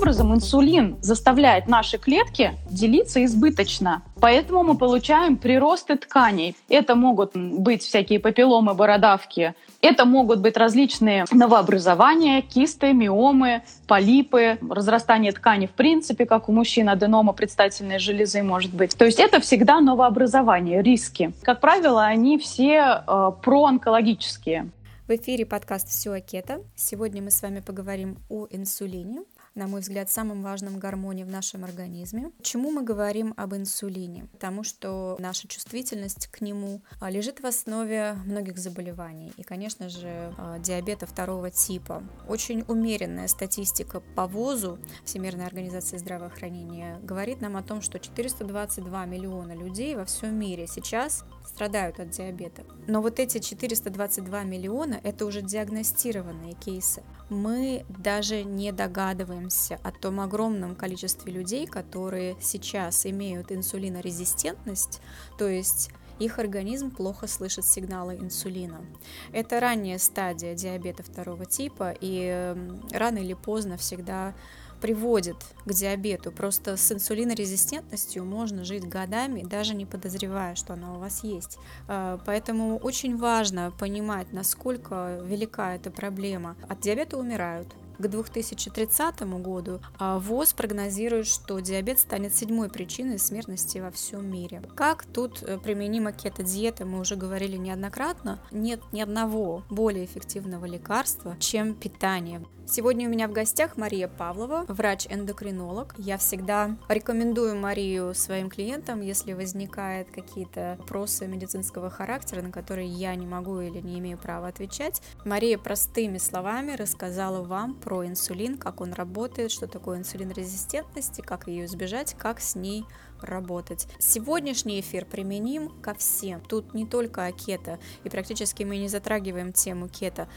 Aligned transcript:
образом 0.00 0.34
инсулин 0.34 0.96
заставляет 1.02 1.68
наши 1.68 1.98
клетки 1.98 2.52
делиться 2.70 3.22
избыточно. 3.26 4.02
Поэтому 4.18 4.62
мы 4.62 4.78
получаем 4.78 5.36
приросты 5.36 5.96
тканей. 5.96 6.56
Это 6.70 6.94
могут 6.94 7.36
быть 7.36 7.82
всякие 7.82 8.18
папилломы, 8.18 8.72
бородавки, 8.72 9.54
это 9.82 10.06
могут 10.06 10.40
быть 10.40 10.56
различные 10.56 11.24
новообразования, 11.30 12.40
кисты, 12.40 12.92
миомы, 12.94 13.62
полипы, 13.86 14.58
разрастание 14.68 15.32
ткани 15.32 15.66
в 15.66 15.72
принципе, 15.72 16.24
как 16.24 16.48
у 16.48 16.52
мужчин, 16.52 16.88
аденома 16.88 17.32
предстательной 17.34 17.98
железы 17.98 18.42
может 18.42 18.72
быть. 18.72 18.96
То 18.96 19.04
есть 19.04 19.18
это 19.18 19.40
всегда 19.40 19.80
новообразование, 19.80 20.82
риски. 20.82 21.32
Как 21.42 21.60
правило, 21.60 22.04
они 22.04 22.38
все 22.38 23.02
э, 23.06 23.30
проонкологические. 23.42 24.70
В 25.10 25.12
эфире 25.16 25.44
подкаст 25.44 25.88
«Все 25.88 26.12
о 26.12 26.20
кето». 26.20 26.60
Сегодня 26.76 27.20
мы 27.20 27.32
с 27.32 27.42
вами 27.42 27.58
поговорим 27.58 28.18
о 28.28 28.46
инсулине, 28.48 29.22
на 29.54 29.66
мой 29.66 29.80
взгляд, 29.80 30.10
самым 30.10 30.42
важным 30.42 30.78
гормоне 30.78 31.24
в 31.24 31.28
нашем 31.28 31.64
организме. 31.64 32.30
Почему 32.38 32.70
мы 32.70 32.82
говорим 32.82 33.34
об 33.36 33.54
инсулине? 33.54 34.26
Потому 34.32 34.62
что 34.62 35.16
наша 35.18 35.48
чувствительность 35.48 36.28
к 36.28 36.40
нему 36.40 36.82
а, 37.00 37.10
лежит 37.10 37.40
в 37.40 37.46
основе 37.46 38.14
многих 38.24 38.58
заболеваний. 38.58 39.32
И, 39.36 39.42
конечно 39.42 39.88
же, 39.88 40.34
а, 40.38 40.58
диабета 40.58 41.06
второго 41.06 41.50
типа. 41.50 42.02
Очень 42.28 42.64
умеренная 42.68 43.28
статистика 43.28 44.00
по 44.00 44.26
ВОЗу 44.26 44.78
Всемирной 45.04 45.46
организации 45.46 45.96
здравоохранения 45.96 46.98
говорит 47.02 47.40
нам 47.40 47.56
о 47.56 47.62
том, 47.62 47.82
что 47.82 47.98
422 47.98 49.04
миллиона 49.06 49.52
людей 49.52 49.96
во 49.96 50.04
всем 50.04 50.38
мире 50.38 50.66
сейчас 50.66 51.24
страдают 51.50 51.98
от 52.00 52.10
диабета. 52.10 52.62
Но 52.86 53.02
вот 53.02 53.18
эти 53.18 53.38
422 53.38 54.44
миллиона— 54.44 55.00
это 55.02 55.26
уже 55.26 55.42
диагностированные 55.42 56.54
кейсы. 56.54 57.02
Мы 57.28 57.84
даже 57.88 58.44
не 58.44 58.72
догадываемся 58.72 59.78
о 59.82 59.90
том 59.92 60.20
огромном 60.20 60.76
количестве 60.76 61.32
людей, 61.32 61.66
которые 61.66 62.36
сейчас 62.40 63.04
имеют 63.06 63.52
инсулинорезистентность, 63.52 65.00
то 65.38 65.48
есть 65.48 65.90
их 66.20 66.38
организм 66.38 66.90
плохо 66.90 67.26
слышит 67.26 67.64
сигналы 67.64 68.16
инсулина. 68.16 68.84
Это 69.32 69.58
ранняя 69.58 69.98
стадия 69.98 70.54
диабета 70.54 71.02
второго 71.02 71.46
типа, 71.46 71.94
и 72.00 72.54
рано 72.92 73.18
или 73.18 73.34
поздно 73.34 73.76
всегда 73.76 74.34
приводит 74.80 75.36
к 75.64 75.72
диабету. 75.72 76.32
Просто 76.32 76.76
с 76.76 76.92
инсулинорезистентностью 76.92 78.24
можно 78.24 78.64
жить 78.64 78.88
годами, 78.88 79.42
даже 79.42 79.74
не 79.74 79.86
подозревая, 79.86 80.54
что 80.54 80.74
она 80.74 80.94
у 80.94 80.98
вас 80.98 81.22
есть. 81.24 81.58
А, 81.88 82.18
поэтому 82.24 82.78
очень 82.78 83.16
важно 83.16 83.72
понимать, 83.78 84.32
насколько 84.32 85.20
велика 85.24 85.74
эта 85.74 85.90
проблема. 85.90 86.56
От 86.68 86.80
диабета 86.80 87.18
умирают, 87.18 87.68
к 88.00 88.08
2030 88.08 89.20
году 89.42 89.80
а 89.98 90.18
ВОЗ 90.18 90.54
прогнозирует, 90.54 91.26
что 91.26 91.60
диабет 91.60 91.98
станет 91.98 92.34
седьмой 92.34 92.68
причиной 92.68 93.18
смертности 93.18 93.78
во 93.78 93.90
всем 93.90 94.30
мире. 94.30 94.62
Как 94.74 95.04
тут 95.04 95.42
э, 95.42 95.58
применима 95.58 96.12
кето-диета, 96.12 96.86
мы 96.86 97.00
уже 97.00 97.16
говорили 97.16 97.56
неоднократно, 97.56 98.40
нет 98.50 98.80
ни 98.92 99.00
одного 99.00 99.64
более 99.68 100.04
эффективного 100.04 100.64
лекарства, 100.64 101.36
чем 101.38 101.74
питание. 101.74 102.42
Сегодня 102.70 103.08
у 103.08 103.10
меня 103.10 103.26
в 103.26 103.32
гостях 103.32 103.76
Мария 103.76 104.06
Павлова, 104.06 104.64
врач-эндокринолог. 104.68 105.92
Я 105.98 106.18
всегда 106.18 106.76
рекомендую 106.88 107.56
Марию 107.56 108.14
своим 108.14 108.48
клиентам, 108.48 109.00
если 109.00 109.32
возникают 109.32 110.08
какие-то 110.12 110.76
вопросы 110.78 111.26
медицинского 111.26 111.90
характера, 111.90 112.42
на 112.42 112.52
которые 112.52 112.86
я 112.86 113.12
не 113.16 113.26
могу 113.26 113.58
или 113.58 113.80
не 113.80 113.98
имею 113.98 114.18
права 114.18 114.46
отвечать. 114.46 115.02
Мария 115.24 115.58
простыми 115.58 116.18
словами 116.18 116.76
рассказала 116.76 117.42
вам 117.42 117.74
про 117.74 117.89
инсулин, 118.06 118.56
как 118.56 118.80
он 118.80 118.92
работает, 118.92 119.50
что 119.50 119.66
такое 119.66 119.98
инсулинорезистентность 119.98 121.18
и 121.18 121.22
как 121.22 121.48
ее 121.48 121.64
избежать, 121.66 122.14
как 122.18 122.40
с 122.40 122.54
ней 122.54 122.84
работать. 123.20 123.86
Сегодняшний 123.98 124.80
эфир 124.80 125.04
применим 125.04 125.68
ко 125.82 125.94
всем. 125.94 126.40
Тут 126.40 126.74
не 126.74 126.86
только 126.86 127.26
о 127.26 127.32
кето, 127.32 127.78
и 128.04 128.08
практически 128.08 128.62
мы 128.62 128.78
не 128.78 128.88
затрагиваем 128.88 129.52
тему 129.52 129.88
кето, 129.88 130.28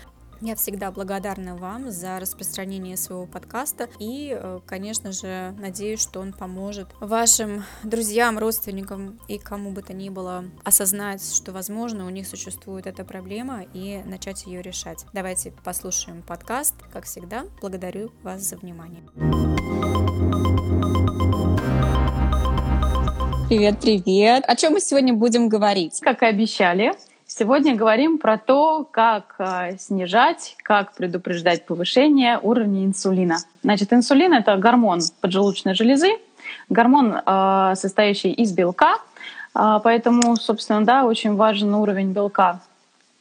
я 0.41 0.55
всегда 0.55 0.91
благодарна 0.91 1.55
вам 1.55 1.91
за 1.91 2.19
распространение 2.19 2.97
своего 2.97 3.25
подкаста 3.25 3.89
и, 3.99 4.37
э, 4.39 4.59
конечно 4.65 5.11
же, 5.11 5.55
надеюсь, 5.59 6.01
что 6.01 6.19
он 6.19 6.33
поможет 6.33 6.87
вашим 6.99 7.63
друзьям, 7.83 8.37
родственникам 8.37 9.19
и 9.27 9.37
кому 9.37 9.71
бы 9.71 9.81
то 9.81 9.93
ни 9.93 10.09
было 10.09 10.45
осознать, 10.63 11.23
что, 11.35 11.51
возможно, 11.51 12.05
у 12.05 12.09
них 12.09 12.27
существует 12.27 12.87
эта 12.87 13.05
проблема 13.05 13.63
и 13.73 14.01
начать 14.05 14.45
ее 14.45 14.61
решать. 14.61 15.05
Давайте 15.13 15.53
послушаем 15.63 16.21
подкаст. 16.21 16.75
Как 16.91 17.05
всегда, 17.05 17.45
благодарю 17.61 18.11
вас 18.23 18.41
за 18.41 18.57
внимание. 18.57 19.03
Привет, 23.49 23.79
привет. 23.81 24.45
О 24.47 24.55
чем 24.55 24.73
мы 24.73 24.79
сегодня 24.79 25.13
будем 25.13 25.47
говорить? 25.47 25.99
Как 26.01 26.23
и 26.23 26.25
обещали, 26.25 26.93
Сегодня 27.35 27.75
говорим 27.75 28.19
про 28.19 28.37
то, 28.37 28.87
как 28.91 29.33
э, 29.39 29.77
снижать, 29.79 30.55
как 30.61 30.93
предупреждать 30.93 31.65
повышение 31.65 32.37
уровня 32.37 32.85
инсулина. 32.85 33.37
Значит, 33.63 33.91
инсулин— 33.91 34.33
это 34.35 34.55
гормон 34.55 34.99
поджелудочной 35.19 35.73
железы, 35.73 36.09
гормон, 36.69 37.15
э, 37.15 37.73
состоящий 37.75 38.31
из 38.31 38.51
белка, 38.51 38.97
э, 39.55 39.79
поэтому, 39.83 40.35
собственно, 40.35 40.85
да, 40.85 41.05
очень 41.05 41.35
важен 41.35 41.73
уровень 41.73 42.11
белка 42.11 42.59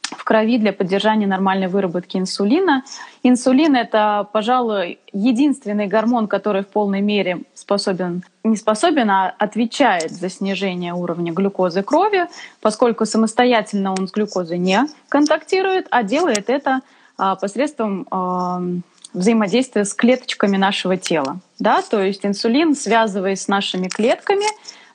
в 0.03 0.23
крови 0.23 0.59
для 0.59 0.73
поддержания 0.73 1.25
нормальной 1.25 1.67
выработки 1.67 2.17
инсулина. 2.17 2.83
Инсулин— 3.23 3.75
это, 3.75 4.27
пожалуй, 4.31 4.99
единственный 5.11 5.87
гормон, 5.87 6.27
который 6.27 6.61
в 6.61 6.67
полной 6.67 7.01
мере 7.01 7.41
способен, 7.55 8.23
не 8.43 8.57
способен, 8.57 9.09
а 9.09 9.33
отвечает 9.37 10.11
за 10.11 10.29
снижение 10.29 10.93
уровня 10.93 11.31
глюкозы 11.31 11.81
крови, 11.81 12.27
поскольку 12.61 13.05
самостоятельно 13.05 13.91
он 13.91 14.07
с 14.07 14.11
глюкозой 14.11 14.57
не 14.57 14.85
контактирует, 15.09 15.87
а 15.91 16.03
делает 16.03 16.49
это 16.49 16.81
а, 17.17 17.35
посредством 17.35 18.83
взаимодействия 19.13 19.85
с 19.85 19.93
клеточками 19.93 20.57
нашего 20.57 20.97
тела. 20.97 21.39
Да? 21.59 21.81
То 21.81 22.01
есть 22.01 22.25
инсулин, 22.25 22.75
связываясь 22.75 23.43
с 23.43 23.47
нашими 23.47 23.87
клетками, 23.87 24.45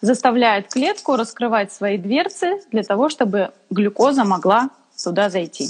заставляет 0.00 0.72
клетку 0.72 1.16
раскрывать 1.16 1.72
свои 1.72 1.98
дверцы 1.98 2.60
для 2.70 2.82
того, 2.82 3.08
чтобы 3.08 3.50
глюкоза 3.70 4.24
могла 4.24 4.70
туда 5.02 5.30
зайти. 5.30 5.68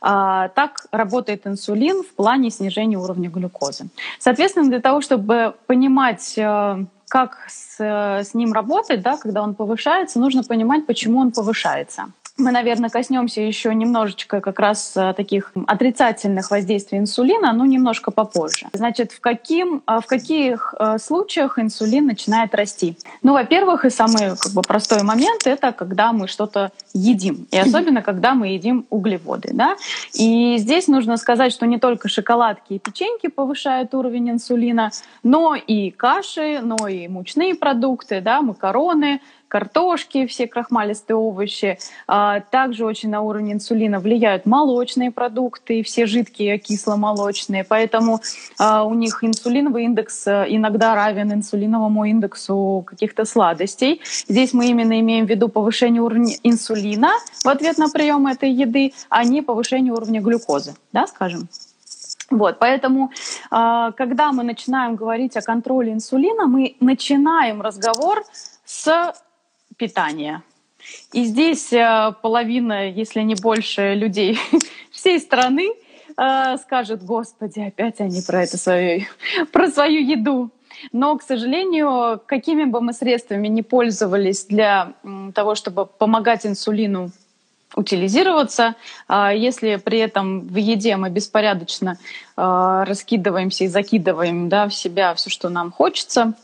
А, 0.00 0.48
так 0.48 0.86
работает 0.90 1.46
инсулин 1.46 2.02
в 2.02 2.14
плане 2.14 2.50
снижения 2.50 2.96
уровня 2.96 3.30
глюкозы. 3.30 3.86
Соответственно, 4.18 4.68
для 4.68 4.80
того, 4.80 5.00
чтобы 5.00 5.54
понимать, 5.66 6.34
э, 6.36 6.84
как 7.08 7.38
с, 7.48 7.80
с 7.80 8.34
ним 8.34 8.52
работать, 8.52 9.00
да, 9.00 9.16
когда 9.16 9.42
он 9.42 9.54
повышается, 9.54 10.18
нужно 10.18 10.42
понимать, 10.42 10.86
почему 10.86 11.20
он 11.20 11.30
повышается. 11.30 12.06
Мы, 12.38 12.50
наверное, 12.50 12.90
коснемся 12.90 13.40
еще 13.40 13.74
немножечко 13.74 14.42
как 14.42 14.58
раз 14.58 14.92
э, 14.94 15.14
таких 15.16 15.52
отрицательных 15.66 16.50
воздействий 16.50 16.98
инсулина, 16.98 17.50
но 17.54 17.64
немножко 17.64 18.10
попозже. 18.10 18.66
Значит, 18.74 19.12
в, 19.12 19.20
каким, 19.20 19.82
э, 19.86 20.00
в 20.02 20.06
каких 20.06 20.74
э, 20.78 20.98
случаях 20.98 21.58
инсулин 21.58 22.06
начинает 22.06 22.54
расти? 22.54 22.98
Ну, 23.22 23.32
во-первых, 23.32 23.86
и 23.86 23.90
самый 23.90 24.36
как 24.36 24.52
бы, 24.52 24.60
простой 24.60 25.02
момент— 25.02 25.42
это 25.46 25.72
когда 25.72 26.12
мы 26.12 26.28
что-то 26.28 26.72
едим, 26.92 27.46
и 27.50 27.56
особенно 27.56 28.02
когда 28.02 28.34
мы 28.34 28.48
едим 28.48 28.84
углеводы. 28.90 29.52
Да? 29.54 29.76
И 30.12 30.58
здесь 30.58 30.88
нужно 30.88 31.16
сказать, 31.16 31.52
что 31.52 31.64
не 31.64 31.78
только 31.78 32.10
шоколадки 32.10 32.74
и 32.74 32.78
печеньки 32.78 33.28
повышают 33.28 33.94
уровень 33.94 34.32
инсулина, 34.32 34.90
но 35.22 35.54
и 35.54 35.90
каши, 35.90 36.60
но 36.62 36.86
и 36.86 37.08
мучные 37.08 37.54
продукты, 37.54 38.20
да, 38.20 38.42
макароны, 38.42 39.22
картошки, 39.48 40.26
все 40.26 40.46
крахмалистые 40.46 41.16
овощи. 41.16 41.78
А, 42.06 42.40
также 42.40 42.84
очень 42.84 43.10
на 43.10 43.22
уровне 43.22 43.52
инсулина 43.52 44.00
влияют 44.00 44.46
молочные 44.46 45.10
продукты, 45.10 45.82
все 45.82 46.06
жидкие 46.06 46.58
кисломолочные. 46.58 47.64
Поэтому 47.64 48.20
а, 48.58 48.84
у 48.84 48.94
них 48.94 49.22
инсулиновый 49.22 49.84
индекс 49.84 50.26
э, 50.26 50.46
иногда 50.48 50.94
равен 50.94 51.32
инсулиновому 51.32 52.04
индексу 52.04 52.84
каких-то 52.86 53.24
сладостей. 53.24 54.00
Здесь 54.28 54.52
мы 54.52 54.66
именно 54.68 54.98
имеем 55.00 55.26
в 55.26 55.30
виду 55.30 55.48
повышение 55.48 56.02
уровня 56.02 56.34
инсулина 56.42 57.10
в 57.44 57.48
ответ 57.48 57.78
на 57.78 57.88
прием 57.88 58.26
этой 58.26 58.50
еды, 58.50 58.92
а 59.08 59.24
не 59.24 59.42
повышение 59.42 59.92
уровня 59.92 60.20
глюкозы, 60.20 60.74
да, 60.92 61.06
скажем. 61.06 61.48
Вот, 62.30 62.58
поэтому, 62.58 63.12
а, 63.50 63.92
когда 63.92 64.32
мы 64.32 64.42
начинаем 64.42 64.96
говорить 64.96 65.36
о 65.36 65.42
контроле 65.42 65.92
инсулина, 65.92 66.46
мы 66.46 66.76
начинаем 66.80 67.62
разговор 67.62 68.24
с 68.64 69.14
питания. 69.76 70.42
И 71.12 71.24
здесь 71.24 71.72
э, 71.72 72.12
половина, 72.22 72.88
если 72.88 73.20
не 73.22 73.34
больше 73.34 73.94
людей 73.94 74.38
всей 74.90 75.18
страны 75.18 75.72
э, 76.16 76.56
скажет, 76.58 77.04
господи, 77.04 77.60
опять 77.60 78.00
они 78.00 78.20
про 78.22 78.44
это 78.44 78.58
свою, 78.58 79.02
про 79.52 79.68
свою 79.68 80.00
еду. 80.00 80.50
Но, 80.92 81.16
к 81.16 81.22
сожалению, 81.22 82.20
какими 82.26 82.64
бы 82.64 82.80
мы 82.80 82.92
средствами 82.92 83.48
не 83.48 83.62
пользовались 83.62 84.44
для 84.44 84.92
того, 85.34 85.54
чтобы 85.54 85.86
помогать 85.86 86.44
инсулину 86.44 87.12
утилизироваться. 87.74 88.74
А 89.08 89.32
если 89.32 89.76
при 89.76 89.98
этом 89.98 90.40
в 90.40 90.56
еде 90.56 90.96
мы 90.96 91.08
беспорядочно 91.08 91.98
раскидываемся 92.36 93.64
и 93.64 93.68
закидываем 93.68 94.50
да, 94.50 94.68
в 94.68 94.74
себя 94.74 95.14
все, 95.14 95.30
что 95.30 95.48
нам 95.48 95.72
хочется, 95.72 96.34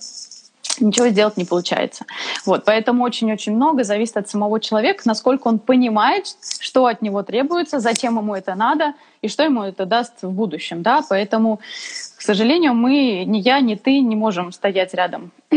ничего 0.80 1.08
сделать 1.08 1.36
не 1.36 1.44
получается. 1.44 2.04
Вот, 2.46 2.64
поэтому 2.64 3.04
очень-очень 3.04 3.54
много 3.54 3.84
зависит 3.84 4.16
от 4.16 4.28
самого 4.28 4.60
человека, 4.60 5.02
насколько 5.04 5.48
он 5.48 5.58
понимает, 5.58 6.26
что 6.60 6.86
от 6.86 7.02
него 7.02 7.22
требуется, 7.22 7.80
зачем 7.80 8.18
ему 8.18 8.34
это 8.34 8.54
надо 8.54 8.94
и 9.20 9.28
что 9.28 9.42
ему 9.44 9.62
это 9.62 9.86
даст 9.86 10.22
в 10.22 10.30
будущем. 10.30 10.82
Да? 10.82 11.02
Поэтому, 11.08 11.60
к 12.16 12.22
сожалению, 12.22 12.74
мы, 12.74 13.24
ни 13.24 13.38
я, 13.38 13.60
ни 13.60 13.74
ты 13.74 14.00
не 14.00 14.16
можем 14.16 14.52
стоять 14.52 14.94
рядом 14.94 15.30
с 15.50 15.56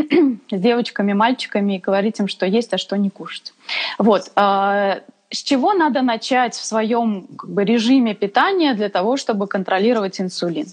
девочками, 0.52 1.14
мальчиками 1.14 1.76
и 1.76 1.80
говорить 1.80 2.20
им, 2.20 2.28
что 2.28 2.46
есть, 2.46 2.74
а 2.74 2.78
что 2.78 2.96
не 2.98 3.10
кушать. 3.10 3.54
Вот. 3.98 4.32
А, 4.36 5.00
с 5.32 5.42
чего 5.44 5.74
надо 5.74 6.02
начать 6.02 6.54
в 6.54 6.64
своем 6.64 7.28
как 7.38 7.50
бы, 7.50 7.64
режиме 7.64 8.14
питания 8.14 8.74
для 8.74 8.90
того, 8.90 9.18
чтобы 9.18 9.48
контролировать 9.48 10.22
инсулин? 10.22 10.68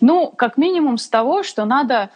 Ну, 0.00 0.28
как 0.28 0.56
минимум 0.56 0.98
с 0.98 1.08
того, 1.08 1.42
что 1.42 1.64
надо 1.64 2.10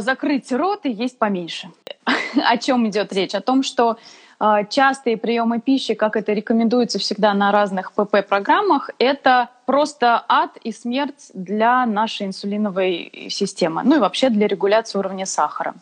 закрыть 0.00 0.52
рот 0.52 0.80
и 0.84 0.90
есть 0.90 1.18
поменьше. 1.18 1.68
О 2.36 2.56
чем 2.56 2.88
идет 2.88 3.12
речь? 3.12 3.34
О 3.34 3.40
том, 3.40 3.62
что 3.62 3.98
э, 4.40 4.64
частые 4.70 5.16
приемы 5.16 5.60
пищи, 5.60 5.94
как 5.94 6.16
это 6.16 6.32
рекомендуется 6.32 6.98
всегда 6.98 7.34
на 7.34 7.52
разных 7.52 7.92
ПП-программах, 7.92 8.90
это 8.98 9.50
просто 9.66 10.24
ад 10.28 10.56
и 10.62 10.72
смерть 10.72 11.30
для 11.34 11.84
нашей 11.86 12.26
инсулиновой 12.26 13.28
системы, 13.28 13.82
ну 13.84 13.96
и 13.96 13.98
вообще 13.98 14.30
для 14.30 14.46
регуляции 14.46 14.98
уровня 14.98 15.26
сахара. 15.26 15.74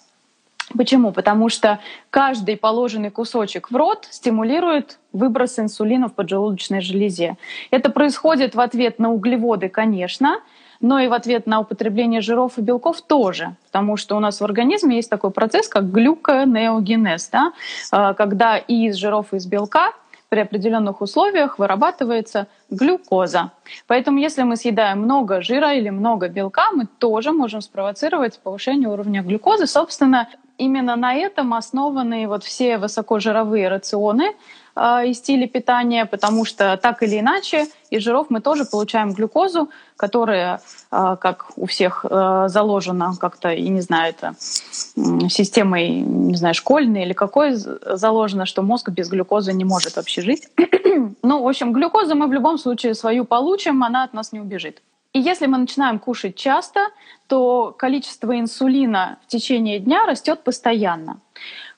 Почему? 0.76 1.12
Потому 1.12 1.50
что 1.50 1.79
каждый 2.11 2.56
положенный 2.56 3.11
кусочек 3.11 3.70
в 3.70 3.76
рот 3.76 4.08
стимулирует 4.11 4.99
выброс 5.12 5.58
инсулина 5.58 6.08
в 6.08 6.14
поджелудочной 6.14 6.81
железе. 6.81 7.37
Это 7.70 7.91
происходит 7.91 8.55
в 8.55 8.61
ответ 8.61 8.99
на 8.99 9.12
углеводы, 9.12 9.69
конечно, 9.69 10.41
но 10.85 10.99
и 10.99 11.09
в 11.09 11.15
ответ 11.15 11.47
на 11.47 11.61
употребление 11.61 12.21
жиров 12.21 12.59
и 12.59 12.61
белков 12.61 13.01
тоже, 13.01 13.57
потому 13.65 13.97
что 13.97 14.17
у 14.17 14.21
нас 14.21 14.39
в 14.39 14.45
организме 14.45 14.97
есть 14.97 15.09
такой 15.09 15.31
процесс, 15.31 15.67
как 15.67 15.91
глюконеогенез, 15.91 17.31
да? 17.33 17.53
А, 17.91 18.13
когда 18.13 18.59
и 18.59 18.89
из 18.89 18.97
жиров, 18.97 19.33
и 19.33 19.37
из 19.37 19.47
белка 19.47 19.93
при 20.29 20.41
определенных 20.41 21.01
условиях 21.01 21.59
вырабатывается 21.59 22.49
глюкоза. 22.69 23.53
Поэтому 23.87 24.19
если 24.19 24.43
мы 24.43 24.57
съедаем 24.57 24.99
много 24.99 25.41
жира 25.41 25.73
или 25.73 25.89
много 25.89 26.29
белка, 26.29 26.71
мы 26.75 26.85
тоже 26.99 27.33
можем 27.33 27.63
спровоцировать 27.63 28.39
повышение 28.41 28.91
уровня 28.91 29.23
глюкозы. 29.23 29.67
Собственно, 29.67 30.29
именно 30.59 30.97
на 30.97 31.15
этом 31.15 31.55
основаны 31.55 32.29
вот 32.29 32.45
все 32.45 32.77
высокожировые 32.77 33.69
рационы, 33.69 34.35
э, 34.77 35.07
и 35.07 35.15
стили 35.15 35.47
питания, 35.47 36.05
потому 36.05 36.45
что 36.45 36.77
так 36.77 37.03
или 37.03 37.21
иначе 37.21 37.67
из 37.94 38.02
жиров 38.02 38.26
мы 38.31 38.41
тоже 38.41 38.64
получаем 38.64 39.12
глюкозу, 39.12 39.70
которая, 39.96 40.61
э, 40.91 41.17
как 41.20 41.52
у 41.56 41.67
всех 41.67 42.05
э, 42.08 42.44
заложена 42.49 43.14
как-то, 43.19 43.50
и 43.50 43.69
не 43.69 43.81
знаю, 43.81 44.11
это 44.11 44.35
системой, 44.38 45.88
не 45.91 46.37
знаю, 46.37 46.55
школьной 46.55 47.02
или 47.02 47.12
какой 47.12 47.52
заложено, 47.55 48.46
что 48.46 48.62
мозг 48.62 48.91
без 48.91 49.08
глюкозы 49.08 49.52
не 49.52 49.64
может 49.64 49.96
вообще 49.96 50.23
жить. 50.23 50.49
ну, 51.23 51.43
в 51.43 51.49
общем, 51.49 51.73
глюкозу 51.73 52.14
мы 52.14 52.26
в 52.26 52.32
любом 52.32 52.58
случае 52.58 52.94
свою 52.94 53.25
получим, 53.25 53.85
она 53.85 54.05
от 54.05 54.12
нас 54.14 54.32
не 54.32 54.41
убежит. 54.41 54.82
И 55.14 55.20
если 55.20 55.46
мы 55.46 55.58
начинаем 55.58 56.00
кушать 56.00 56.35
часто, 56.35 56.88
то 57.29 57.73
количество 57.79 58.38
инсулина 58.38 59.19
в 59.25 59.29
течение 59.29 59.79
дня 59.79 60.05
растет 60.06 60.43
постоянно. 60.43 61.20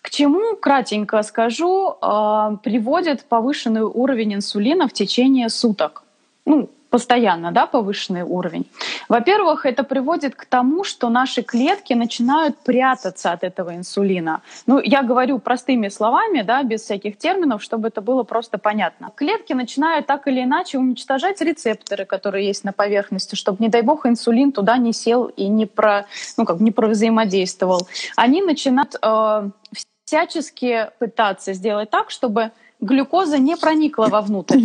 К 0.00 0.08
чему, 0.08 0.56
кратенько 0.56 1.22
скажу, 1.22 1.96
а, 2.00 2.56
приводит 2.62 3.24
повышенный 3.24 3.82
уровень 3.82 4.34
инсулина 4.34 4.88
в 4.88 4.92
течение 4.92 5.50
суток. 5.50 6.06
Ну, 6.46 6.70
постоянно 6.90 7.52
да, 7.52 7.66
повышенный 7.66 8.22
уровень. 8.22 8.64
Во-первых, 9.08 9.66
это 9.66 9.82
приводит 9.82 10.34
к 10.34 10.46
тому, 10.46 10.84
что 10.84 11.08
наши 11.10 11.43
клетки 11.43 11.93
начинают 11.93 12.56
прятаться 12.58 13.32
от 13.32 13.44
этого 13.44 13.76
инсулина. 13.76 14.40
Ну, 14.66 14.81
я 14.81 15.02
говорю 15.02 15.38
простыми 15.38 15.88
словами, 15.88 16.43
да, 16.43 16.62
без 16.62 16.82
всяких 16.82 17.19
терминов, 17.19 17.62
чтобы 17.62 17.88
это 17.88 18.00
было 18.00 18.22
просто 18.22 18.58
понятно. 18.58 19.10
Клетки 19.14 19.52
начинают 19.52 20.06
так 20.06 20.26
или 20.28 20.43
иначе 20.43 20.78
уничтожать 20.78 21.40
рецепторы, 21.43 22.04
которые 22.04 22.46
есть 22.46 22.64
на 22.64 22.72
поверхности, 22.72 23.34
чтобы, 23.34 23.62
не 23.62 23.69
дай 23.69 23.82
бог, 23.82 24.06
инсулин 24.06 24.52
туда 24.52 24.78
не 24.78 24.92
сел 24.92 25.26
и 25.26 25.49
не, 25.49 25.66
про, 25.66 26.06
ну, 26.38 26.44
как, 26.44 26.60
не 26.60 26.70
провзаимодействовал. 26.70 27.88
Они 28.16 28.40
начинают 28.40 28.94
э, 29.02 29.50
всячески 30.04 30.88
пытаться 30.99 31.52
сделать 31.52 31.90
так, 31.90 32.10
чтобы 32.10 32.52
глюкоза 32.81 33.38
не 33.38 33.56
проникла 33.56 34.06
вовнутрь. 34.06 34.60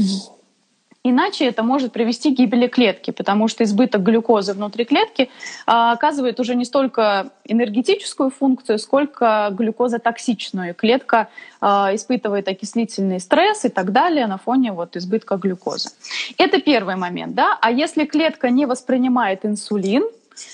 Иначе 1.04 1.46
это 1.46 1.64
может 1.64 1.92
привести 1.92 2.34
к 2.34 2.38
гибели 2.38 2.68
клетки, 2.68 3.10
потому 3.10 3.48
что 3.48 3.64
избыток 3.64 4.04
глюкозы 4.04 4.54
внутри 4.54 4.86
клетки 4.86 5.30
а, 5.66 5.94
оказывает 5.94 6.40
уже 6.40 6.54
не 6.54 6.64
столько 6.64 7.32
энергетическую 7.44 8.30
функцию, 8.30 8.78
сколько 8.78 9.50
глюкозотоксичную. 9.52 10.76
Клетка 10.76 11.30
а, 11.60 11.90
испытывает 11.96 12.48
окислительный 12.48 13.20
стресс 13.20 13.66
и 13.66 13.70
так 13.70 13.92
далее 13.92 14.28
на 14.28 14.38
фоне 14.38 14.74
вот 14.74 14.96
избытка 14.96 15.38
глюкозы. 15.38 15.90
Это 16.38 16.62
первый 16.62 16.96
момент. 16.96 17.34
Да? 17.34 17.58
А 17.60 17.72
если 17.72 18.06
клетка 18.06 18.52
не 18.52 18.68
воспринимает 18.68 19.44
инсулин, 19.44 20.04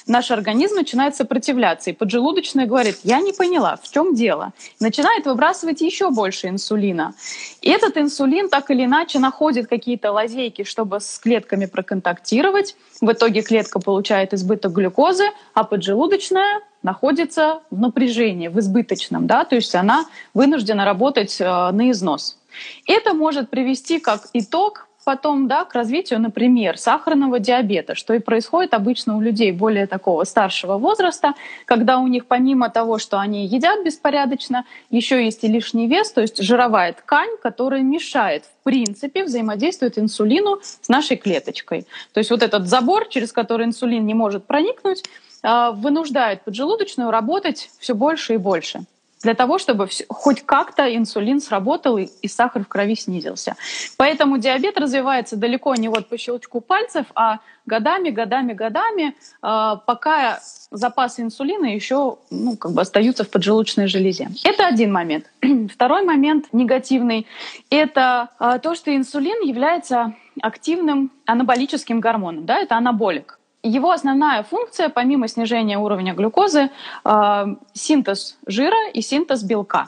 наш 0.06 0.32
организм 0.32 0.76
начинает 0.76 1.16
сопротивляться. 1.16 1.90
И 1.90 1.94
поджелудочная 1.94 2.66
говорит, 2.66 3.00
я 3.04 3.20
не 3.20 3.34
поняла, 3.34 3.78
в 3.82 3.90
чем 3.90 4.16
дело. 4.16 4.54
Начинает 4.80 5.26
выбрасывать 5.26 5.82
еще 5.82 6.10
больше 6.10 6.48
инсулина. 6.48 7.14
И 7.62 7.70
этот 7.70 7.98
инсулин 7.98 8.50
так 8.50 8.72
или 8.72 8.86
иначе 8.86 9.20
находит 9.20 9.68
какие-то 9.68 10.12
лазейки, 10.12 10.64
чтобы 10.64 11.00
с 11.00 11.20
клетками 11.20 11.66
проконтактировать. 11.66 12.76
В 13.02 13.12
итоге 13.12 13.42
клетка 13.42 13.80
получает 13.80 14.34
избыток 14.34 14.74
глюкозы, 14.74 15.26
а 15.54 15.64
поджелудочная 15.64 16.62
находится 16.84 17.62
в 17.72 17.80
напряжении, 17.80 18.48
в 18.48 18.60
избыточном, 18.60 19.28
да, 19.28 19.44
то 19.44 19.56
есть 19.56 19.76
она 19.76 20.06
вынуждена 20.34 20.86
работать 20.86 21.36
э, 21.40 21.44
на 21.46 21.92
износ. 21.92 22.38
Это 22.86 23.14
может 23.14 23.50
привести 23.50 24.00
как 24.00 24.28
итог 24.34 24.87
потом 25.08 25.48
да, 25.48 25.64
к 25.64 25.74
развитию, 25.74 26.20
например, 26.20 26.78
сахарного 26.78 27.40
диабета, 27.40 27.96
что 27.96 28.14
и 28.14 28.20
происходит 28.20 28.74
обычно 28.74 29.16
у 29.16 29.22
людей 29.22 29.54
более 29.54 29.88
такого 29.88 30.26
старшего 30.26 30.78
возраста, 30.78 31.34
когда 31.64 32.00
у 32.00 32.08
них 32.08 32.26
помимо 32.26 32.70
того, 32.70 32.98
что 32.98 33.18
они 33.18 33.46
едят 33.46 33.86
беспорядочно, 33.86 34.66
еще 34.90 35.24
есть 35.24 35.46
и 35.46 35.48
лишний 35.48 35.88
вес, 35.88 36.12
то 36.12 36.20
есть 36.20 36.44
жировая 36.44 36.92
ткань, 36.92 37.30
которая 37.42 37.84
мешает 37.84 38.44
в 38.44 38.64
принципе 38.66 39.24
взаимодействует 39.24 39.98
инсулину 39.98 40.60
с 40.62 40.90
нашей 40.90 41.16
клеточкой. 41.16 41.88
То 42.14 42.18
есть 42.18 42.30
вот 42.30 42.44
этот 42.44 42.68
забор, 42.68 43.08
через 43.08 43.32
который 43.32 43.66
инсулин 43.66 44.06
не 44.06 44.14
может 44.14 44.46
проникнуть, 44.46 45.06
а, 45.42 45.72
вынуждает 45.72 46.42
поджелудочную 46.42 47.12
работать 47.12 47.70
все 47.80 47.96
больше 47.96 48.34
и 48.34 48.38
больше 48.38 48.82
для 49.22 49.34
того, 49.34 49.58
чтобы 49.58 49.90
хоть 50.10 50.46
как-то 50.46 50.96
инсулин 50.96 51.40
сработал 51.42 51.98
и, 51.98 52.28
сахар 52.28 52.64
в 52.64 52.68
крови 52.68 52.96
снизился. 52.96 53.56
Поэтому 53.98 54.38
диабет 54.38 54.78
развивается 54.78 55.36
далеко 55.36 55.76
не 55.76 55.90
вот 55.90 56.08
по 56.08 56.18
щелчку 56.18 56.62
пальцев, 56.62 57.06
а 57.16 57.40
годами, 57.66 58.10
годами, 58.10 58.54
годами, 58.54 59.16
э, 59.44 59.76
пока 59.86 60.40
запасы 60.72 61.22
инсулина 61.22 61.66
еще 61.66 62.18
ну, 62.30 62.56
как 62.58 62.72
бы 62.72 62.82
остаются 62.82 63.24
в 63.24 63.30
поджелудочной 63.30 63.88
железе. 63.88 64.30
Это 64.44 64.68
один 64.68 64.92
момент. 64.92 65.26
Второй 65.74 66.04
момент 66.04 66.48
негативный— 66.52 67.28
это 67.70 68.30
э, 68.40 68.60
то, 68.62 68.76
что 68.76 68.96
инсулин 68.96 69.42
является 69.42 70.14
активным 70.42 71.12
анаболическим 71.26 72.00
гормоном. 72.00 72.46
Да? 72.46 72.60
Это 72.60 72.76
анаболик. 72.76 73.37
Его 73.64 73.92
основная 73.92 74.44
функция, 74.44 74.90
помимо 74.90 75.28
снижения 75.28 75.78
уровня 75.78 76.14
глюкозы, 76.14 76.70
э, 77.04 77.46
синтез 77.74 78.38
жира 78.46 78.90
и 78.94 79.02
синтез 79.02 79.44
белка. 79.44 79.88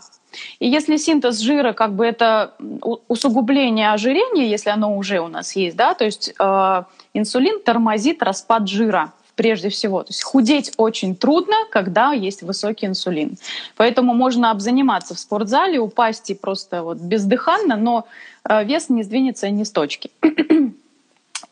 И 0.59 0.67
если 0.67 0.97
синтез 0.97 1.39
жира, 1.39 1.73
как 1.73 1.93
бы 1.93 2.05
это 2.05 2.53
усугубление 3.07 3.91
ожирения, 3.91 4.49
если 4.49 4.69
оно 4.69 4.95
уже 4.97 5.19
у 5.19 5.27
нас 5.27 5.55
есть, 5.55 5.75
да, 5.75 5.93
то 5.93 6.05
есть 6.05 6.33
э, 6.37 6.83
инсулин 7.13 7.61
тормозит 7.63 8.21
распад 8.23 8.67
жира 8.67 9.11
прежде 9.35 9.69
всего. 9.69 10.03
То 10.03 10.09
есть 10.09 10.21
худеть 10.23 10.73
очень 10.75 11.15
трудно, 11.15 11.55
когда 11.71 12.11
есть 12.11 12.43
высокий 12.43 12.87
инсулин. 12.87 13.37
Поэтому 13.77 14.13
можно 14.13 14.51
обзаниматься 14.51 15.15
в 15.15 15.19
спортзале, 15.19 15.79
упасть 15.79 16.29
и 16.29 16.35
просто 16.35 16.83
вот 16.83 16.97
бездыханно, 16.97 17.77
но 17.77 18.05
э, 18.43 18.65
вес 18.65 18.89
не 18.89 19.03
сдвинется 19.03 19.49
ни 19.49 19.63
с 19.63 19.71
точки. 19.71 20.11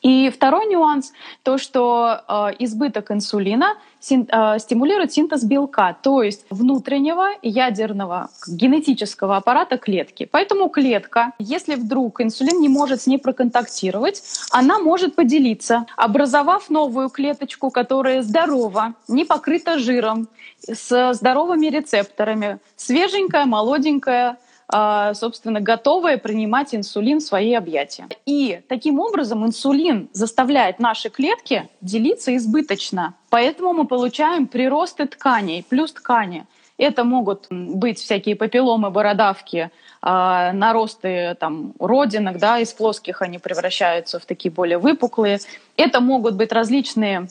И 0.01 0.29
второй 0.29 0.67
нюанс, 0.67 1.13
то, 1.43 1.57
что 1.57 2.21
э, 2.27 2.55
избыток 2.59 3.11
инсулина 3.11 3.77
син, 3.99 4.27
э, 4.31 4.59
стимулирует 4.59 5.13
синтез 5.13 5.43
белка, 5.43 5.97
то 6.01 6.21
есть 6.21 6.45
внутреннего 6.49 7.29
ядерного 7.41 8.29
генетического 8.47 9.37
аппарата 9.37 9.77
клетки. 9.77 10.27
Поэтому 10.31 10.69
клетка, 10.69 11.33
если 11.39 11.75
вдруг 11.75 12.21
инсулин 12.21 12.59
не 12.59 12.69
может 12.69 13.01
с 13.01 13.07
ней 13.07 13.17
проконтактировать, 13.17 14.23
она 14.51 14.79
может 14.79 15.15
поделиться, 15.15 15.85
образовав 15.95 16.69
новую 16.69 17.09
клеточку, 17.09 17.71
которая 17.71 18.21
здорова, 18.21 18.93
не 19.07 19.25
покрыта 19.25 19.79
жиром, 19.79 20.27
с 20.67 21.13
здоровыми 21.13 21.67
рецепторами, 21.67 22.59
свеженькая, 22.75 23.45
молоденькая, 23.45 24.37
собственно, 24.69 25.61
готовое 25.61 26.17
принимать 26.17 26.75
инсулин 26.75 27.19
в 27.19 27.23
свои 27.23 27.53
объятия. 27.53 28.07
И 28.25 28.61
таким 28.67 28.99
образом 28.99 29.45
инсулин 29.45 30.09
заставляет 30.11 30.79
наши 30.79 31.09
клетки 31.09 31.69
делиться 31.81 32.35
избыточно. 32.35 33.13
Поэтому 33.29 33.73
мы 33.73 33.87
получаем 33.87 34.47
приросты 34.47 35.05
тканей, 35.07 35.63
плюс 35.67 35.93
ткани. 35.93 36.45
Это 36.77 37.03
могут 37.03 37.47
быть 37.49 37.97
всякие 37.97 38.35
папилломы, 38.35 38.91
бородавки, 38.91 39.71
а, 40.01 40.53
наросты 40.53 41.35
там, 41.39 41.73
родинок, 41.79 42.37
да, 42.37 42.59
из 42.59 42.71
плоских 42.71 43.21
они 43.21 43.39
превращаются 43.39 44.19
в 44.19 44.25
такие 44.25 44.51
более 44.51 44.77
выпуклые. 44.77 45.39
Это 45.75 46.01
могут 46.01 46.35
быть 46.35 46.51
различные 46.51 47.27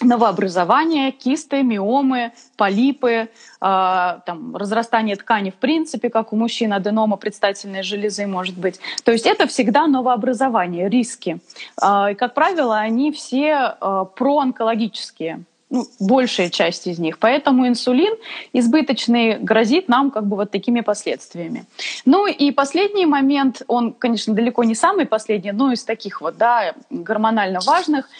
новообразования, 0.00 1.12
кисты, 1.12 1.62
миомы, 1.62 2.32
полипы, 2.56 3.10
э, 3.10 3.28
там, 3.60 4.56
разрастание 4.56 5.16
ткани 5.16 5.50
в 5.50 5.54
принципе, 5.54 6.10
как 6.10 6.32
у 6.32 6.36
мужчин, 6.36 6.72
аденома 6.72 7.16
предстательной 7.16 7.82
железы 7.82 8.26
может 8.26 8.56
быть. 8.56 8.80
То 9.04 9.12
есть 9.12 9.26
это 9.26 9.46
всегда 9.46 9.86
новообразование, 9.86 10.88
риски. 10.88 11.38
Э, 11.82 12.12
и, 12.12 12.14
как 12.14 12.34
правило, 12.34 12.78
они 12.78 13.12
все 13.12 13.76
э, 13.80 14.04
проонкологические 14.14 15.44
ну, 15.70 15.86
большая 16.00 16.48
часть 16.48 16.86
из 16.86 16.98
них. 16.98 17.18
Поэтому 17.18 17.68
инсулин 17.68 18.14
избыточный 18.54 19.38
грозит 19.38 19.88
нам 19.88 20.10
как 20.10 20.26
бы 20.26 20.36
вот 20.36 20.50
такими 20.50 20.80
последствиями. 20.80 21.66
Ну 22.06 22.26
и 22.26 22.50
последний 22.52 23.04
момент, 23.04 23.62
он, 23.66 23.92
конечно, 23.92 24.32
далеко 24.34 24.64
не 24.64 24.74
самый 24.74 25.04
последний, 25.04 25.52
но 25.52 25.72
из 25.72 25.84
таких 25.84 26.22
вот, 26.22 26.38
да, 26.38 26.74
гормонально 26.90 27.60
важных– 27.64 28.08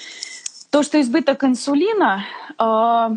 то, 0.70 0.82
что 0.82 1.00
избыток 1.00 1.44
инсулина 1.44 2.24
э, 2.58 3.16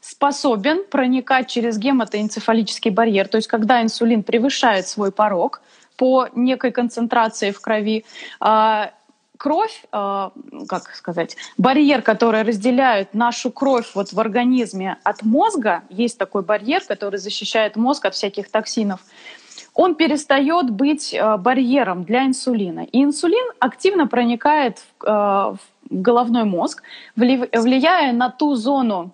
способен 0.00 0.84
проникать 0.84 1.48
через 1.48 1.78
гематоэнцефалический 1.78 2.90
барьер, 2.90 3.28
то 3.28 3.36
есть 3.36 3.48
когда 3.48 3.82
инсулин 3.82 4.22
превышает 4.22 4.86
свой 4.86 5.10
порог 5.10 5.60
по 5.96 6.28
некой 6.34 6.70
концентрации 6.70 7.50
в 7.50 7.60
крови, 7.60 8.04
э, 8.40 8.86
кровь, 9.36 9.84
э, 9.92 10.30
как 10.68 10.94
сказать, 10.94 11.36
барьер, 11.58 12.02
который 12.02 12.42
разделяет 12.42 13.14
нашу 13.14 13.50
кровь 13.50 13.90
вот 13.94 14.12
в 14.12 14.20
организме 14.20 14.98
от 15.02 15.22
мозга, 15.22 15.82
есть 15.90 16.18
такой 16.18 16.42
барьер, 16.42 16.82
который 16.86 17.18
защищает 17.18 17.76
мозг 17.76 18.04
от 18.04 18.14
всяких 18.14 18.50
токсинов, 18.50 19.00
он 19.74 19.94
перестает 19.94 20.70
быть 20.70 21.12
э, 21.12 21.36
барьером 21.36 22.04
для 22.04 22.24
инсулина. 22.24 22.80
И 22.80 23.02
инсулин 23.02 23.52
активно 23.58 24.06
проникает 24.06 24.78
в, 24.78 25.04
э, 25.04 25.08
в 25.08 25.58
головной 25.90 26.44
мозг, 26.44 26.82
влияя 27.16 28.12
на 28.12 28.30
ту 28.30 28.54
зону 28.54 29.10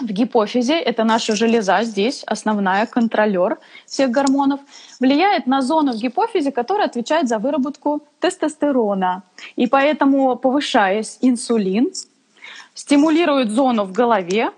в 0.00 0.06
гипофизе, 0.06 0.78
это 0.78 1.04
наша 1.04 1.36
железа 1.36 1.82
здесь, 1.84 2.24
основная, 2.24 2.86
контролер 2.86 3.58
всех 3.86 4.10
гормонов, 4.10 4.60
влияет 5.00 5.46
на 5.46 5.60
зону 5.60 5.92
в 5.92 5.96
гипофизе, 5.96 6.50
которая 6.50 6.86
отвечает 6.86 7.28
за 7.28 7.38
выработку 7.38 8.00
тестостерона. 8.20 9.22
И 9.56 9.66
поэтому, 9.66 10.36
повышаясь 10.36 11.18
инсулин, 11.20 11.92
стимулирует 12.74 13.50
зону 13.50 13.84
в 13.84 13.92
голове, 13.92 14.50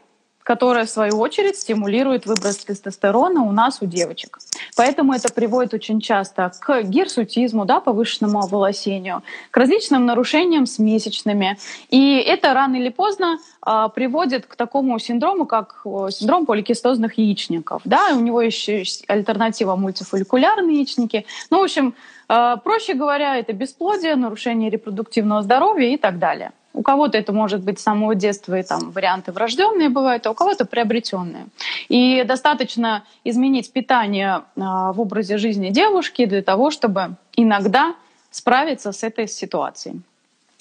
которая, 0.45 0.85
в 0.85 0.91
свою 0.91 1.19
очередь, 1.19 1.57
стимулирует 1.57 2.27
выброс 2.27 2.59
тестостерона 2.59 3.43
у 3.43 3.51
нас, 3.51 3.79
у 3.81 3.87
девочек. 3.87 4.39
Поэтому 4.77 5.15
это 5.15 5.33
приводит 5.33 5.75
очень 5.75 6.01
часто 6.01 6.53
к 6.61 6.83
гирсутизму, 6.83 7.65
да, 7.65 7.81
повышенному 7.81 8.41
оволосению, 8.41 9.23
к 9.51 9.57
различным 9.57 10.07
нарушениям 10.07 10.67
с 10.67 10.79
месячными. 10.79 11.59
И 11.89 12.17
это 12.19 12.53
рано 12.53 12.77
или 12.77 12.91
поздно 12.91 13.39
а, 13.63 13.89
приводит 13.89 14.47
к 14.47 14.55
такому 14.55 14.99
синдрому, 14.99 15.47
как 15.47 15.83
синдром 16.11 16.45
поликистозных 16.45 17.17
яичников. 17.19 17.81
Да, 17.85 18.11
у 18.15 18.21
него 18.21 18.43
еще 18.43 18.79
есть 18.79 19.05
альтернатива 19.09 19.77
мультифолликулярные 19.77 20.77
яичники. 20.77 21.25
Ну, 21.51 21.61
в 21.61 21.65
общем, 21.65 21.95
а, 22.29 22.59
проще 22.59 22.93
говоря, 22.93 23.39
это 23.39 23.55
бесплодие, 23.55 24.15
нарушение 24.15 24.69
репродуктивного 24.69 25.43
здоровья 25.43 25.89
и 25.95 25.97
так 25.97 26.19
далее. 26.19 26.53
У 26.75 26.83
кого-то 26.83 27.16
это 27.16 27.33
может 27.33 27.62
быть 27.62 27.78
с 27.78 27.85
самого 27.85 28.16
детства, 28.16 28.59
и 28.59 28.62
там 28.64 28.90
варианты 28.90 29.31
врожденные 29.31 29.88
бывают, 29.88 30.26
а 30.26 30.33
у 30.33 30.35
кого-то 30.35 30.64
приобретенные. 30.64 31.47
И 31.88 32.25
достаточно 32.25 33.04
изменить 33.23 33.73
питание 33.73 34.43
а, 34.59 34.93
в 34.93 35.00
образе 35.00 35.38
жизни 35.38 35.71
девушки 35.71 36.26
для 36.26 36.43
того, 36.43 36.73
чтобы 36.73 37.14
иногда 37.37 37.95
справиться 38.33 38.90
с 38.90 39.04
этой 39.04 39.28
ситуацией. 39.28 40.00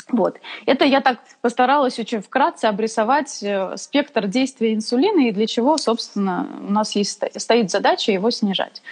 Вот. 0.09 0.37
Это 0.67 0.85
я 0.85 1.01
так 1.01 1.17
постаралась 1.41 1.97
очень 1.97 2.21
вкратце 2.21 2.65
обрисовать 2.65 3.41
э, 3.41 3.75
спектр 3.77 4.27
действия 4.27 4.75
инсулина 4.75 5.27
и 5.27 5.31
для 5.31 5.47
чего, 5.47 5.77
собственно, 5.77 6.47
у 6.67 6.71
нас 6.71 6.95
есть, 6.95 7.23
стоит 7.41 7.71
задача 7.71 8.11
его 8.11 8.29
снижать. 8.29 8.83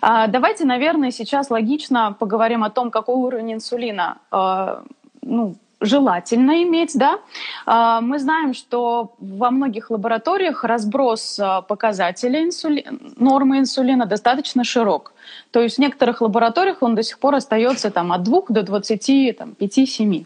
А, 0.00 0.28
давайте, 0.28 0.64
наверное, 0.64 1.10
сейчас 1.10 1.50
логично 1.50 2.14
поговорим 2.16 2.62
о 2.62 2.70
том, 2.70 2.90
какой 2.90 3.16
уровень 3.16 3.54
инсулина 3.54 4.18
а, 4.30 4.84
ну, 5.22 5.56
желательно 5.82 6.62
иметь, 6.62 6.92
да. 6.94 7.18
А, 7.66 8.00
мы 8.00 8.18
знаем, 8.18 8.54
что 8.54 9.12
во 9.18 9.50
многих 9.50 9.90
лабораториях 9.90 10.64
разброс 10.64 11.38
а, 11.38 11.62
показателей 11.62 12.44
инсули... 12.44 12.86
нормы 13.16 13.58
инсулина 13.58 14.06
достаточно 14.06 14.64
широк. 14.64 15.12
То 15.50 15.60
есть 15.60 15.76
в 15.76 15.80
некоторых 15.80 16.20
лабораториях 16.20 16.82
он 16.82 16.94
до 16.94 17.02
сих 17.02 17.18
пор 17.18 17.34
остается 17.34 17.90
там, 17.90 18.12
от 18.12 18.22
2 18.22 18.42
до 18.48 18.60
25-7. 18.60 20.24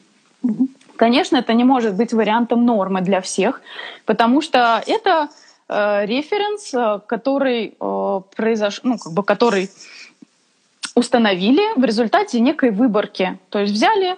Конечно, 0.97 1.37
это 1.37 1.53
не 1.53 1.65
может 1.65 1.95
быть 1.95 2.13
вариантом 2.13 2.65
нормы 2.65 3.01
для 3.01 3.21
всех, 3.21 3.61
потому 4.05 4.41
что 4.41 4.83
это 4.87 5.29
э, 5.69 6.07
референс, 6.07 6.73
э, 6.73 7.01
который 7.07 7.75
э, 7.79 8.21
произош... 8.35 8.81
ну, 8.83 8.97
как 8.99 9.13
бы, 9.13 9.23
который 9.23 9.71
установили 10.95 11.79
в 11.79 11.85
результате 11.85 12.41
некой 12.41 12.71
выборки. 12.71 13.39
То 13.51 13.59
есть 13.59 13.73
взяли 13.73 14.17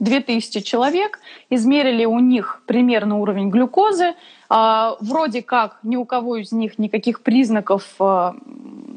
2000 0.00 0.62
человек, 0.62 1.20
измерили 1.50 2.04
у 2.04 2.18
них 2.18 2.62
примерно 2.66 3.18
уровень 3.18 3.50
глюкозы. 3.50 4.14
А, 4.48 4.96
вроде 5.00 5.42
как 5.42 5.78
ни 5.84 5.96
у 5.96 6.04
кого 6.04 6.38
из 6.38 6.50
них 6.50 6.78
никаких 6.78 7.22
признаков 7.22 7.84
а, 8.00 8.34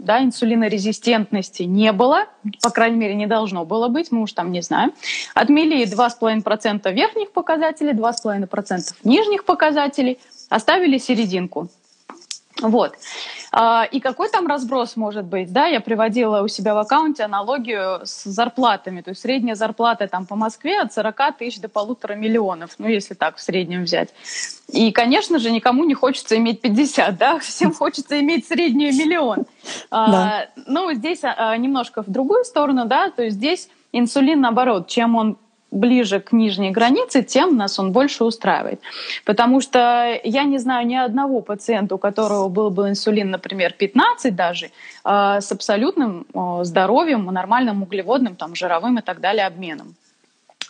да, 0.04 0.24
инсулинорезистентности 0.24 1.64
не 1.64 1.92
было, 1.92 2.26
по 2.62 2.70
крайней 2.72 2.98
мере, 2.98 3.16
не 3.16 3.28
должно 3.28 3.64
было 3.66 3.88
быть, 3.88 4.12
мы 4.12 4.22
уж 4.22 4.34
там 4.34 4.52
не 4.52 4.62
знаем. 4.62 4.94
Отмели 5.36 5.86
2,5% 5.86 6.92
верхних 6.92 7.32
показателей, 7.32 7.92
2,5% 7.92 8.96
нижних 9.04 9.46
показателей, 9.46 10.20
оставили 10.50 10.98
серединку. 10.98 11.70
Вот. 12.62 12.96
А, 13.56 13.84
и 13.84 14.00
какой 14.00 14.30
там 14.30 14.48
разброс 14.48 14.96
может 14.96 15.26
быть? 15.26 15.54
Да, 15.54 15.68
я 15.68 15.80
приводила 15.80 16.42
у 16.42 16.48
себя 16.48 16.74
в 16.74 16.80
аккаунте 16.80 17.22
аналогию 17.22 18.02
с 18.04 18.24
зарплатами. 18.24 19.02
То 19.02 19.12
есть 19.12 19.22
средняя 19.22 19.54
зарплата 19.54 20.08
там 20.08 20.26
по 20.26 20.36
Москве 20.36 20.80
от 20.80 20.92
40 20.92 21.38
тысяч 21.38 21.62
до 21.62 21.70
полутора 21.70 22.16
миллионов, 22.16 22.72
ну 22.80 22.88
если 22.88 23.14
так 23.14 23.38
в 23.38 23.42
среднем 23.42 23.84
взять. 23.84 24.10
И, 24.70 24.92
конечно 24.92 25.38
же, 25.38 25.52
никому 25.52 25.84
не 25.84 25.94
хочется 25.94 26.36
иметь 26.38 26.62
50, 26.62 27.16
да, 27.16 27.38
всем 27.42 27.72
хочется 27.72 28.20
иметь 28.22 28.48
среднюю 28.48 28.92
миллион. 28.92 29.46
А, 29.92 30.12
да. 30.12 30.50
Ну, 30.66 30.92
здесь 30.94 31.20
а, 31.24 31.56
немножко 31.56 32.02
в 32.02 32.10
другую 32.10 32.46
сторону, 32.46 32.86
да, 32.86 33.12
то 33.12 33.22
есть 33.22 33.38
здесь 33.38 33.70
инсулин, 33.92 34.42
наоборот, 34.42 34.88
чем 34.88 35.16
он 35.16 35.38
ближе 35.74 36.20
к 36.20 36.32
нижней 36.32 36.72
границе, 36.72 37.24
тем 37.24 37.58
нас 37.58 37.80
он 37.80 37.92
больше 37.92 38.24
устраивает. 38.24 38.80
Потому 39.26 39.62
что 39.62 40.20
я 40.24 40.44
не 40.44 40.60
знаю 40.60 40.88
ни 40.88 40.96
одного 40.96 41.42
пациента, 41.42 41.96
у 41.96 41.98
которого 41.98 42.48
был 42.48 42.70
бы 42.70 42.90
инсулин, 42.90 43.32
например, 43.32 43.74
15 43.74 44.36
даже, 44.36 44.70
а, 45.04 45.42
с 45.42 45.52
абсолютным 45.52 46.26
здоровьем, 46.62 47.26
нормальным 47.26 47.84
углеводным, 47.84 48.36
там, 48.36 48.56
жировым 48.56 49.00
и 49.00 49.02
так 49.02 49.20
далее 49.20 49.46
обменом. 49.46 49.96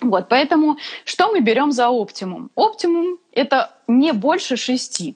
Вот, 0.02 0.28
поэтому 0.30 0.78
что 1.06 1.32
мы 1.32 1.42
берем 1.42 1.72
за 1.72 1.90
оптимум? 1.90 2.50
Оптимум— 2.56 3.18
это 3.32 3.72
не 3.88 4.12
больше 4.14 4.58
6. 4.58 5.16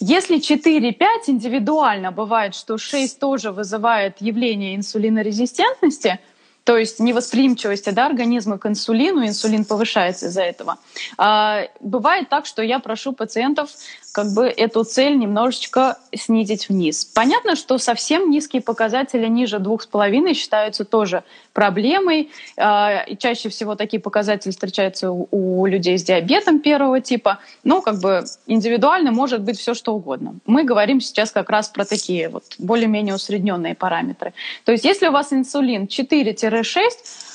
Если 0.00 0.38
4-5 0.38 1.28
индивидуально 1.28 2.12
бывает, 2.12 2.54
что 2.54 2.78
6 2.78 3.18
тоже 3.18 3.50
вызывает 3.50 4.20
явление 4.20 4.76
инсулинорезистентности— 4.76 6.18
то 6.68 6.76
есть 6.76 7.00
невосприимчивости 7.00 7.88
да, 7.88 8.04
организма 8.04 8.58
к 8.58 8.66
инсулину, 8.66 9.26
инсулин 9.26 9.64
повышается 9.64 10.26
из-за 10.26 10.42
этого. 10.42 10.76
А, 11.16 11.62
бывает 11.80 12.28
так, 12.28 12.44
что 12.44 12.60
я 12.60 12.78
прошу 12.78 13.14
пациентов 13.14 13.70
как 14.18 14.32
бы 14.32 14.46
эту 14.48 14.82
цель 14.82 15.16
немножечко 15.16 15.96
снизить 16.12 16.68
вниз. 16.68 17.04
Понятно, 17.04 17.54
что 17.54 17.78
совсем 17.78 18.30
низкие 18.30 18.60
показатели 18.60 19.28
ниже 19.28 19.60
двух 19.60 19.82
с 19.82 19.86
половиной 19.86 20.34
считаются 20.34 20.84
тоже 20.84 21.22
проблемой. 21.52 22.28
А, 22.56 23.04
и 23.06 23.16
чаще 23.16 23.48
всего 23.48 23.76
такие 23.76 24.02
показатели 24.02 24.50
встречаются 24.50 25.12
у, 25.12 25.66
людей 25.66 25.98
с 25.98 26.02
диабетом 26.02 26.58
первого 26.58 27.00
типа. 27.00 27.38
Но 27.62 27.80
как 27.80 28.00
бы 28.00 28.24
индивидуально 28.48 29.12
может 29.12 29.42
быть 29.42 29.56
все 29.56 29.72
что 29.72 29.94
угодно. 29.94 30.34
Мы 30.46 30.64
говорим 30.64 31.00
сейчас 31.00 31.30
как 31.30 31.48
раз 31.48 31.68
про 31.68 31.84
такие 31.84 32.28
вот 32.28 32.42
более-менее 32.58 33.14
усредненные 33.14 33.76
параметры. 33.76 34.34
То 34.64 34.72
есть 34.72 34.84
если 34.84 35.06
у 35.06 35.12
вас 35.12 35.32
инсулин 35.32 35.84
4-6, 35.84 36.90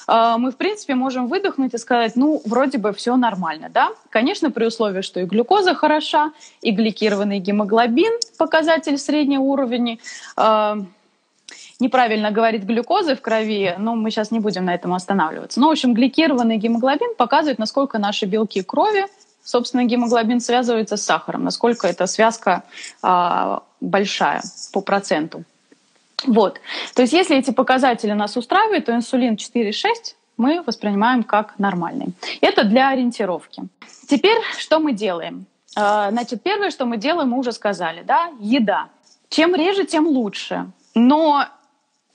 а, 0.08 0.38
мы, 0.38 0.52
в 0.52 0.58
принципе, 0.58 0.96
можем 0.96 1.28
выдохнуть 1.28 1.74
и 1.74 1.78
сказать, 1.78 2.16
ну, 2.16 2.42
вроде 2.46 2.78
бы 2.78 2.94
все 2.94 3.16
нормально, 3.16 3.70
да? 3.74 3.90
Конечно, 4.10 4.52
при 4.52 4.66
условии, 4.66 5.02
что 5.02 5.20
и 5.20 5.26
глюкоза 5.26 5.76
хороша, 5.76 6.34
и 6.62 6.72
гликированный 6.74 7.40
гемоглобин, 7.40 8.12
показатель 8.38 8.98
среднего 8.98 9.42
уровня, 9.42 9.98
а, 10.36 10.78
неправильно 11.80 12.32
говорит 12.32 12.64
глюкозы 12.64 13.16
в 13.16 13.22
крови, 13.22 13.76
но 13.78 13.96
мы 13.96 14.12
сейчас 14.12 14.32
не 14.32 14.40
будем 14.40 14.66
на 14.66 14.74
этом 14.76 14.94
останавливаться. 14.94 15.60
Но, 15.60 15.68
в 15.68 15.72
общем, 15.72 15.94
гликированный 15.94 16.58
гемоглобин 16.58 17.16
показывает, 17.18 17.60
насколько 17.60 18.00
наши 18.00 18.26
белки 18.26 18.62
крови, 18.62 19.06
собственно, 19.44 19.84
гемоглобин 19.84 20.40
связывается 20.40 20.98
с 20.98 21.04
сахаром, 21.04 21.44
насколько 21.44 21.88
эта 21.88 22.08
связка 22.08 22.64
э, 23.04 23.58
большая 23.82 24.42
по 24.72 24.82
проценту. 24.82 25.44
Вот. 26.26 26.60
То 26.96 27.02
есть 27.02 27.14
если 27.14 27.38
эти 27.38 27.52
показатели 27.52 28.14
нас 28.14 28.38
устраивают, 28.38 28.86
то 28.86 28.96
инсулин 28.96 29.36
4,6 29.36 30.16
мы 30.38 30.64
воспринимаем 30.64 31.24
как 31.24 31.60
нормальный. 31.60 32.08
Это 32.42 32.64
для 32.64 32.90
ориентировки. 32.90 33.64
Теперь 34.08 34.38
что 34.58 34.80
мы 34.80 34.94
делаем? 34.94 35.46
А, 35.76 36.12
значит, 36.12 36.44
первое, 36.44 36.72
что 36.72 36.86
мы 36.86 36.98
делаем, 36.98 37.30
мы 37.30 37.40
уже 37.40 37.52
сказали, 37.52 38.04
да, 38.04 38.32
еда. 38.40 38.90
Чем 39.30 39.56
реже, 39.56 39.86
тем 39.86 40.08
лучше. 40.08 40.72
Но 40.96 41.46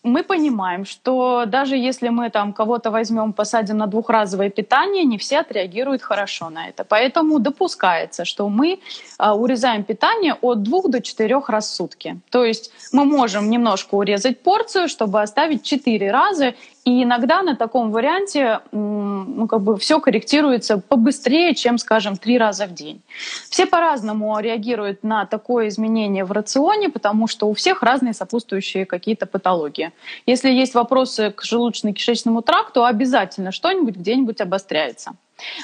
мы 0.03 0.23
понимаем, 0.23 0.85
что 0.85 1.45
даже 1.47 1.77
если 1.77 2.09
мы 2.09 2.31
там 2.31 2.53
кого-то 2.53 2.91
возьмем, 2.91 3.33
посадим 3.33 3.79
на 3.79 3.87
двухразовое 3.87 4.51
питание, 4.51 5.05
не 5.05 5.19
все 5.19 5.41
отреагируют 5.41 6.03
хорошо 6.03 6.51
на 6.51 6.69
это. 6.69 6.85
Поэтому 6.85 7.39
допускается, 7.39 8.25
что 8.25 8.49
мы 8.49 8.81
а, 9.19 9.35
урезаем 9.35 9.85
питание 9.85 10.35
от 10.41 10.63
двух 10.63 10.89
до 10.89 11.01
четырех 11.01 11.49
раз 11.49 11.69
в 11.69 11.75
сутки. 11.75 12.21
То 12.31 12.45
есть 12.45 12.71
мы 12.93 13.05
можем 13.05 13.51
немножко 13.51 13.97
урезать 13.97 14.41
порцию, 14.41 14.89
чтобы 14.89 15.21
оставить 15.21 15.63
четыре 15.63 16.11
раза 16.11 16.55
и 16.89 17.03
иногда 17.03 17.43
на 17.43 17.55
таком 17.55 17.91
варианте 17.93 18.61
ну, 18.73 19.47
как 19.47 19.61
бы 19.61 19.77
все 19.77 20.01
корректируется 20.01 20.79
побыстрее, 20.79 21.55
чем, 21.55 21.77
скажем, 21.77 22.17
три 22.17 22.39
раза 22.39 22.67
в 22.67 22.73
день. 22.73 23.03
Все 23.51 23.67
по-разному 23.67 24.41
реагируют 24.41 25.05
на 25.05 25.27
такое 25.27 25.69
изменение 25.69 26.25
в 26.25 26.33
рационе, 26.33 26.89
потому 26.89 27.27
что 27.27 27.47
у 27.47 27.53
всех 27.53 27.83
разные 27.83 28.15
сопутствующие 28.15 28.87
какие-то 28.87 29.27
патологии. 29.27 29.93
Если 30.25 30.49
есть 30.49 30.75
вопросы 30.75 31.31
к 31.31 31.45
желудочно-кишечному 31.45 32.41
тракту, 32.41 32.87
обязательно 32.87 33.53
что-нибудь 33.53 33.97
где-нибудь 33.97 34.41
обостряется. 34.41 35.11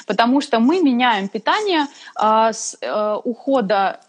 Потому 0.05 0.41
что 0.41 0.59
мы 0.59 0.79
меняем 0.79 1.27
питание 1.27 1.87
э, 2.21 2.49
с 2.53 2.77
э, 2.79 3.15
ухода 3.23 3.99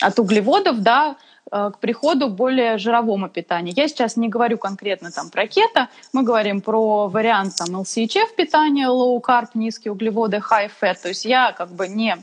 от 0.00 0.18
углеводов 0.18 0.80
да, 0.80 1.16
к 1.50 1.74
приходу 1.80 2.28
более 2.28 2.78
жировому 2.78 3.28
питанию. 3.28 3.74
Я 3.76 3.88
сейчас 3.88 4.16
не 4.16 4.28
говорю 4.28 4.58
конкретно 4.58 5.10
там 5.10 5.30
про 5.30 5.46
кето, 5.46 5.88
мы 6.12 6.22
говорим 6.22 6.60
про 6.60 7.08
вариант 7.08 7.56
там 7.56 7.76
LCHF 7.76 8.34
питания, 8.36 8.86
low 8.88 9.20
carb, 9.20 9.48
низкие 9.54 9.92
углеводы, 9.92 10.38
high 10.38 10.70
fat. 10.80 10.96
То 11.02 11.08
есть 11.08 11.24
я 11.24 11.52
как 11.52 11.70
бы 11.70 11.88
не 11.88 12.16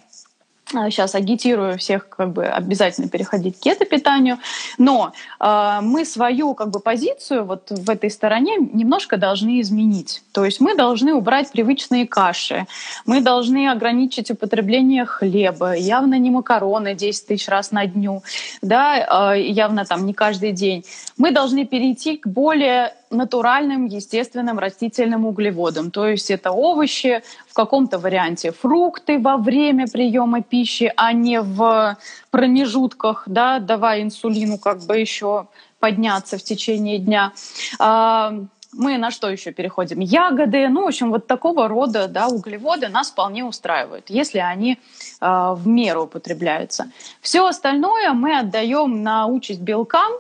сейчас 0.72 1.16
а, 1.16 1.20
агитирую 1.20 1.78
всех 1.78 2.10
как 2.10 2.34
бы 2.34 2.46
обязательно 2.46 3.10
переходить 3.10 3.58
к 3.58 3.62
кето-питанию, 3.62 4.38
но 4.78 5.14
э, 5.40 5.80
мы 5.82 6.06
свою 6.06 6.54
как 6.54 6.70
бы 6.70 6.80
позицию 6.80 7.46
вот 7.46 7.72
в 7.72 7.90
этой 7.90 8.10
стороне 8.10 8.58
немножко 8.58 9.18
должны 9.18 9.62
изменить. 9.62 10.24
То 10.32 10.46
есть 10.46 10.60
мы 10.60 10.76
должны 10.76 11.14
убрать 11.14 11.52
привычные 11.52 12.08
каши, 12.08 12.68
мы 13.06 13.22
должны 13.22 13.70
ограничить 13.70 14.32
употребление 14.32 15.06
хлеба, 15.06 15.74
явно 15.74 16.20
не 16.20 16.30
макароны 16.30 16.96
10 16.96 17.28
тысяч 17.28 17.48
раз 17.48 17.72
на 17.72 17.86
дню, 17.86 18.24
да, 18.62 19.34
э, 19.36 19.42
явно 19.42 19.86
там 19.86 20.06
не 20.06 20.14
каждый 20.14 20.52
день. 20.52 20.84
Мы 21.18 21.32
должны 21.32 21.66
перейти 21.66 22.18
к 22.18 22.28
более 22.28 22.94
натуральным, 23.10 23.86
естественным 23.86 24.60
растительным 24.60 25.26
углеводам. 25.26 25.92
То 25.92 26.08
есть 26.08 26.32
это 26.32 26.52
овощи, 26.52 27.24
в 27.48 27.54
каком-то 27.54 28.00
варианте 28.00 28.52
фрукты 28.52 29.20
во 29.20 29.38
время 29.38 29.88
приема 29.88 30.42
пищи, 30.42 30.92
а 30.96 31.14
не 31.14 31.42
в 31.42 31.98
промежутках, 32.32 33.24
да, 33.28 33.60
давая 33.60 34.02
инсулину 34.02 34.58
как 34.58 34.84
бы 34.84 34.98
еще 34.98 35.48
подняться 35.80 36.38
в 36.38 36.44
течение 36.44 36.98
дня. 36.98 37.34
А, 37.80 38.34
мы 38.74 38.98
на 38.98 39.12
что 39.12 39.30
еще 39.30 39.52
переходим? 39.52 40.00
Ягоды, 40.00 40.68
ну, 40.70 40.84
в 40.84 40.88
общем, 40.88 41.10
вот 41.12 41.28
такого 41.28 41.68
рода 41.68 42.08
да, 42.08 42.28
углеводы 42.28 42.90
нас 42.90 43.10
вполне 43.10 43.44
устраивают, 43.46 44.10
если 44.10 44.40
они 44.40 44.74
э, 44.74 45.26
в 45.56 45.68
меру 45.68 46.04
употребляются. 46.04 46.92
Все 47.22 47.46
остальное 47.46 48.12
мы 48.14 48.38
отдаем 48.38 49.04
на 49.04 49.26
участь 49.26 49.62
белкам, 49.62 50.12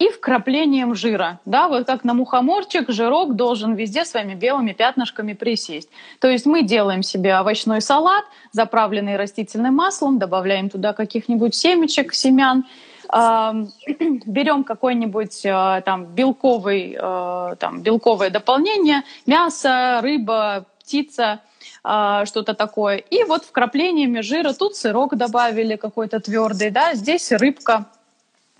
и 0.00 0.08
вкраплением 0.08 0.94
жира. 0.94 1.40
Да, 1.44 1.68
вот 1.68 1.86
как 1.86 2.04
на 2.04 2.14
мухоморчик, 2.14 2.90
жирок 2.90 3.36
должен 3.36 3.74
везде 3.74 4.06
своими 4.06 4.34
белыми 4.34 4.72
пятнышками 4.72 5.34
присесть. 5.34 5.90
То 6.20 6.28
есть 6.28 6.46
мы 6.46 6.62
делаем 6.62 7.02
себе 7.02 7.34
овощной 7.34 7.82
салат, 7.82 8.24
заправленный 8.50 9.16
растительным 9.16 9.74
маслом, 9.74 10.18
добавляем 10.18 10.70
туда 10.70 10.94
каких-нибудь 10.94 11.54
семечек, 11.54 12.14
семян, 12.14 12.64
берем 13.12 14.64
какой-нибудь 14.64 15.44
э, 15.44 15.82
там 15.84 16.06
белковый, 16.06 16.96
э, 16.98 17.56
там, 17.58 17.82
белковое 17.82 18.30
дополнение, 18.30 19.02
мясо, 19.26 20.00
рыба, 20.00 20.64
птица, 20.80 21.40
э, 21.84 22.22
что-то 22.24 22.54
такое. 22.54 22.96
И 22.96 23.24
вот 23.24 23.44
вкраплениями 23.44 24.20
жира 24.20 24.54
тут 24.54 24.76
сырок 24.76 25.16
добавили 25.16 25.76
какой-то 25.76 26.20
твердый, 26.20 26.70
да, 26.70 26.94
здесь 26.94 27.32
рыбка 27.32 27.86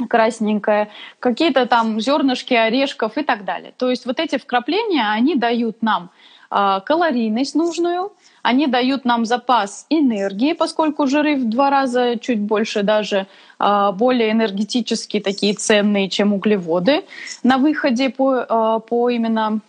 красненькое, 0.09 0.91
какие-то 1.19 1.67
там 1.67 2.01
зернышки 2.01 2.55
орешков 2.55 3.17
и 3.19 3.23
так 3.23 3.45
далее. 3.45 3.73
То 3.77 3.91
есть 3.91 4.07
вот 4.07 4.21
эти 4.21 4.39
вкрапления, 4.39 5.11
они 5.13 5.35
дают 5.35 5.83
нам 5.83 6.11
э, 6.51 6.81
калорийность 6.85 7.55
нужную, 7.55 8.13
они 8.43 8.67
дают 8.67 9.05
нам 9.05 9.25
запас 9.25 9.87
энергии, 9.91 10.55
поскольку 10.55 11.07
жиры 11.07 11.37
в 11.37 11.49
два 11.49 11.71
раза 11.71 12.17
чуть 12.19 12.41
больше 12.41 12.83
даже 12.83 13.27
э, 13.59 13.93
более 13.93 14.31
энергетически 14.31 15.21
такие 15.21 15.55
ценные, 15.55 16.09
чем 16.09 16.33
углеводы 16.33 17.05
на 17.43 17.59
выходе 17.59 18.11
по, 18.11 18.37
э, 18.37 18.81
по 18.89 19.11
именно 19.11 19.61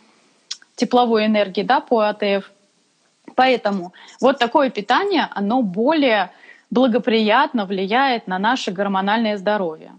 тепловой 0.75 1.25
энергии, 1.25 1.63
да, 1.63 1.79
по 1.79 2.09
АТФ. 2.09 2.49
Поэтому 3.35 3.93
вот 4.19 4.39
такое 4.39 4.69
питание, 4.69 5.27
оно 5.31 5.61
более 5.61 6.31
благоприятно 6.69 7.65
влияет 7.65 8.27
на 8.27 8.39
наше 8.39 8.71
гормональное 8.71 9.37
здоровье. 9.37 9.91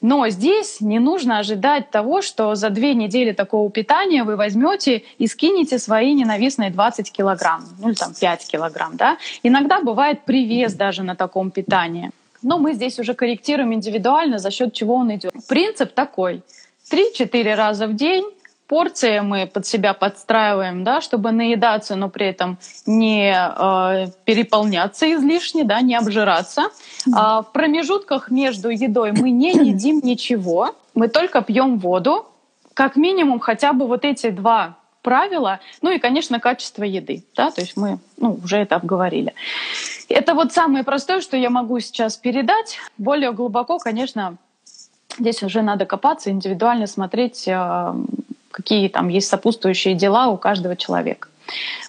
Но 0.00 0.28
здесь 0.28 0.80
не 0.80 0.98
нужно 0.98 1.38
ожидать 1.38 1.90
того, 1.90 2.22
что 2.22 2.54
за 2.54 2.70
две 2.70 2.94
недели 2.94 3.32
такого 3.32 3.70
питания 3.70 4.24
вы 4.24 4.36
возьмете 4.36 5.02
и 5.18 5.26
скинете 5.26 5.78
свои 5.78 6.12
ненавистные 6.12 6.70
20 6.70 7.10
килограмм, 7.10 7.64
ну 7.78 7.88
или 7.88 7.94
там 7.96 8.12
5 8.14 8.46
килограмм. 8.46 8.96
Да? 8.96 9.18
Иногда 9.42 9.80
бывает 9.80 10.24
привес 10.24 10.74
даже 10.74 11.02
на 11.02 11.16
таком 11.16 11.50
питании. 11.50 12.10
Но 12.42 12.58
мы 12.58 12.74
здесь 12.74 12.98
уже 12.98 13.14
корректируем 13.14 13.72
индивидуально, 13.72 14.38
за 14.38 14.50
счет 14.50 14.72
чего 14.72 14.94
он 14.94 15.14
идет. 15.14 15.32
Принцип 15.48 15.92
такой. 15.92 16.42
3-4 16.92 17.54
раза 17.54 17.86
в 17.88 17.94
день 17.94 18.24
порции 18.66 19.20
мы 19.20 19.46
под 19.46 19.66
себя 19.66 19.94
подстраиваем, 19.94 20.84
да, 20.84 21.00
чтобы 21.00 21.32
наедаться, 21.32 21.96
но 21.96 22.08
при 22.08 22.26
этом 22.26 22.58
не 22.86 23.32
э, 23.32 24.06
переполняться 24.24 25.12
излишне, 25.14 25.64
да, 25.64 25.80
не 25.80 25.94
обжираться. 25.94 26.68
А 27.12 27.42
в 27.42 27.52
промежутках 27.52 28.30
между 28.30 28.68
едой 28.70 29.12
мы 29.12 29.30
не 29.30 29.52
едим 29.70 30.00
ничего, 30.02 30.74
мы 30.94 31.08
только 31.08 31.42
пьем 31.42 31.78
воду. 31.78 32.26
Как 32.74 32.96
минимум 32.96 33.40
хотя 33.40 33.72
бы 33.72 33.86
вот 33.86 34.04
эти 34.04 34.30
два 34.30 34.76
правила, 35.00 35.60
ну 35.82 35.92
и, 35.92 35.98
конечно, 35.98 36.40
качество 36.40 36.82
еды, 36.82 37.24
да, 37.36 37.50
то 37.52 37.60
есть 37.60 37.76
мы 37.76 37.98
ну, 38.16 38.40
уже 38.42 38.56
это 38.56 38.74
обговорили. 38.74 39.34
Это 40.08 40.34
вот 40.34 40.52
самое 40.52 40.84
простое, 40.84 41.20
что 41.20 41.36
я 41.36 41.48
могу 41.48 41.78
сейчас 41.80 42.16
передать. 42.16 42.78
Более 42.98 43.32
глубоко, 43.32 43.78
конечно, 43.78 44.36
здесь 45.16 45.42
уже 45.42 45.62
надо 45.62 45.86
копаться, 45.86 46.30
индивидуально 46.30 46.86
смотреть 46.86 47.46
э, 47.46 47.94
какие 48.56 48.88
там 48.88 49.08
есть 49.08 49.28
сопутствующие 49.28 49.94
дела 49.94 50.28
у 50.28 50.38
каждого 50.38 50.76
человека. 50.76 51.28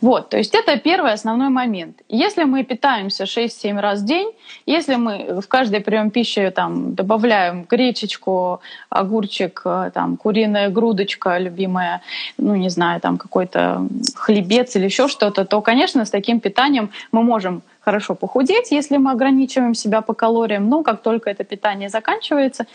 Вот, 0.01 0.29
то 0.29 0.37
есть 0.37 0.53
это 0.53 0.77
первый 0.77 1.13
основной 1.13 1.49
момент. 1.49 2.01
Если 2.09 2.43
мы 2.43 2.63
питаемся 2.63 3.23
6-7 3.23 3.79
раз 3.79 4.01
в 4.01 4.05
день, 4.05 4.31
если 4.67 4.95
мы 4.95 5.41
в 5.41 5.47
каждый 5.47 5.79
прием 5.79 6.11
пищи 6.11 6.51
там, 6.51 6.93
добавляем 6.93 7.63
гречечку, 7.63 8.59
огурчик, 8.89 9.63
там, 9.93 10.17
куриная 10.17 10.69
грудочка 10.69 11.39
любимая, 11.39 12.01
ну 12.37 12.55
не 12.55 12.69
знаю, 12.69 12.99
там 13.01 13.17
какой-то 13.17 13.87
хлебец 14.15 14.75
или 14.75 14.85
еще 14.85 15.07
что-то, 15.07 15.45
то, 15.45 15.61
конечно, 15.61 16.05
с 16.05 16.11
таким 16.11 16.39
питанием 16.39 16.89
мы 17.11 17.23
можем 17.23 17.61
хорошо 17.87 18.15
похудеть, 18.15 18.71
если 18.71 18.97
мы 18.97 19.11
ограничиваем 19.11 19.73
себя 19.73 20.01
по 20.01 20.13
калориям, 20.13 20.67
но 20.67 20.83
как 20.83 21.01
только 21.01 21.29
это 21.29 21.45
питание 21.45 21.87
заканчивается, 21.87 22.65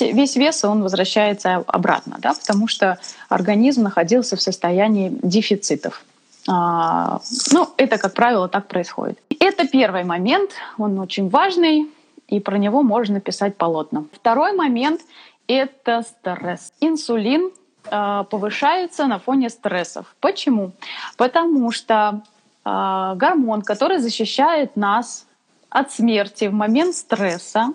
весь 0.00 0.36
вес 0.36 0.64
он 0.64 0.82
возвращается 0.82 1.56
обратно, 1.66 2.18
да, 2.20 2.32
потому 2.32 2.68
что 2.68 2.96
организм 3.28 3.82
находился 3.82 4.36
в 4.36 4.40
состоянии 4.40 5.10
дефицитов. 5.20 6.04
А, 6.48 7.20
ну, 7.52 7.70
это, 7.76 7.98
как 7.98 8.14
правило, 8.14 8.48
так 8.48 8.68
происходит. 8.68 9.18
Это 9.40 9.66
первый 9.66 10.04
момент, 10.04 10.52
он 10.78 11.00
очень 11.00 11.28
важный, 11.28 11.88
и 12.28 12.38
про 12.38 12.56
него 12.56 12.84
можно 12.84 13.18
писать 13.20 13.56
полотна. 13.56 14.04
Второй 14.12 14.52
момент— 14.52 15.00
это 15.48 16.02
стресс. 16.02 16.72
Инсулин 16.80 17.50
а, 17.90 18.22
повышается 18.22 19.08
на 19.08 19.18
фоне 19.18 19.48
стрессов. 19.50 20.06
Почему? 20.20 20.70
Потому 21.16 21.72
что 21.72 22.22
гормон, 22.64 23.62
который 23.62 23.98
защищает 23.98 24.76
нас 24.76 25.26
от 25.70 25.90
смерти 25.90 26.46
в 26.46 26.52
момент 26.52 26.94
стресса, 26.94 27.72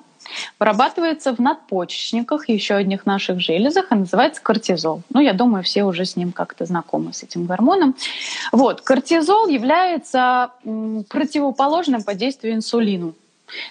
вырабатывается 0.60 1.34
в 1.34 1.39
надпочечниках, 1.39 2.50
еще 2.50 2.76
одних 2.76 3.06
наших 3.06 3.39
железах, 3.39 3.91
и 3.91 3.95
называется 3.95 4.41
кортизол. 4.41 5.02
Ну, 5.10 5.21
я 5.21 5.34
думаю, 5.34 5.63
все 5.63 5.84
уже 5.84 6.06
с 6.06 6.15
ним 6.15 6.32
как-то 6.32 6.65
знакомы, 6.65 7.13
с 7.13 7.23
этим 7.23 7.45
гормоном. 7.45 7.95
Вот, 8.52 8.82
кортизол 8.82 9.47
является 9.47 10.52
противоположным 11.10 12.04
по 12.04 12.13
действию 12.13 12.56
инсулину. 12.56 13.13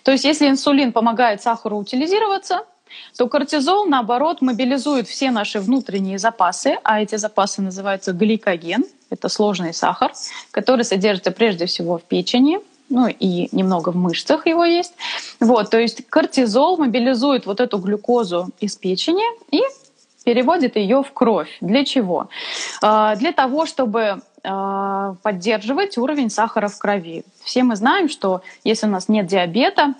То 0.02 0.12
есть, 0.12 0.24
если 0.24 0.48
инсулин 0.48 0.92
помогает 0.92 1.42
сахару 1.42 1.76
утилизироваться, 1.76 2.64
то 3.16 3.28
кортизол, 3.28 3.86
наоборот, 3.86 4.42
мобилизует 4.42 5.08
все 5.08 5.30
наши 5.30 5.60
внутренние 5.60 6.18
запасы, 6.18 6.78
а 6.82 7.00
эти 7.00 7.16
запасы 7.16 7.62
называются 7.62 8.12
гликоген, 8.12 8.84
это 9.10 9.28
сложный 9.28 9.72
сахар, 9.72 10.12
который 10.50 10.84
содержится 10.84 11.30
прежде 11.30 11.66
всего 11.66 11.98
в 11.98 12.02
печени, 12.02 12.60
ну 12.88 13.08
и 13.08 13.48
немного 13.54 13.90
в 13.90 13.96
мышцах 13.96 14.46
его 14.46 14.64
есть. 14.64 14.94
Вот, 15.40 15.70
то 15.70 15.78
есть 15.78 16.06
кортизол 16.08 16.76
мобилизует 16.76 17.46
вот 17.46 17.60
эту 17.60 17.78
глюкозу 17.78 18.50
из 18.60 18.76
печени 18.76 19.24
и 19.50 19.62
переводит 20.24 20.76
ее 20.76 21.02
в 21.02 21.12
кровь. 21.12 21.56
Для 21.60 21.84
чего? 21.84 22.28
А, 22.82 23.14
для 23.16 23.32
того, 23.32 23.64
чтобы 23.64 24.22
а, 24.42 25.14
поддерживать 25.22 25.98
уровень 25.98 26.30
сахара 26.30 26.68
в 26.68 26.78
крови. 26.78 27.24
Все 27.44 27.62
мы 27.62 27.76
знаем, 27.76 28.08
что 28.08 28.42
если 28.64 28.86
у 28.86 28.90
нас 28.90 29.08
нет 29.08 29.26
диабета, 29.26 29.94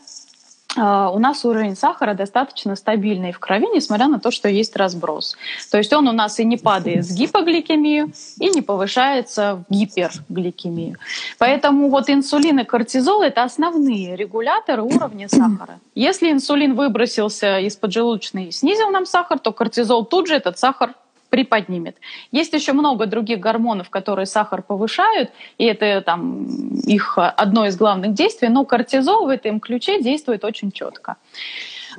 у 0.76 1.18
нас 1.18 1.44
уровень 1.44 1.76
сахара 1.76 2.14
достаточно 2.14 2.76
стабильный 2.76 3.32
в 3.32 3.38
крови, 3.38 3.66
несмотря 3.74 4.08
на 4.08 4.20
то, 4.20 4.30
что 4.30 4.48
есть 4.48 4.76
разброс. 4.76 5.36
То 5.70 5.78
есть 5.78 5.92
он 5.92 6.08
у 6.08 6.12
нас 6.12 6.38
и 6.38 6.44
не 6.44 6.56
падает 6.56 7.04
с 7.06 7.14
гипогликемию, 7.14 8.12
и 8.38 8.50
не 8.50 8.62
повышается 8.62 9.64
в 9.68 9.72
гипергликемию. 9.72 10.96
Поэтому 11.38 11.88
вот 11.88 12.10
инсулин 12.10 12.60
и 12.60 12.64
кортизол– 12.64 13.22
это 13.22 13.42
основные 13.42 14.16
регуляторы 14.16 14.82
уровня 14.82 15.28
сахара. 15.28 15.80
Если 15.94 16.30
инсулин 16.30 16.74
выбросился 16.74 17.58
из 17.58 17.76
поджелудочной 17.76 18.46
и 18.46 18.50
снизил 18.50 18.90
нам 18.90 19.06
сахар, 19.06 19.38
то 19.38 19.52
кортизол 19.52 20.04
тут 20.04 20.26
же 20.26 20.34
этот 20.34 20.58
сахар 20.58 20.94
приподнимет. 21.28 21.96
Есть 22.32 22.52
еще 22.52 22.72
много 22.72 23.06
других 23.06 23.40
гормонов, 23.40 23.90
которые 23.90 24.26
сахар 24.26 24.62
повышают, 24.62 25.30
и 25.58 25.64
это 25.64 26.00
там 26.00 26.46
их 26.86 27.18
одно 27.18 27.66
из 27.66 27.76
главных 27.76 28.14
действий, 28.14 28.48
но 28.48 28.64
кортизол 28.64 29.26
в 29.26 29.28
этом 29.28 29.60
ключе 29.60 30.00
действует 30.02 30.44
очень 30.44 30.70
четко. 30.72 31.16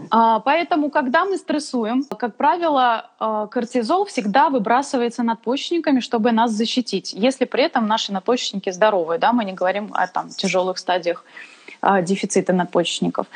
А, 0.09 0.39
поэтому, 0.39 0.89
когда 0.89 1.25
мы 1.25 1.37
стрессуем, 1.37 2.03
как 2.03 2.35
правило, 2.35 3.09
а, 3.19 3.47
кортизол 3.47 4.05
всегда 4.05 4.49
выбрасывается 4.49 5.23
надпочечниками, 5.23 5.99
чтобы 5.99 6.31
нас 6.31 6.51
защитить, 6.51 7.13
если 7.13 7.45
при 7.45 7.63
этом 7.63 7.87
наши 7.87 8.11
надпочечники 8.11 8.69
здоровые, 8.69 9.19
да, 9.19 9.33
мы 9.33 9.43
не 9.45 9.53
говорим 9.53 9.91
о 9.93 10.07
там, 10.07 10.29
тяжелых 10.29 10.77
стадиях 10.77 11.23
а, 11.81 12.01
дефицита 12.01 12.53
надпочечников. 12.53 13.27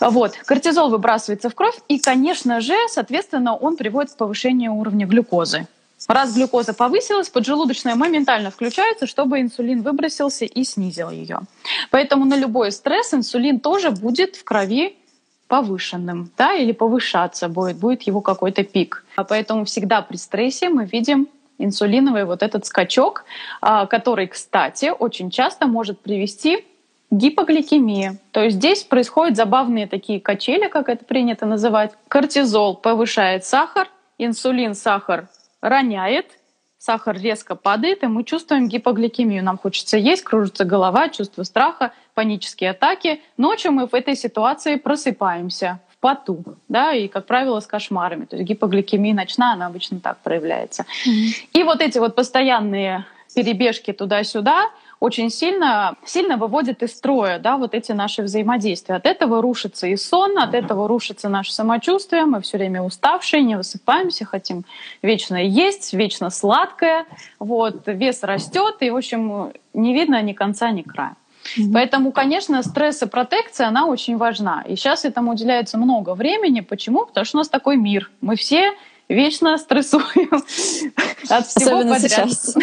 Вот. 0.00 0.36
Кортизол 0.44 0.90
выбрасывается 0.90 1.50
в 1.50 1.54
кровь, 1.54 1.76
и, 1.88 1.98
конечно 1.98 2.60
же, 2.60 2.74
соответственно, 2.88 3.54
он 3.56 3.76
приводит 3.76 4.12
к 4.12 4.16
повышению 4.16 4.74
уровня 4.74 5.06
глюкозы. 5.06 5.66
Раз 6.08 6.34
глюкоза 6.34 6.72
повысилась, 6.72 7.28
поджелудочная 7.28 7.94
моментально 7.94 8.50
включается, 8.50 9.06
чтобы 9.06 9.40
инсулин 9.40 9.82
выбросился 9.82 10.46
и 10.46 10.64
снизил 10.64 11.10
ее. 11.10 11.40
Поэтому 11.90 12.24
на 12.24 12.36
любой 12.36 12.72
стресс 12.72 13.12
инсулин 13.12 13.60
тоже 13.60 13.90
будет 13.90 14.36
в 14.36 14.44
крови 14.44 14.96
повышенным, 15.46 16.30
да, 16.38 16.54
или 16.54 16.72
повышаться 16.72 17.48
будет, 17.48 17.76
будет 17.76 18.02
его 18.02 18.20
какой-то 18.20 18.62
пик. 18.62 19.04
А 19.16 19.24
поэтому 19.24 19.64
всегда 19.64 20.00
при 20.00 20.16
стрессе 20.16 20.68
мы 20.68 20.86
видим 20.86 21.28
инсулиновый 21.58 22.24
вот 22.24 22.42
этот 22.42 22.64
скачок, 22.66 23.24
а, 23.60 23.86
который, 23.86 24.28
кстати, 24.28 24.92
очень 24.96 25.30
часто 25.30 25.66
может 25.66 26.00
привести 26.00 26.64
Гипогликемия. 27.10 28.18
То 28.30 28.44
есть 28.44 28.56
здесь 28.56 28.84
происходят 28.84 29.36
забавные 29.36 29.86
такие 29.86 30.20
качели, 30.20 30.68
как 30.68 30.88
это 30.88 31.04
принято 31.04 31.44
называть. 31.44 31.92
Кортизол 32.08 32.76
повышает 32.76 33.44
сахар, 33.44 33.88
инсулин 34.18 34.74
сахар 34.74 35.28
роняет, 35.60 36.26
сахар 36.78 37.18
резко 37.18 37.56
падает, 37.56 38.02
и 38.02 38.06
мы 38.06 38.24
чувствуем 38.24 38.68
гипогликемию. 38.68 39.44
Нам 39.44 39.58
хочется 39.58 39.98
есть, 39.98 40.22
кружится 40.22 40.64
голова, 40.64 41.08
чувство 41.08 41.42
страха, 41.42 41.92
панические 42.14 42.70
атаки. 42.70 43.20
Ночью 43.36 43.72
мы 43.72 43.86
в 43.86 43.94
этой 43.94 44.16
ситуации 44.16 44.76
просыпаемся 44.76 45.80
в 45.88 45.98
поту, 45.98 46.42
да, 46.68 46.92
и, 46.92 47.08
как 47.08 47.26
правило, 47.26 47.60
с 47.60 47.66
кошмарами. 47.66 48.24
То 48.24 48.36
есть 48.36 48.48
гипогликемия 48.48 49.14
ночная, 49.14 49.54
она 49.54 49.66
обычно 49.66 50.00
так 50.00 50.18
проявляется. 50.18 50.86
Mm-hmm. 51.06 51.48
И 51.52 51.62
вот 51.64 51.80
эти 51.82 51.98
вот 51.98 52.14
постоянные 52.14 53.04
перебежки 53.34 53.92
туда-сюда, 53.92 54.70
очень 55.00 55.30
сильно, 55.30 55.96
сильно 56.04 56.36
выводит 56.36 56.82
из 56.82 56.92
строя 56.92 57.38
да, 57.38 57.56
вот 57.56 57.74
эти 57.74 57.92
наши 57.92 58.22
взаимодействия. 58.22 58.96
От 58.96 59.06
этого 59.06 59.40
рушится 59.40 59.86
и 59.86 59.96
сон, 59.96 60.38
от 60.38 60.54
этого 60.54 60.86
рушится 60.86 61.30
наше 61.30 61.52
самочувствие, 61.52 62.26
мы 62.26 62.42
все 62.42 62.58
время 62.58 62.82
уставшие, 62.82 63.42
не 63.42 63.56
высыпаемся, 63.56 64.26
хотим 64.26 64.64
вечно 65.02 65.36
есть, 65.36 65.94
вечно 65.94 66.28
сладкое, 66.28 67.06
вот, 67.38 67.82
вес 67.86 68.22
растет, 68.22 68.76
и, 68.80 68.90
в 68.90 68.96
общем, 68.96 69.52
не 69.72 69.94
видно 69.94 70.20
ни 70.20 70.34
конца, 70.34 70.70
ни 70.70 70.82
края. 70.82 71.16
Mm-hmm. 71.56 71.72
Поэтому, 71.72 72.12
конечно, 72.12 72.62
стресс 72.62 73.02
и 73.02 73.06
протекция, 73.06 73.68
она 73.68 73.86
очень 73.86 74.18
важна. 74.18 74.62
И 74.68 74.76
сейчас 74.76 75.06
этому 75.06 75.32
уделяется 75.32 75.78
много 75.78 76.14
времени. 76.14 76.60
Почему? 76.60 77.06
Потому 77.06 77.24
что 77.24 77.38
у 77.38 77.40
нас 77.40 77.48
такой 77.48 77.78
мир. 77.78 78.10
Мы 78.20 78.36
все 78.36 78.74
вечно 79.08 79.56
стрессуем 79.56 80.30
от 81.30 81.46
всего 81.46 81.78
Особенно 81.78 81.94
подряд. 81.94 82.30
Сейчас. 82.30 82.56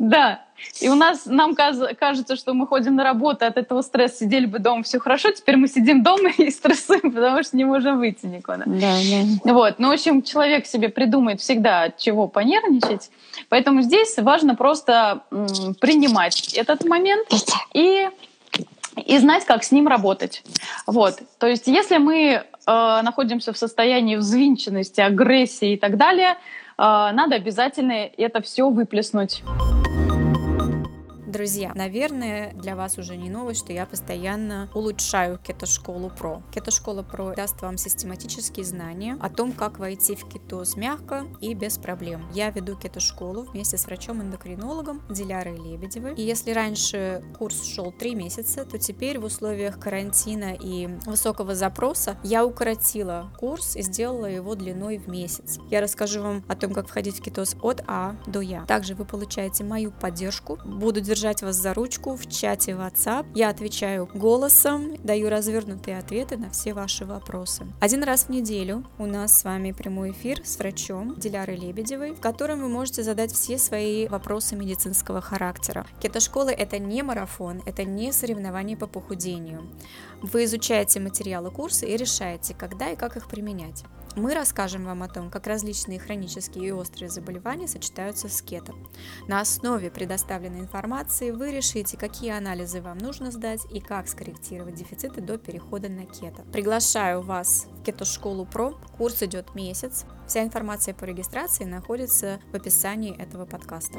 Да, 0.00 0.40
и 0.80 0.88
у 0.88 0.94
нас, 0.94 1.26
нам 1.26 1.54
кажется, 1.54 2.34
что 2.34 2.54
мы 2.54 2.66
ходим 2.66 2.96
на 2.96 3.04
работу, 3.04 3.44
от 3.44 3.58
этого 3.58 3.82
стресса 3.82 4.20
сидели 4.20 4.46
бы 4.46 4.58
дома, 4.58 4.82
все 4.82 4.98
хорошо, 4.98 5.30
теперь 5.30 5.56
мы 5.56 5.68
сидим 5.68 6.02
дома 6.02 6.30
и 6.38 6.50
стрессуем, 6.50 7.12
потому 7.12 7.42
что 7.42 7.54
не 7.54 7.64
можем 7.64 7.98
выйти 7.98 8.24
никуда. 8.24 8.62
Да, 8.64 8.96
да. 9.44 9.52
Вот. 9.52 9.74
Ну, 9.78 9.88
в 9.88 9.92
общем, 9.92 10.22
человек 10.22 10.64
себе 10.64 10.88
придумает 10.88 11.42
всегда, 11.42 11.82
от 11.82 11.98
чего 11.98 12.28
понервничать. 12.28 13.10
Поэтому 13.50 13.82
здесь 13.82 14.16
важно 14.16 14.54
просто 14.54 15.20
м, 15.30 15.74
принимать 15.78 16.54
этот 16.54 16.84
момент 16.86 17.28
и 17.74 18.08
и 18.96 19.18
знать, 19.18 19.44
как 19.44 19.64
с 19.64 19.70
ним 19.70 19.86
работать. 19.86 20.42
Вот. 20.86 21.20
То 21.38 21.46
есть, 21.46 21.66
если 21.68 21.98
мы 21.98 22.22
э, 22.22 22.42
находимся 22.66 23.52
в 23.52 23.56
состоянии 23.56 24.16
взвинченности, 24.16 25.00
агрессии 25.00 25.74
и 25.74 25.76
так 25.76 25.96
далее, 25.96 26.30
э, 26.30 26.36
надо 26.76 27.36
обязательно 27.36 27.92
это 27.92 28.42
все 28.42 28.68
выплеснуть. 28.68 29.42
Друзья, 31.30 31.70
наверное, 31.76 32.52
для 32.54 32.74
вас 32.74 32.98
уже 32.98 33.16
не 33.16 33.30
новость, 33.30 33.60
что 33.60 33.72
я 33.72 33.86
постоянно 33.86 34.68
улучшаю 34.74 35.38
Кето-школу 35.38 36.10
Про. 36.10 36.42
Кето-школа 36.52 37.04
Про 37.04 37.36
даст 37.36 37.62
вам 37.62 37.78
систематические 37.78 38.66
знания 38.66 39.16
о 39.20 39.30
том, 39.30 39.52
как 39.52 39.78
войти 39.78 40.16
в 40.16 40.26
кетоз 40.26 40.74
мягко 40.74 41.26
и 41.40 41.54
без 41.54 41.78
проблем. 41.78 42.28
Я 42.34 42.50
веду 42.50 42.74
Кето-школу 42.74 43.42
вместе 43.42 43.78
с 43.78 43.86
врачом-эндокринологом 43.86 45.02
Дилярой 45.08 45.56
Лебедевой. 45.56 46.14
И 46.14 46.22
если 46.22 46.50
раньше 46.50 47.22
курс 47.38 47.62
шел 47.62 47.92
3 47.92 48.16
месяца, 48.16 48.64
то 48.64 48.76
теперь 48.80 49.20
в 49.20 49.24
условиях 49.24 49.78
карантина 49.78 50.56
и 50.60 50.88
высокого 51.06 51.54
запроса 51.54 52.18
я 52.24 52.44
укоротила 52.44 53.32
курс 53.38 53.76
и 53.76 53.82
сделала 53.82 54.26
его 54.26 54.56
длиной 54.56 54.98
в 54.98 55.06
месяц. 55.06 55.60
Я 55.70 55.80
расскажу 55.80 56.22
вам 56.22 56.44
о 56.48 56.56
том, 56.56 56.74
как 56.74 56.88
входить 56.88 57.20
в 57.20 57.22
кетоз 57.22 57.54
от 57.62 57.84
А 57.86 58.16
до 58.26 58.40
Я. 58.40 58.64
Также 58.66 58.96
вы 58.96 59.04
получаете 59.04 59.62
мою 59.62 59.92
поддержку. 59.92 60.58
Буду 60.64 61.00
держать 61.00 61.19
держать 61.20 61.42
вас 61.42 61.56
за 61.56 61.74
ручку 61.74 62.16
в 62.16 62.26
чате 62.30 62.72
WhatsApp. 62.72 63.26
Я 63.34 63.50
отвечаю 63.50 64.08
голосом, 64.14 64.96
даю 65.04 65.28
развернутые 65.28 65.98
ответы 65.98 66.38
на 66.38 66.48
все 66.48 66.72
ваши 66.72 67.04
вопросы. 67.04 67.66
Один 67.78 68.02
раз 68.04 68.24
в 68.24 68.28
неделю 68.30 68.84
у 68.96 69.04
нас 69.04 69.38
с 69.38 69.44
вами 69.44 69.72
прямой 69.72 70.12
эфир 70.12 70.40
с 70.42 70.56
врачом 70.56 71.14
Дилярой 71.18 71.56
Лебедевой, 71.56 72.12
в 72.12 72.20
котором 72.20 72.62
вы 72.62 72.68
можете 72.68 73.02
задать 73.02 73.32
все 73.32 73.58
свои 73.58 74.08
вопросы 74.08 74.56
медицинского 74.56 75.20
характера. 75.20 75.86
Кето-школа 76.00 76.48
это 76.48 76.78
не 76.78 77.02
марафон, 77.02 77.60
это 77.66 77.84
не 77.84 78.12
соревнование 78.12 78.78
по 78.78 78.86
похудению. 78.86 79.68
Вы 80.22 80.44
изучаете 80.44 81.00
материалы 81.00 81.50
курса 81.50 81.84
и 81.84 81.98
решаете, 81.98 82.54
когда 82.54 82.88
и 82.88 82.96
как 82.96 83.18
их 83.18 83.28
применять. 83.28 83.84
Мы 84.16 84.34
расскажем 84.34 84.84
вам 84.84 85.02
о 85.02 85.08
том, 85.08 85.30
как 85.30 85.46
различные 85.46 86.00
хронические 86.00 86.68
и 86.68 86.72
острые 86.72 87.08
заболевания 87.08 87.68
сочетаются 87.68 88.28
с 88.28 88.42
кето. 88.42 88.74
На 89.28 89.40
основе 89.40 89.90
предоставленной 89.90 90.60
информации 90.60 91.30
вы 91.30 91.52
решите, 91.52 91.96
какие 91.96 92.30
анализы 92.30 92.82
вам 92.82 92.98
нужно 92.98 93.30
сдать 93.30 93.60
и 93.72 93.80
как 93.80 94.08
скорректировать 94.08 94.74
дефициты 94.74 95.20
до 95.20 95.38
перехода 95.38 95.88
на 95.88 96.06
кето. 96.06 96.42
Приглашаю 96.52 97.22
вас 97.22 97.68
в 97.80 97.84
Кето-школу 97.84 98.46
Про. 98.46 98.74
Курс 98.96 99.22
идет 99.22 99.54
месяц. 99.54 100.04
Вся 100.26 100.42
информация 100.42 100.92
по 100.92 101.04
регистрации 101.04 101.64
находится 101.64 102.40
в 102.52 102.56
описании 102.56 103.16
этого 103.16 103.46
подкаста. 103.46 103.98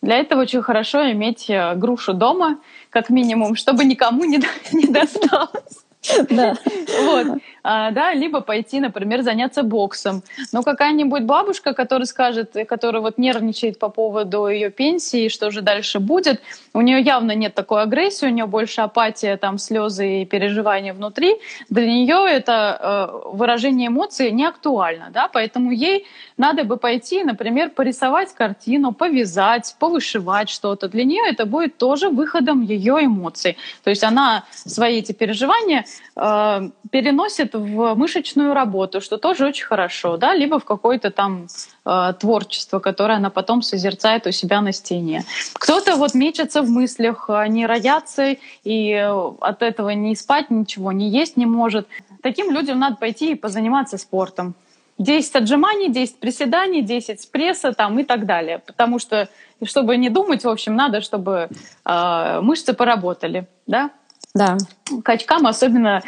Для 0.00 0.16
этого 0.16 0.42
очень 0.42 0.62
хорошо 0.62 1.12
иметь 1.12 1.48
э, 1.48 1.76
грушу 1.76 2.12
дома, 2.12 2.60
как 2.90 3.08
минимум, 3.08 3.54
чтобы 3.54 3.84
никому 3.84 4.24
не, 4.24 4.42
не 4.72 4.86
досталось. 4.86 5.84
Да. 6.30 6.56
Вот. 7.04 7.38
А, 7.64 7.90
да, 7.92 8.12
либо 8.12 8.40
пойти, 8.40 8.80
например, 8.80 9.22
заняться 9.22 9.62
боксом. 9.62 10.22
Но 10.52 10.62
какая-нибудь 10.62 11.22
бабушка, 11.22 11.74
которая 11.74 12.06
скажет, 12.06 12.56
которая 12.68 13.02
вот 13.02 13.18
нервничает 13.18 13.78
по 13.78 13.88
поводу 13.88 14.48
ее 14.48 14.70
пенсии, 14.70 15.28
что 15.28 15.50
же 15.50 15.62
дальше 15.62 16.00
будет, 16.00 16.40
у 16.74 16.80
нее 16.80 17.00
явно 17.00 17.32
нет 17.32 17.54
такой 17.54 17.82
агрессии, 17.82 18.26
у 18.26 18.30
нее 18.30 18.46
больше 18.46 18.80
апатия, 18.80 19.36
там 19.36 19.58
слезы 19.58 20.22
и 20.22 20.24
переживания 20.24 20.92
внутри. 20.92 21.36
Для 21.70 21.86
нее 21.86 22.26
это 22.28 22.78
э, 22.80 23.28
выражение 23.36 23.88
эмоций 23.88 24.30
не 24.32 24.44
актуально, 24.44 25.10
да, 25.12 25.28
поэтому 25.28 25.70
ей 25.70 26.06
надо 26.36 26.64
бы 26.64 26.76
пойти, 26.76 27.22
например, 27.22 27.70
порисовать 27.70 28.34
картину, 28.34 28.92
повязать, 28.92 29.76
повышивать 29.78 30.48
что-то. 30.48 30.88
Для 30.88 31.04
нее 31.04 31.22
это 31.28 31.46
будет 31.46 31.76
тоже 31.76 32.08
выходом 32.08 32.62
ее 32.62 33.04
эмоций. 33.04 33.56
То 33.84 33.90
есть 33.90 34.02
она 34.02 34.44
свои 34.50 34.98
эти 34.98 35.12
переживания 35.12 35.84
э, 36.16 36.70
переносит 36.90 37.51
в 37.54 37.94
мышечную 37.94 38.54
работу, 38.54 39.00
что 39.00 39.16
тоже 39.16 39.46
очень 39.46 39.64
хорошо, 39.64 40.16
да, 40.16 40.34
либо 40.34 40.58
в 40.58 40.64
какое-то 40.64 41.10
там 41.10 41.46
э, 41.84 42.12
творчество, 42.18 42.78
которое 42.78 43.14
она 43.14 43.30
потом 43.30 43.62
созерцает 43.62 44.26
у 44.26 44.32
себя 44.32 44.60
на 44.60 44.72
стене. 44.72 45.24
Кто-то 45.54 45.96
вот 45.96 46.14
мечется 46.14 46.62
в 46.62 46.70
мыслях, 46.70 47.30
они 47.30 47.66
роятся, 47.66 48.36
и 48.64 48.92
от 49.40 49.62
этого 49.62 49.90
не 49.90 50.14
спать 50.16 50.50
ничего, 50.50 50.92
не 50.92 51.08
есть 51.08 51.36
не 51.36 51.46
может. 51.46 51.86
Таким 52.22 52.52
людям 52.52 52.78
надо 52.78 52.96
пойти 52.96 53.32
и 53.32 53.34
позаниматься 53.34 53.98
спортом. 53.98 54.54
10 54.98 55.34
отжиманий, 55.36 55.88
10 55.88 56.18
приседаний, 56.20 56.82
10 56.82 57.30
пресса 57.30 57.72
там 57.72 57.98
и 57.98 58.04
так 58.04 58.26
далее. 58.26 58.58
Потому 58.58 58.98
что, 58.98 59.28
чтобы 59.64 59.96
не 59.96 60.10
думать, 60.10 60.44
в 60.44 60.48
общем, 60.48 60.76
надо, 60.76 61.00
чтобы 61.00 61.48
э, 61.84 62.40
мышцы 62.40 62.72
поработали, 62.72 63.46
да? 63.66 63.90
Да. 64.34 64.56
Качкам 65.04 65.46
особенно 65.46 66.02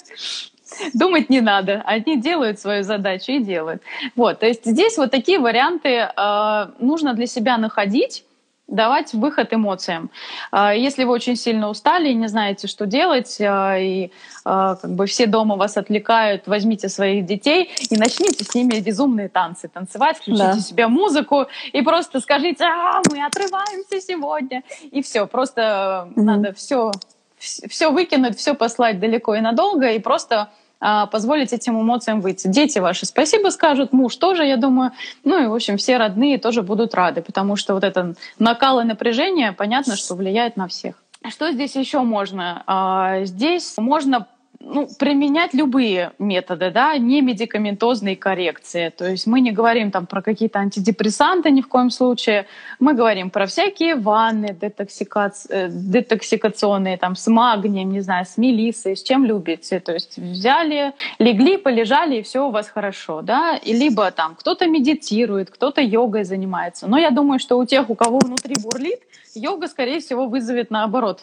думать 0.94 1.28
не 1.28 1.40
надо. 1.40 1.82
Они 1.84 2.20
делают 2.20 2.60
свою 2.60 2.82
задачу 2.82 3.32
и 3.32 3.40
делают. 3.40 3.82
Вот, 4.14 4.40
то 4.40 4.46
есть 4.46 4.64
здесь 4.64 4.96
вот 4.96 5.10
такие 5.10 5.38
варианты 5.38 5.88
э, 5.88 6.66
нужно 6.78 7.14
для 7.14 7.26
себя 7.26 7.58
находить 7.58 8.24
давать 8.68 9.14
выход 9.14 9.52
эмоциям. 9.52 10.10
А, 10.50 10.74
если 10.74 11.04
вы 11.04 11.12
очень 11.12 11.36
сильно 11.36 11.68
устали 11.68 12.08
и 12.08 12.14
не 12.14 12.26
знаете, 12.26 12.66
что 12.66 12.86
делать, 12.86 13.40
а, 13.40 13.78
и 13.78 14.10
как 14.44 14.94
бы 14.94 15.06
все 15.06 15.26
дома 15.26 15.56
вас 15.56 15.76
отвлекают, 15.76 16.46
возьмите 16.46 16.88
своих 16.88 17.26
детей 17.26 17.70
и 17.90 17.96
начните 17.96 18.44
с 18.44 18.54
ними 18.54 18.80
безумные 18.80 19.28
танцы 19.28 19.68
танцевать, 19.68 20.18
включите 20.18 20.44
да. 20.44 20.60
себе 20.60 20.86
музыку 20.88 21.46
и 21.72 21.82
просто 21.82 22.20
скажите, 22.20 22.64
а, 22.64 23.02
мы 23.10 23.24
отрываемся 23.24 24.00
сегодня. 24.00 24.62
И 24.90 25.02
все, 25.02 25.26
просто 25.26 26.08
mm 26.16 26.26
надо 26.26 26.52
все, 26.52 26.90
все 27.38 27.90
выкинуть, 27.90 28.36
все 28.36 28.54
послать 28.54 28.98
далеко 28.98 29.34
и 29.34 29.40
надолго, 29.40 29.90
и 29.90 29.98
просто 29.98 30.50
а, 30.78 31.06
позволить 31.06 31.52
этим 31.52 31.80
эмоциям 31.80 32.20
выйти. 32.20 32.48
Дети 32.48 32.78
ваши 32.78 33.06
спасибо 33.06 33.48
скажут, 33.48 33.92
муж 33.92 34.16
тоже, 34.16 34.44
я 34.44 34.56
думаю. 34.56 34.92
Ну 35.24 35.42
и, 35.42 35.46
в 35.46 35.54
общем, 35.54 35.78
все 35.78 35.96
родные 35.96 36.38
тоже 36.38 36.62
будут 36.62 36.94
рады, 36.94 37.22
потому 37.22 37.56
что 37.56 37.74
вот 37.74 37.84
это 37.84 38.14
накал 38.38 38.80
и 38.80 38.84
напряжение, 38.84 39.52
понятно, 39.52 39.96
что 39.96 40.14
влияет 40.14 40.56
на 40.56 40.68
всех. 40.68 41.02
Что 41.28 41.50
здесь 41.50 41.74
еще 41.74 42.00
можно? 42.00 42.62
А, 42.66 43.24
здесь 43.24 43.74
можно 43.78 44.26
ну, 44.68 44.88
применять 44.98 45.54
любые 45.54 46.12
методы, 46.18 46.70
да, 46.70 46.98
не 46.98 47.20
медикаментозные 47.22 48.16
коррекции. 48.16 48.92
То 48.96 49.08
есть 49.08 49.26
мы 49.26 49.40
не 49.40 49.52
говорим 49.52 49.90
там 49.90 50.06
про 50.06 50.22
какие-то 50.22 50.58
антидепрессанты 50.58 51.50
ни 51.50 51.60
в 51.60 51.68
коем 51.68 51.90
случае. 51.90 52.46
Мы 52.80 52.94
говорим 52.94 53.30
про 53.30 53.46
всякие 53.46 53.94
ванны 53.94 54.56
детоксикаци... 54.60 55.48
Э, 55.50 55.68
детоксикационные, 55.70 56.96
там, 56.96 57.14
с 57.14 57.26
магнием, 57.28 57.92
не 57.92 58.00
знаю, 58.00 58.26
с 58.26 58.36
мелиссой, 58.36 58.96
с 58.96 59.02
чем 59.02 59.24
любите. 59.24 59.78
То 59.78 59.92
есть 59.92 60.18
взяли, 60.18 60.92
легли, 61.18 61.56
полежали, 61.58 62.16
и 62.16 62.22
все 62.22 62.46
у 62.46 62.50
вас 62.50 62.68
хорошо, 62.68 63.22
да. 63.22 63.56
И 63.56 63.72
либо 63.72 64.10
там 64.10 64.34
кто-то 64.34 64.66
медитирует, 64.66 65.50
кто-то 65.50 65.80
йогой 65.80 66.24
занимается. 66.24 66.88
Но 66.88 66.98
я 66.98 67.10
думаю, 67.10 67.38
что 67.38 67.56
у 67.56 67.64
тех, 67.64 67.88
у 67.88 67.94
кого 67.94 68.18
внутри 68.18 68.56
бурлит, 68.62 69.00
йога, 69.34 69.68
скорее 69.68 70.00
всего, 70.00 70.26
вызовет 70.26 70.70
наоборот 70.70 71.20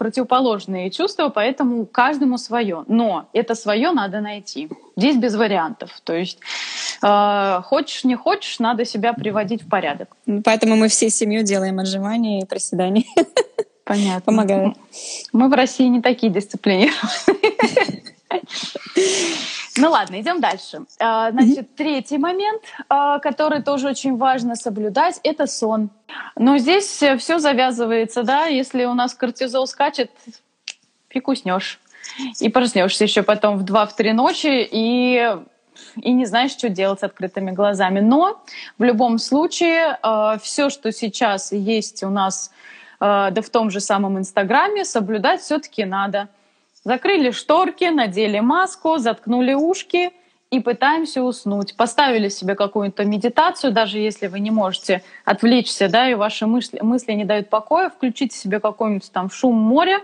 противоположные 0.00 0.90
чувства, 0.90 1.28
поэтому 1.28 1.84
каждому 1.84 2.38
свое. 2.38 2.84
Но 2.88 3.28
это 3.34 3.54
свое 3.54 3.90
надо 3.90 4.22
найти. 4.22 4.70
Здесь 4.96 5.18
без 5.18 5.34
вариантов. 5.34 5.90
То 6.04 6.14
есть 6.14 6.38
э, 7.02 7.60
хочешь, 7.64 8.04
не 8.04 8.16
хочешь, 8.16 8.58
надо 8.60 8.86
себя 8.86 9.12
приводить 9.12 9.62
в 9.62 9.68
порядок. 9.68 10.08
Поэтому 10.42 10.76
мы 10.76 10.88
всей 10.88 11.10
семью 11.10 11.42
делаем 11.42 11.78
отжимания 11.80 12.40
и 12.40 12.46
приседания. 12.46 13.04
Понятно. 13.84 14.22
Помогает. 14.22 14.74
Мы 15.34 15.50
в 15.50 15.52
России 15.52 15.84
не 15.84 16.00
такие 16.00 16.32
дисциплинированные. 16.32 18.02
Ну 19.80 19.90
ладно, 19.90 20.20
идем 20.20 20.40
дальше. 20.40 20.82
А, 20.98 21.30
значит, 21.30 21.74
третий 21.74 22.18
момент, 22.18 22.62
а, 22.88 23.18
который 23.18 23.62
тоже 23.62 23.88
очень 23.88 24.16
важно 24.16 24.54
соблюдать, 24.56 25.20
это 25.22 25.46
сон. 25.46 25.90
Но 26.36 26.58
здесь 26.58 27.02
все 27.18 27.38
завязывается, 27.38 28.22
да, 28.22 28.46
если 28.46 28.84
у 28.84 28.94
нас 28.94 29.14
кортизол 29.14 29.66
скачет, 29.66 30.10
фиг 31.08 31.28
уснешь. 31.28 31.80
И 32.40 32.48
проснешься 32.48 33.04
еще 33.04 33.22
потом 33.22 33.56
в 33.58 33.64
2-3 33.64 34.12
ночи 34.12 34.68
и 34.70 35.36
и 35.96 36.12
не 36.12 36.26
знаешь, 36.26 36.52
что 36.52 36.68
делать 36.68 37.00
с 37.00 37.02
открытыми 37.02 37.52
глазами. 37.52 38.00
Но 38.00 38.42
в 38.78 38.82
любом 38.82 39.18
случае, 39.18 39.98
э, 40.02 40.38
все, 40.42 40.68
что 40.68 40.92
сейчас 40.92 41.52
есть 41.52 42.02
у 42.02 42.10
нас, 42.10 42.50
э, 43.00 43.30
да 43.30 43.42
в 43.42 43.48
том 43.48 43.70
же 43.70 43.80
самом 43.80 44.18
Инстаграме, 44.18 44.84
соблюдать 44.84 45.40
все-таки 45.40 45.84
надо. 45.84 46.28
Закрыли 46.84 47.30
шторки, 47.30 47.84
надели 47.84 48.40
маску, 48.40 48.96
заткнули 48.96 49.52
ушки 49.52 50.12
и 50.50 50.60
пытаемся 50.60 51.22
уснуть. 51.22 51.76
Поставили 51.76 52.28
себе 52.28 52.54
какую-то 52.54 53.04
медитацию, 53.04 53.72
даже 53.72 53.98
если 53.98 54.28
вы 54.28 54.40
не 54.40 54.50
можете 54.50 55.02
отвлечься, 55.24 55.88
да, 55.88 56.08
и 56.08 56.14
ваши 56.14 56.46
мысли, 56.46 56.80
мысли 56.80 57.12
не 57.12 57.24
дают 57.24 57.50
покоя, 57.50 57.90
включите 57.90 58.36
себе 58.36 58.60
какой-нибудь 58.60 59.12
там 59.12 59.30
шум 59.30 59.56
моря, 59.56 60.00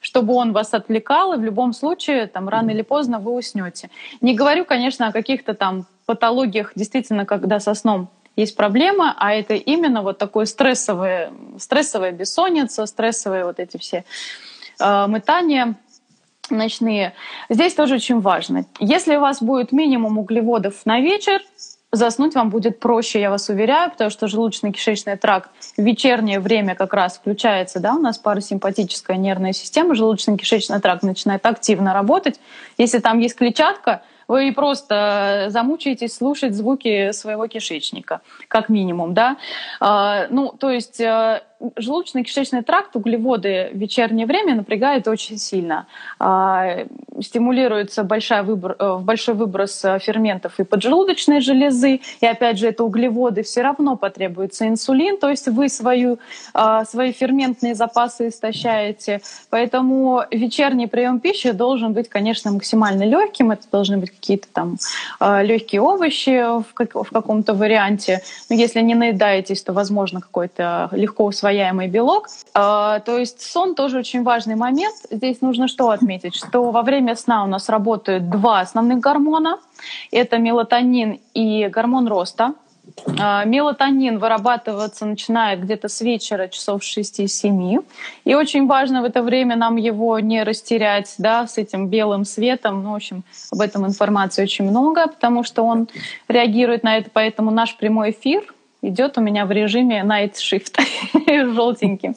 чтобы 0.00 0.34
он 0.34 0.52
вас 0.52 0.72
отвлекал, 0.72 1.34
и 1.34 1.36
в 1.36 1.42
любом 1.42 1.72
случае, 1.74 2.26
там, 2.26 2.48
рано 2.48 2.70
или 2.70 2.82
поздно 2.82 3.18
вы 3.20 3.32
уснете. 3.34 3.90
Не 4.20 4.34
говорю, 4.34 4.64
конечно, 4.64 5.08
о 5.08 5.12
каких-то 5.12 5.54
там 5.54 5.86
патологиях, 6.06 6.72
действительно, 6.74 7.26
когда 7.26 7.60
со 7.60 7.74
сном 7.74 8.08
есть 8.36 8.56
проблема, 8.56 9.14
а 9.18 9.32
это 9.32 9.54
именно 9.54 10.02
вот 10.02 10.18
такое 10.18 10.46
стрессовое, 10.46 11.32
стрессовая 11.58 12.12
бессонница, 12.12 12.86
стрессовые 12.86 13.44
вот 13.44 13.60
эти 13.60 13.76
все 13.76 14.04
э, 14.80 15.06
мытания, 15.06 15.76
ночные. 16.50 17.14
Здесь 17.48 17.74
тоже 17.74 17.96
очень 17.96 18.20
важно. 18.20 18.66
Если 18.78 19.16
у 19.16 19.20
вас 19.20 19.42
будет 19.42 19.72
минимум 19.72 20.18
углеводов 20.18 20.84
на 20.84 21.00
вечер, 21.00 21.40
заснуть 21.96 22.34
вам 22.34 22.50
будет 22.50 22.80
проще, 22.80 23.20
я 23.20 23.30
вас 23.30 23.48
уверяю, 23.48 23.90
потому 23.90 24.10
что 24.10 24.26
желудочно-кишечный 24.26 25.16
тракт 25.16 25.50
в 25.76 25.82
вечернее 25.82 26.40
время 26.40 26.74
как 26.74 26.92
раз 26.94 27.16
включается, 27.16 27.80
да, 27.80 27.94
у 27.94 27.98
нас 27.98 28.18
парасимпатическая 28.18 29.16
нервная 29.16 29.52
система, 29.52 29.94
желудочно-кишечный 29.94 30.80
тракт 30.80 31.02
начинает 31.02 31.44
активно 31.46 31.94
работать. 31.94 32.40
Если 32.78 32.98
там 32.98 33.18
есть 33.18 33.36
клетчатка, 33.36 34.02
вы 34.28 34.52
просто 34.52 35.46
замучаетесь 35.50 36.14
слушать 36.14 36.54
звуки 36.54 37.12
своего 37.12 37.46
кишечника, 37.46 38.22
как 38.48 38.68
минимум, 38.68 39.14
да. 39.14 39.36
А, 39.80 40.26
ну, 40.30 40.48
то 40.58 40.70
есть 40.70 41.00
э, 41.00 41.42
желудочно-кишечный 41.76 42.62
тракт, 42.62 42.96
углеводы 42.96 43.70
в 43.72 43.76
вечернее 43.76 44.26
время 44.26 44.54
напрягает 44.54 45.08
очень 45.08 45.38
сильно. 45.38 45.86
А, 46.18 46.86
стимулируется 47.20 48.04
большой, 48.04 48.42
выбор, 48.42 48.76
э, 48.78 48.98
большой 49.00 49.34
выброс 49.34 49.84
э, 49.84 49.98
ферментов 49.98 50.58
и 50.58 50.64
поджелудочной 50.64 51.40
железы, 51.40 52.00
и 52.20 52.26
опять 52.26 52.58
же 52.58 52.68
это 52.68 52.84
углеводы, 52.84 53.42
все 53.42 53.62
равно 53.62 53.96
потребуется 53.96 54.66
инсулин, 54.68 55.18
то 55.18 55.30
есть 55.30 55.48
вы 55.48 55.68
свою, 55.68 56.18
а, 56.52 56.84
свои 56.84 57.12
ферментные 57.12 57.74
запасы 57.74 58.28
истощаете. 58.28 59.20
Поэтому 59.50 60.22
вечерний 60.30 60.86
прием 60.86 61.20
пищи 61.20 61.52
должен 61.52 61.92
быть, 61.92 62.08
конечно, 62.08 62.52
максимально 62.52 63.04
легким. 63.04 63.50
Это 63.50 63.62
должны 63.70 63.98
быть 63.98 64.10
какие-то 64.10 64.48
там 64.52 64.76
а, 65.20 65.42
легкие 65.42 65.80
овощи 65.80 66.60
в, 66.60 66.74
как, 66.74 66.94
в 66.94 67.10
каком-то 67.10 67.54
варианте. 67.54 68.20
Но 68.50 68.56
если 68.56 68.80
не 68.80 68.94
наедаетесь, 68.94 69.62
то, 69.62 69.72
возможно, 69.72 70.20
какой-то 70.20 70.88
легко 70.92 71.24
усвояемый 71.24 71.53
усвояемый 71.54 71.88
белок. 71.88 72.28
А, 72.54 73.00
то 73.00 73.18
есть 73.18 73.40
сон 73.40 73.74
тоже 73.74 73.98
очень 73.98 74.22
важный 74.22 74.56
момент. 74.56 74.96
Здесь 75.10 75.40
нужно 75.40 75.68
что 75.68 75.90
отметить? 75.90 76.34
Что 76.34 76.70
во 76.70 76.82
время 76.82 77.14
сна 77.14 77.44
у 77.44 77.46
нас 77.46 77.68
работают 77.68 78.28
два 78.28 78.60
основных 78.60 78.98
гормона. 78.98 79.58
Это 80.10 80.38
мелатонин 80.38 81.20
и 81.34 81.68
гормон 81.68 82.08
роста. 82.08 82.54
А, 83.18 83.44
мелатонин 83.44 84.18
вырабатываться 84.18 85.06
начинает 85.06 85.60
где-то 85.60 85.88
с 85.88 86.00
вечера, 86.00 86.48
часов 86.48 86.82
6-7. 86.82 87.84
И 88.24 88.34
очень 88.34 88.66
важно 88.66 89.02
в 89.02 89.04
это 89.04 89.22
время 89.22 89.56
нам 89.56 89.76
его 89.76 90.18
не 90.18 90.42
растерять 90.42 91.14
да, 91.18 91.46
с 91.46 91.58
этим 91.58 91.88
белым 91.88 92.24
светом. 92.24 92.82
Ну, 92.82 92.92
в 92.92 92.96
общем, 92.96 93.22
об 93.52 93.60
этом 93.60 93.86
информации 93.86 94.42
очень 94.42 94.68
много, 94.68 95.06
потому 95.06 95.44
что 95.44 95.62
он 95.62 95.88
реагирует 96.28 96.82
на 96.82 96.96
это. 96.96 97.10
Поэтому 97.12 97.50
наш 97.50 97.76
прямой 97.76 98.10
эфир 98.10 98.44
идет 98.88 99.18
у 99.18 99.20
меня 99.20 99.46
в 99.46 99.52
режиме 99.52 100.02
night 100.02 100.34
shift 100.34 100.80
желтеньким. 101.54 102.14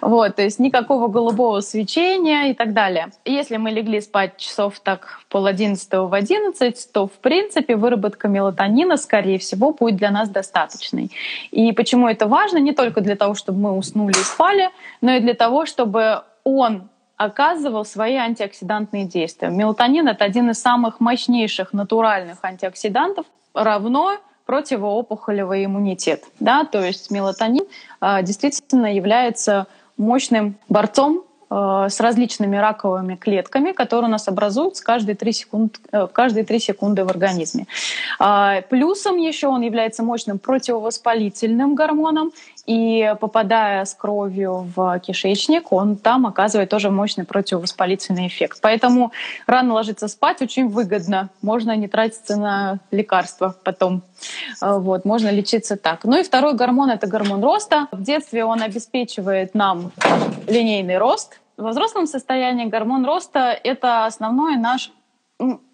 Вот, 0.00 0.36
то 0.36 0.42
есть 0.42 0.58
никакого 0.58 1.08
голубого 1.08 1.60
свечения 1.60 2.50
и 2.50 2.54
так 2.54 2.72
далее. 2.72 3.10
Если 3.24 3.56
мы 3.56 3.70
легли 3.70 4.00
спать 4.00 4.36
часов 4.36 4.80
так 4.80 5.20
в 5.20 5.26
пол 5.26 5.46
одиннадцатого 5.46 6.08
в 6.08 6.14
одиннадцать, 6.14 6.88
то 6.92 7.06
в 7.06 7.12
принципе 7.12 7.76
выработка 7.76 8.28
мелатонина, 8.28 8.96
скорее 8.96 9.38
всего, 9.38 9.72
будет 9.72 9.96
для 9.96 10.10
нас 10.10 10.28
достаточной. 10.28 11.10
И 11.50 11.72
почему 11.72 12.08
это 12.08 12.26
важно? 12.26 12.58
Не 12.58 12.72
только 12.72 13.00
для 13.00 13.16
того, 13.16 13.34
чтобы 13.34 13.58
мы 13.60 13.72
уснули 13.76 14.12
и 14.12 14.24
спали, 14.24 14.70
но 15.00 15.12
и 15.12 15.20
для 15.20 15.34
того, 15.34 15.66
чтобы 15.66 16.22
он 16.44 16.88
оказывал 17.16 17.84
свои 17.84 18.16
антиоксидантные 18.16 19.04
действия. 19.04 19.48
Мелатонин— 19.48 20.08
это 20.08 20.24
один 20.24 20.50
из 20.50 20.60
самых 20.60 21.00
мощнейших 21.00 21.72
натуральных 21.72 22.38
антиоксидантов, 22.42 23.26
равно 23.54 24.18
противоопухолевый 24.46 25.64
иммунитет. 25.64 26.24
Да? 26.40 26.64
То 26.64 26.84
есть 26.84 27.10
мелатонин 27.10 27.64
э, 28.00 28.22
действительно 28.22 28.94
является 28.94 29.66
мощным 29.96 30.56
борцом 30.68 31.24
Э, 31.54 31.86
с 31.88 32.00
различными 32.00 32.56
раковыми 32.56 33.14
клетками, 33.14 33.70
которые 33.70 34.08
у 34.08 34.10
нас 34.10 34.26
образуются 34.26 34.82
каждые 34.82 35.14
3 35.14 35.32
секунды, 35.32 35.78
э, 35.92 36.08
каждые 36.12 36.44
3 36.44 36.58
секунды 36.58 37.04
в 37.04 37.08
организме. 37.08 37.66
А, 38.18 38.62
плюсом 38.62 39.18
еще 39.18 39.46
он 39.46 39.60
является 39.60 40.02
мощным 40.02 40.40
противовоспалительным 40.40 41.76
гормоном, 41.76 42.32
и 42.66 43.14
попадая 43.20 43.84
с 43.84 43.94
кровью 43.94 44.70
в 44.74 44.98
кишечник, 45.00 45.72
он 45.72 45.96
там 45.96 46.26
оказывает 46.26 46.70
тоже 46.70 46.90
мощный 46.90 47.24
противовоспалительный 47.24 48.26
эффект. 48.26 48.58
Поэтому 48.62 49.12
рано 49.46 49.74
ложиться 49.74 50.08
спать 50.08 50.42
очень 50.42 50.68
выгодно. 50.68 51.30
Можно 51.42 51.76
не 51.76 51.88
тратиться 51.88 52.36
на 52.36 52.78
лекарства 52.90 53.54
потом. 53.64 54.02
Э, 54.62 54.78
вот, 54.78 55.04
можно 55.04 55.30
лечиться 55.30 55.76
так. 55.76 56.04
Ну 56.04 56.18
и 56.18 56.22
второй 56.22 56.54
гормон— 56.54 56.90
это 56.90 57.06
гормон 57.06 57.42
роста. 57.42 57.88
В 57.92 58.02
детстве 58.02 58.44
он 58.44 58.62
обеспечивает 58.62 59.54
нам 59.54 59.92
линейный 60.46 60.98
рост, 60.98 61.40
во 61.56 61.70
взрослом 61.70 62.06
состоянии 62.06 62.64
гормон 62.64 63.04
роста— 63.04 63.58
это 63.64 64.06
основной 64.06 64.56
наш 64.56 64.90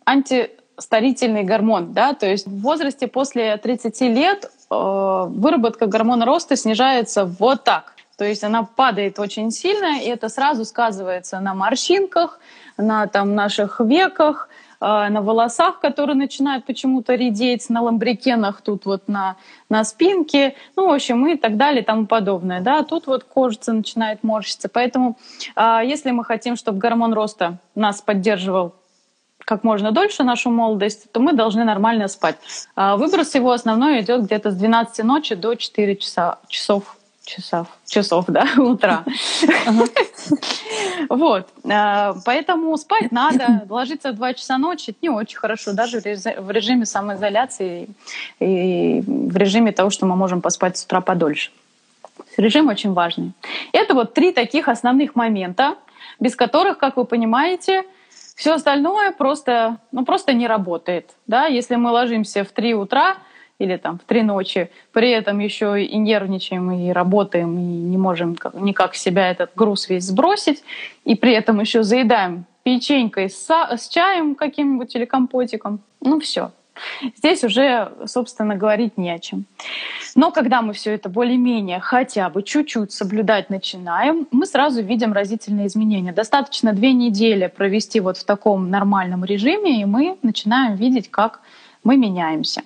антистарительный 0.05 1.43
гормон. 1.43 1.93
Да? 1.93 2.13
То 2.13 2.27
есть 2.27 2.47
в 2.47 2.61
возрасте 2.61 3.07
после 3.07 3.57
30 3.57 4.01
лет 4.03 4.51
выработка 4.71 5.87
гормона 5.87 6.25
роста 6.25 6.57
снижается 6.57 7.25
вот 7.25 7.65
так. 7.65 7.95
То 8.17 8.25
есть 8.25 8.45
она 8.45 8.65
падает 8.65 9.19
очень 9.19 9.51
сильно, 9.51 10.01
и 10.01 10.05
это 10.05 10.29
сразу 10.29 10.65
сказывается 10.65 11.41
на 11.41 11.55
морщинках, 11.55 12.39
на 12.77 13.07
там, 13.07 13.35
наших 13.35 13.81
веках, 13.81 14.49
а, 14.79 15.11
на 15.11 15.21
волосах, 15.21 15.81
которые 15.81 16.17
начинают 16.17 16.65
почему-то 16.65 17.15
редеть, 17.15 17.69
на 17.69 17.83
ламбрикенах 17.83 18.63
тут 18.63 18.87
вот 18.87 19.09
на, 19.09 19.37
на 19.69 19.85
спинке, 19.85 20.55
ну, 20.75 20.89
в 20.89 20.93
общем, 20.93 21.27
и 21.29 21.37
так 21.37 21.57
далее 21.57 21.83
и 21.83 21.85
тому 21.85 22.07
подобное. 22.07 22.61
Да? 22.61 22.83
Тут 22.83 23.07
вот 23.07 23.25
кожица 23.25 23.73
начинает 23.73 24.23
морщиться. 24.23 24.69
Поэтому 24.69 25.19
а, 25.55 25.83
если 25.83 26.11
мы 26.11 26.25
хотим, 26.25 26.57
чтобы 26.57 26.79
гормон 26.79 27.13
роста 27.13 27.59
нас 27.75 28.01
поддерживал 28.01 28.75
как 29.51 29.65
можно 29.65 29.91
дольше 29.91 30.23
нашу 30.23 30.51
молодость, 30.51 31.11
то 31.11 31.19
мы 31.19 31.33
должны 31.33 31.65
нормально 31.65 32.07
спать. 32.07 32.37
А 32.77 32.97
выброс 32.97 33.35
его 33.35 33.51
основной 33.51 34.01
идет 34.01 34.23
где-то 34.23 34.53
с 34.53 34.55
12 34.55 35.05
ночи 35.05 35.35
до 35.35 35.57
4 35.57 35.97
часа, 35.97 36.39
часов 36.47 36.97
часов, 37.25 37.67
часов, 37.87 38.25
да, 38.29 38.47
утра. 38.57 39.05
Вот. 41.09 41.49
А, 41.69 42.15
поэтому 42.25 42.77
спать 42.77 43.11
надо. 43.13 43.67
Ложиться 43.69 44.13
в 44.13 44.17
2 44.17 44.35
часа 44.35 44.59
ночи 44.59 44.95
не 45.03 45.09
очень 45.09 45.39
хорошо, 45.39 45.73
даже 45.73 46.01
в 46.01 46.51
режиме 46.51 46.87
самоизоляции 46.87 47.89
и 48.39 49.03
в 49.07 49.37
режиме 49.37 49.73
того, 49.73 49.91
что 49.91 50.07
мы 50.07 50.15
можем 50.15 50.41
поспать 50.41 50.79
с 50.79 50.85
утра 50.85 51.01
подольше. 51.01 51.51
Режим 52.37 52.69
очень 52.69 52.93
важный. 52.93 53.33
Это 53.73 53.95
вот 53.95 54.15
три 54.15 54.33
таких 54.33 54.69
основных 54.69 55.17
момента, 55.17 55.75
без 56.21 56.37
которых, 56.37 56.79
как 56.79 56.97
вы 56.97 57.05
понимаете, 57.05 57.85
все 58.41 58.55
остальное 58.55 59.13
просто, 59.13 59.77
ну, 59.93 60.07
просто 60.07 60.33
не 60.33 60.47
работает. 60.47 61.11
Да? 61.27 61.45
Если 61.45 61.77
мы 61.77 61.91
ложимся 61.91 62.43
в 62.43 62.49
3 62.49 62.75
утра, 62.75 63.19
или 63.59 63.77
там 63.77 63.99
в 63.99 64.05
три 64.05 64.23
ночи, 64.23 64.71
при 64.93 65.11
этом 65.11 65.39
еще 65.39 65.85
и 65.85 65.99
нервничаем, 65.99 66.71
и 66.71 66.91
работаем, 66.93 67.59
и 67.59 67.63
не 67.63 67.99
можем 67.99 68.35
никак 68.55 68.95
себя 68.95 69.31
этот 69.31 69.51
груз 69.55 69.91
весь 69.91 70.05
сбросить, 70.05 70.65
и 71.05 71.15
при 71.15 71.35
этом 71.35 71.61
еще 71.61 71.83
заедаем 71.83 72.47
печенькой 72.63 73.29
с, 73.29 73.51
с 73.51 73.89
чаем 73.89 74.35
каким-нибудь 74.35 74.97
или 74.97 75.05
компотиком, 75.05 75.81
ну 76.01 76.19
все. 76.21 76.53
Здесь 77.17 77.45
уже, 77.45 77.93
собственно, 78.07 78.57
говорить 78.57 78.99
не 78.99 79.11
о 79.11 79.19
чем. 79.19 79.45
Но 80.15 80.31
когда 80.31 80.63
мы 80.63 80.73
все 80.73 80.95
это 80.95 81.09
более-менее 81.09 81.81
хотя 81.81 82.29
бы 82.29 82.43
чуть-чуть 82.43 82.93
соблюдать 82.93 83.51
начинаем, 83.51 84.27
мы 84.31 84.47
сразу 84.47 84.83
видим 84.83 85.13
разительные 85.13 85.67
изменения. 85.67 86.13
Достаточно 86.13 86.73
две 86.73 86.93
недели 86.93 87.47
провести 87.47 88.01
вот 88.01 88.17
в 88.17 88.25
таком 88.25 88.71
нормальном 88.71 89.25
режиме, 89.25 89.81
и 89.81 89.85
мы 89.85 90.19
начинаем 90.23 90.75
видеть, 90.75 91.11
как 91.11 91.41
мы 91.85 91.97
меняемся. 91.97 92.63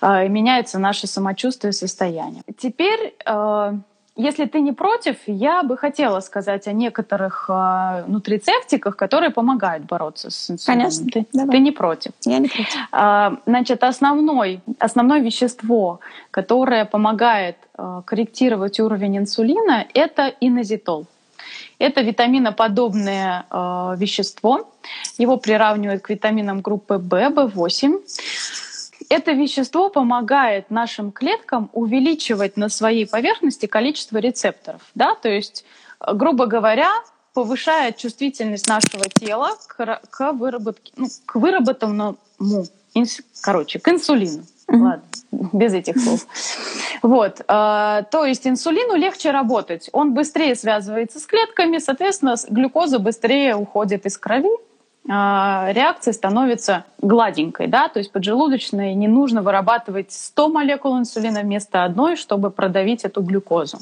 Э, 0.00 0.28
меняется 0.28 0.78
наше 0.78 1.06
самочувствие 1.06 1.70
и 1.70 1.74
состояние. 1.74 2.42
Теперь 2.56 3.14
э, 3.24 3.72
если 4.16 4.46
ты 4.46 4.60
не 4.60 4.72
против, 4.72 5.16
я 5.26 5.62
бы 5.62 5.76
хотела 5.76 6.20
сказать 6.20 6.66
о 6.68 6.72
некоторых 6.72 7.50
э, 7.50 8.04
нутрицептиках, 8.06 8.96
которые 8.96 9.30
помогают 9.30 9.84
бороться 9.84 10.30
с 10.30 10.50
инсулином. 10.50 10.90
Конечно. 10.90 11.06
Ты, 11.12 11.24
ты 11.24 11.58
не 11.58 11.70
против? 11.70 12.12
Я 12.24 12.38
не 12.38 12.48
против. 12.48 12.74
Э, 12.92 13.36
значит, 13.46 13.84
основной, 13.84 14.60
основное 14.78 15.20
вещество, 15.20 16.00
которое 16.30 16.86
помогает 16.86 17.56
э, 17.76 18.02
корректировать 18.06 18.80
уровень 18.80 19.18
инсулина, 19.18 19.86
это 19.92 20.32
инозитол. 20.40 21.06
Это 21.78 22.00
витаминоподобное 22.00 23.44
э, 23.50 23.94
вещество. 23.98 24.72
Его 25.18 25.36
приравнивают 25.36 26.02
к 26.02 26.10
витаминам 26.10 26.62
группы 26.62 26.96
В, 26.96 27.12
В8. 27.12 28.00
Это 29.08 29.32
вещество 29.32 29.88
помогает 29.88 30.70
нашим 30.70 31.12
клеткам 31.12 31.70
увеличивать 31.72 32.56
на 32.56 32.68
своей 32.68 33.06
поверхности 33.06 33.66
количество 33.66 34.18
рецепторов. 34.18 34.82
Да? 34.94 35.14
То 35.14 35.28
есть, 35.28 35.64
грубо 36.00 36.46
говоря, 36.46 36.90
повышает 37.32 37.98
чувствительность 37.98 38.66
нашего 38.66 39.04
тела 39.04 39.50
к, 39.68 40.00
к, 40.10 40.32
выработке, 40.32 40.92
ну, 40.96 41.06
к 41.26 41.34
выработанному, 41.34 42.16
короче, 43.42 43.78
к 43.78 43.88
инсулину. 43.88 44.42
Mm-hmm. 44.68 44.78
Ладно, 44.78 45.04
без 45.52 45.74
этих 45.74 46.00
слов. 46.00 46.26
Вот, 47.02 47.40
э, 47.40 47.44
то 47.46 48.24
есть 48.24 48.46
инсулину 48.46 48.96
легче 48.96 49.30
работать. 49.30 49.90
Он 49.92 50.14
быстрее 50.14 50.56
связывается 50.56 51.20
с 51.20 51.26
клетками, 51.26 51.78
соответственно, 51.78 52.36
глюкоза 52.48 52.98
быстрее 52.98 53.54
уходит 53.54 54.06
из 54.06 54.18
крови, 54.18 54.50
реакция 55.08 56.12
становится 56.12 56.84
гладенькой, 57.00 57.68
да, 57.68 57.88
то 57.88 57.98
есть 57.98 58.10
поджелудочной 58.10 58.94
не 58.94 59.06
нужно 59.06 59.42
вырабатывать 59.42 60.10
100 60.10 60.48
молекул 60.48 60.98
инсулина 60.98 61.42
вместо 61.42 61.84
одной, 61.84 62.16
чтобы 62.16 62.50
продавить 62.50 63.04
эту 63.04 63.22
глюкозу. 63.22 63.78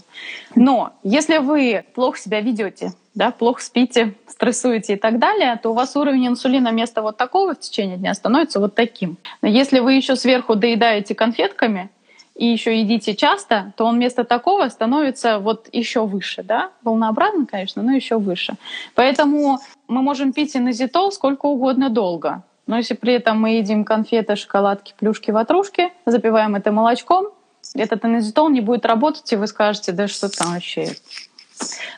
Но 0.54 0.92
если 1.02 1.38
вы 1.38 1.84
плохо 1.94 2.18
себя 2.18 2.40
ведете, 2.40 2.92
да, 3.14 3.30
плохо 3.30 3.62
спите, 3.62 4.14
стрессуете 4.26 4.94
и 4.94 4.96
так 4.96 5.18
далее, 5.18 5.58
то 5.62 5.70
у 5.70 5.74
вас 5.74 5.96
уровень 5.96 6.26
инсулина 6.26 6.70
вместо 6.70 7.00
вот 7.00 7.16
такого 7.16 7.54
в 7.54 7.60
течение 7.60 7.96
дня 7.96 8.12
становится 8.12 8.60
вот 8.60 8.74
таким. 8.74 9.16
Если 9.40 9.78
вы 9.78 9.94
еще 9.94 10.16
сверху 10.16 10.56
доедаете 10.56 11.14
конфетками, 11.14 11.90
и 12.34 12.46
еще 12.46 12.80
едите 12.80 13.14
часто, 13.14 13.72
то 13.76 13.84
он 13.84 13.96
вместо 13.96 14.24
такого 14.24 14.68
становится 14.68 15.38
вот 15.38 15.68
еще 15.72 16.04
выше, 16.04 16.42
да, 16.42 16.70
волнообразно, 16.82 17.46
конечно, 17.46 17.82
но 17.82 17.92
еще 17.92 18.18
выше. 18.18 18.54
Поэтому 18.94 19.60
мы 19.86 20.02
можем 20.02 20.32
пить 20.32 20.56
инозитол 20.56 21.12
сколько 21.12 21.46
угодно 21.46 21.90
долго, 21.90 22.42
но 22.66 22.76
если 22.76 22.94
при 22.94 23.14
этом 23.14 23.40
мы 23.40 23.50
едим 23.50 23.84
конфеты, 23.84 24.36
шоколадки, 24.36 24.94
плюшки, 24.98 25.30
ватрушки, 25.30 25.92
запиваем 26.06 26.56
это 26.56 26.72
молочком, 26.72 27.28
этот 27.74 28.04
инозитол 28.04 28.48
не 28.48 28.60
будет 28.60 28.84
работать, 28.84 29.32
и 29.32 29.36
вы 29.36 29.46
скажете, 29.46 29.92
да 29.92 30.08
что 30.08 30.28
там 30.28 30.54
вообще 30.54 30.88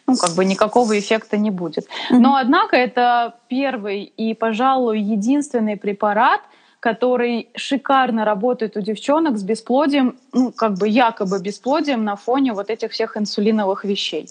ну, 0.07 0.16
как 0.16 0.35
бы 0.37 0.44
никакого 0.44 0.99
эффекта 0.99 1.37
не 1.37 1.51
будет. 1.51 1.87
Но, 2.11 2.37
однако, 2.37 2.77
это 2.77 3.37
первый 3.49 4.05
и, 4.05 4.35
пожалуй, 4.35 5.01
единственный 5.01 5.77
препарат, 5.77 6.40
который 6.80 7.48
шикарно 7.56 8.24
работает 8.24 8.76
у 8.76 8.80
девчонок 8.80 9.38
с 9.38 9.42
бесплодием, 9.42 10.16
ну, 10.32 10.52
как 10.52 10.74
бы 10.74 10.88
якобы 10.88 11.40
бесплодием 11.40 12.04
на 12.04 12.16
фоне 12.16 12.52
вот 12.52 12.70
этих 12.70 12.92
всех 12.92 13.16
инсулиновых 13.16 13.84
вещей. 13.84 14.28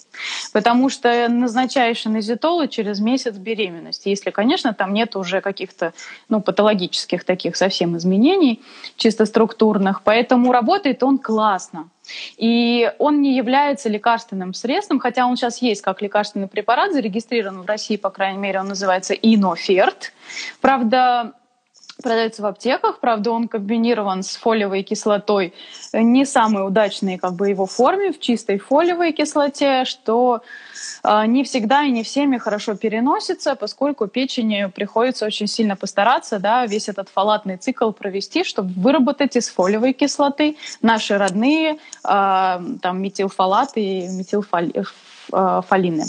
Потому 0.52 0.88
что 0.88 1.28
назначаешь 1.28 2.06
инозитолы 2.06 2.68
через 2.68 3.00
месяц 3.00 3.34
беременности, 3.36 4.08
если, 4.08 4.30
конечно, 4.30 4.72
там 4.74 4.92
нет 4.92 5.16
уже 5.16 5.40
каких-то, 5.40 5.92
ну, 6.28 6.40
патологических 6.40 7.24
таких 7.24 7.56
совсем 7.56 7.96
изменений, 7.96 8.62
чисто 8.96 9.26
структурных. 9.26 10.02
Поэтому 10.02 10.52
работает 10.52 11.02
он 11.02 11.18
классно. 11.18 11.88
И 12.36 12.92
он 12.98 13.20
не 13.20 13.36
является 13.36 13.88
лекарственным 13.88 14.54
средством, 14.54 15.00
хотя 15.00 15.26
он 15.26 15.36
сейчас 15.36 15.60
есть 15.60 15.82
как 15.82 16.02
лекарственный 16.02 16.46
препарат, 16.46 16.92
зарегистрирован 16.92 17.62
в 17.62 17.66
России, 17.66 17.96
по 17.96 18.10
крайней 18.10 18.38
мере, 18.38 18.60
он 18.60 18.68
называется 18.68 19.14
Иноферт. 19.14 20.12
Правда, 20.60 21.32
продается 22.02 22.42
в 22.42 22.46
аптеках, 22.46 23.00
правда, 23.00 23.30
он 23.30 23.48
комбинирован 23.48 24.22
с 24.22 24.36
фолиевой 24.36 24.82
кислотой. 24.82 25.54
Не 25.92 26.26
самый 26.26 26.66
удачный 26.66 27.18
как 27.18 27.34
бы 27.34 27.48
его 27.48 27.66
форме, 27.66 28.12
в 28.12 28.20
чистой 28.20 28.58
фолиевой 28.58 29.12
кислоте, 29.12 29.84
что 29.84 30.42
э, 31.02 31.26
не 31.26 31.42
всегда 31.44 31.84
и 31.84 31.90
не 31.90 32.02
всеми 32.02 32.38
хорошо 32.38 32.76
переносится, 32.76 33.54
поскольку 33.54 34.06
печени 34.06 34.70
приходится 34.74 35.26
очень 35.26 35.46
сильно 35.46 35.76
постараться, 35.76 36.38
да, 36.38 36.66
весь 36.66 36.88
этот 36.88 37.08
фалатный 37.08 37.56
цикл 37.56 37.90
провести, 37.92 38.44
чтобы 38.44 38.72
выработать 38.76 39.36
из 39.36 39.48
фолиевой 39.48 39.92
кислоты 39.92 40.56
наши 40.82 41.16
родные 41.16 41.72
э, 41.72 41.78
там 42.82 43.02
метилфалаты 43.02 43.80
и 43.80 44.08
метилфалины. 44.08 46.04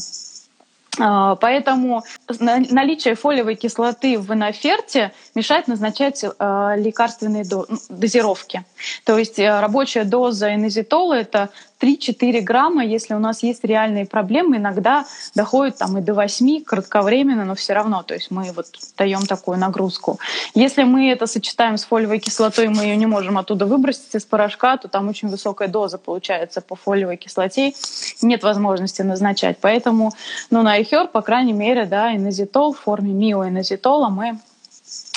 Э, 0.97 1.03
а, 1.03 1.35
поэтому 1.35 2.03
наличие 2.39 3.15
фолиевой 3.15 3.55
кислоты 3.55 4.17
в 4.19 4.33
иноферте 4.33 5.11
мешает 5.35 5.67
назначать 5.67 6.25
а, 6.39 6.75
лекарственные 6.75 7.45
дозировки. 7.89 8.63
То 9.03 9.17
есть 9.17 9.39
э, 9.39 9.59
рабочая 9.59 10.03
доза 10.03 10.53
инозитола— 10.53 11.13
это 11.15 11.49
3-4 11.79 12.41
грамма, 12.41 12.83
если 12.83 13.13
у 13.13 13.19
нас 13.19 13.43
есть 13.43 13.63
реальные 13.63 14.05
проблемы, 14.05 14.57
иногда 14.57 15.05
доходит 15.35 15.77
там 15.77 15.97
и 15.97 16.01
до 16.01 16.13
8 16.13 16.63
кратковременно, 16.63 17.45
но 17.45 17.55
все 17.55 17.73
равно, 17.73 18.03
то 18.03 18.13
есть 18.13 18.31
мы 18.31 18.51
вот 18.51 18.67
даем 18.97 19.25
такую 19.25 19.57
нагрузку. 19.57 20.19
Если 20.55 20.83
мы 20.83 21.11
это 21.11 21.27
сочетаем 21.27 21.77
с 21.77 21.85
фолиевой 21.85 22.19
кислотой, 22.19 22.69
мы 22.69 22.83
ее 22.83 22.95
не 22.95 23.05
можем 23.05 23.37
оттуда 23.37 23.65
выбросить 23.65 24.15
из 24.15 24.25
порошка, 24.25 24.77
то 24.77 24.87
там 24.87 25.07
очень 25.07 25.27
высокая 25.27 25.67
доза 25.67 25.97
получается 25.97 26.61
по 26.61 26.75
фолиевой 26.75 27.17
кислоте, 27.17 27.73
нет 28.21 28.43
возможности 28.43 29.03
назначать. 29.03 29.57
Поэтому 29.61 30.11
ну, 30.49 30.63
на 30.63 30.79
iHerb, 30.79 31.09
по 31.09 31.21
крайней 31.21 31.53
мере, 31.53 31.85
да, 31.85 32.15
инозитол 32.15 32.73
в 32.73 32.79
форме 32.79 33.13
миоинозитола 33.13 34.09
мы 34.09 34.39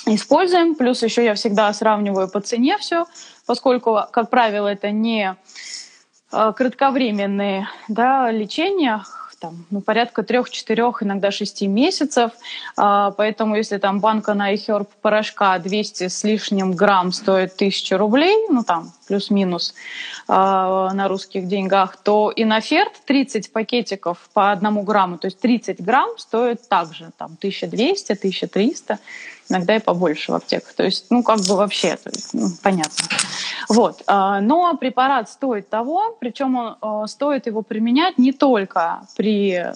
используем. 0.06 0.74
Плюс 0.74 1.02
еще 1.02 1.24
я 1.24 1.34
всегда 1.34 1.72
сравниваю 1.72 2.28
по 2.28 2.40
цене 2.40 2.76
все, 2.78 3.06
поскольку, 3.46 4.00
как 4.10 4.30
правило, 4.30 4.68
это 4.68 4.90
не 4.90 5.36
кратковременные 6.30 7.68
да, 7.88 8.30
лечения, 8.30 9.02
там, 9.40 9.64
ну, 9.70 9.80
порядка 9.80 10.22
трех-четырех, 10.22 11.02
иногда 11.02 11.30
шести 11.30 11.66
месяцев. 11.66 12.32
А, 12.76 13.10
поэтому 13.12 13.56
если 13.56 13.78
там 13.78 14.00
банка 14.00 14.34
на 14.34 14.54
iHerb 14.54 14.88
порошка 15.00 15.58
200 15.58 16.08
с 16.08 16.22
лишним 16.24 16.72
грамм 16.72 17.12
стоит 17.12 17.54
1000 17.54 17.96
рублей, 17.96 18.36
ну 18.50 18.62
там 18.62 18.92
плюс-минус 19.08 19.74
а, 20.28 20.92
на 20.92 21.08
русских 21.08 21.48
деньгах, 21.48 21.96
то 21.96 22.32
иноферт 22.36 22.92
30 23.06 23.52
пакетиков 23.52 24.18
по 24.34 24.52
одному 24.52 24.82
грамму, 24.82 25.16
то 25.16 25.26
есть 25.26 25.40
30 25.40 25.82
грамм 25.82 26.10
стоит 26.18 26.68
также 26.68 27.10
там 27.16 27.36
1200, 27.38 28.12
1300 28.12 28.98
иногда 29.50 29.76
и 29.76 29.80
побольше 29.80 30.32
в 30.32 30.34
аптеках. 30.34 30.72
То 30.74 30.84
есть, 30.84 31.06
ну, 31.10 31.22
как 31.22 31.40
бы 31.40 31.56
вообще, 31.56 31.96
то 31.96 32.10
есть, 32.10 32.32
ну, 32.32 32.48
понятно. 32.62 33.04
Вот. 33.68 34.02
А, 34.06 34.40
но 34.40 34.76
препарат 34.76 35.28
стоит 35.28 35.68
того, 35.68 36.16
причем 36.18 36.56
он 36.56 36.76
а, 36.80 37.06
стоит 37.06 37.46
его 37.46 37.62
применять 37.62 38.18
не 38.18 38.32
только 38.32 39.02
при 39.16 39.66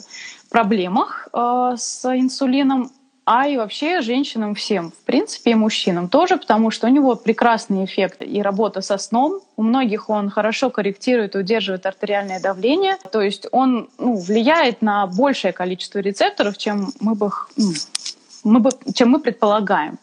проблемах 0.51 1.29
а, 1.33 1.77
с 1.77 2.05
инсулином, 2.05 2.91
а 3.27 3.47
и 3.49 3.57
вообще 3.57 4.03
женщинам 4.03 4.55
всем, 4.55 4.91
в 4.91 5.05
принципе, 5.05 5.53
и 5.53 5.55
мужчинам 5.55 6.09
тоже, 6.09 6.37
потому 6.37 6.70
что 6.70 6.87
у 6.87 6.91
него 6.91 7.14
прекрасный 7.14 7.85
эффект 7.85 8.20
и 8.20 8.43
работа 8.43 8.83
со 8.83 8.99
сном. 8.99 9.41
У 9.57 9.62
многих 9.62 10.11
он 10.11 10.29
хорошо 10.29 10.68
корректирует 10.68 11.35
и 11.35 11.39
удерживает 11.39 11.87
артериальное 11.87 12.41
давление. 12.41 12.97
То 13.11 13.22
есть 13.22 13.47
он 13.51 13.89
ну, 13.99 14.16
влияет 14.16 14.83
на 14.83 15.07
большее 15.07 15.53
количество 15.53 16.01
рецепторов, 16.01 16.59
чем 16.59 16.93
мы 17.01 17.14
бы 17.14 17.31
ну, 17.57 17.72
мы 18.45 18.71
чем 18.95 19.11
мы 19.11 19.21
предполагаем. 19.21 19.99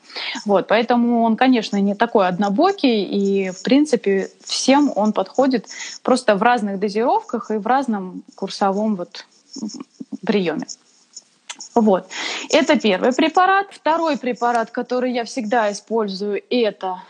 Вот, 0.46 0.68
поэтому 0.68 1.24
он, 1.24 1.36
конечно, 1.36 1.80
не 1.80 1.96
такой 1.96 2.28
однобокий, 2.28 3.04
и, 3.04 3.52
в 3.52 3.64
принципе, 3.64 4.30
всем 4.44 4.92
он 4.96 5.14
подходит 5.14 5.68
просто 6.04 6.36
в 6.36 6.44
разных 6.44 6.80
дозировках 6.80 7.52
и 7.52 7.58
в 7.58 7.68
разном 7.68 8.24
курсовом 8.36 8.96
вот 8.96 9.26
приеме. 10.26 10.66
Вот. 11.76 12.08
Это 12.50 12.80
первый 12.80 13.14
препарат. 13.14 13.68
Второй 13.72 14.18
препарат, 14.18 14.72
который 14.72 15.14
я 15.14 15.24
всегда 15.24 15.72
использую, 15.72 16.42
это 16.50 17.04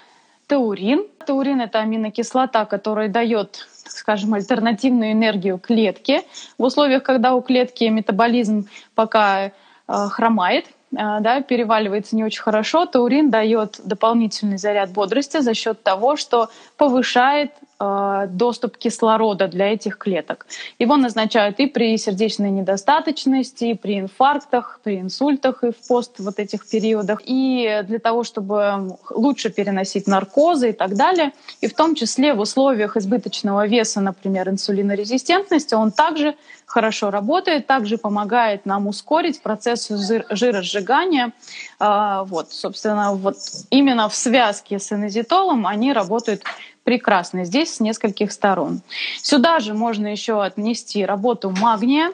таурин. 0.48 1.08
Таурин— 1.26 1.62
это 1.62 1.80
аминокислота, 1.80 2.66
которая 2.66 3.08
дает 3.08 3.68
так 3.84 3.94
скажем, 3.94 4.34
альтернативную 4.34 5.12
энергию 5.12 5.58
клетке 5.58 6.24
в 6.58 6.64
условиях, 6.64 7.04
когда 7.04 7.34
у 7.34 7.42
клетки 7.42 7.84
метаболизм 7.86 8.68
пока 8.96 9.48
э, 9.48 9.52
хромает, 9.88 10.66
да, 10.92 11.42
переваливается 11.42 12.16
не 12.16 12.24
очень 12.24 12.42
хорошо, 12.42 12.86
таурин 12.86 13.30
дает 13.30 13.80
дополнительный 13.84 14.58
заряд 14.58 14.92
бодрости 14.92 15.39
за 15.39 15.54
счет 15.54 15.82
того, 15.84 16.16
что 16.16 16.50
повышает 16.78 17.52
Э, 17.84 18.28
доступ 18.30 18.78
кислорода 18.78 19.48
для 19.48 19.74
этих 19.74 19.98
клеток. 19.98 20.46
Его 20.78 20.98
назначают 20.98 21.60
и 21.60 21.66
при 21.66 21.98
сердечной 21.98 22.52
недостаточности, 22.52 23.66
и 23.66 23.74
при 23.74 24.00
инфарктах, 24.00 24.80
при 24.84 25.00
инсультах 25.00 25.64
и 25.64 25.72
в 25.72 25.88
пост 25.88 26.20
вот 26.20 26.38
этих 26.38 26.70
периодах, 26.70 27.22
и 27.26 27.82
для 27.88 27.98
того, 27.98 28.24
чтобы 28.24 28.98
лучше 29.10 29.50
переносить 29.50 30.06
наркозы 30.06 30.70
и 30.70 30.74
так 30.74 30.96
далее. 30.96 31.32
И 31.62 31.68
в 31.68 31.74
том 31.74 31.96
числе 31.96 32.36
в 32.36 32.39
условиях 32.39 32.98
избыточного 32.98 33.66
веса, 33.66 34.00
например, 34.00 34.50
инсулинорезистентности, 34.50 35.74
он 35.74 35.92
также 35.92 36.36
хорошо 36.72 37.11
работает, 37.11 37.67
также 37.67 37.97
помогает 37.97 38.65
нам 38.65 38.88
ускорить 38.88 39.41
процесс 39.41 39.89
жиросжигания. 39.89 41.34
А, 41.80 42.24
вот, 42.24 42.51
собственно, 42.51 43.13
вот 43.13 43.36
именно 43.69 44.07
в 44.07 44.15
связке 44.15 44.80
с 44.80 44.91
инозитолом 44.91 45.67
они 45.67 45.91
работают 45.93 46.43
прекрасно 46.84 47.43
здесь 47.43 47.76
с 47.76 47.80
нескольких 47.80 48.32
сторон. 48.32 48.82
Сюда 49.22 49.59
же 49.59 49.74
можно 49.74 50.07
еще 50.07 50.41
отнести 50.41 51.05
работу 51.05 51.49
магния, 51.49 52.13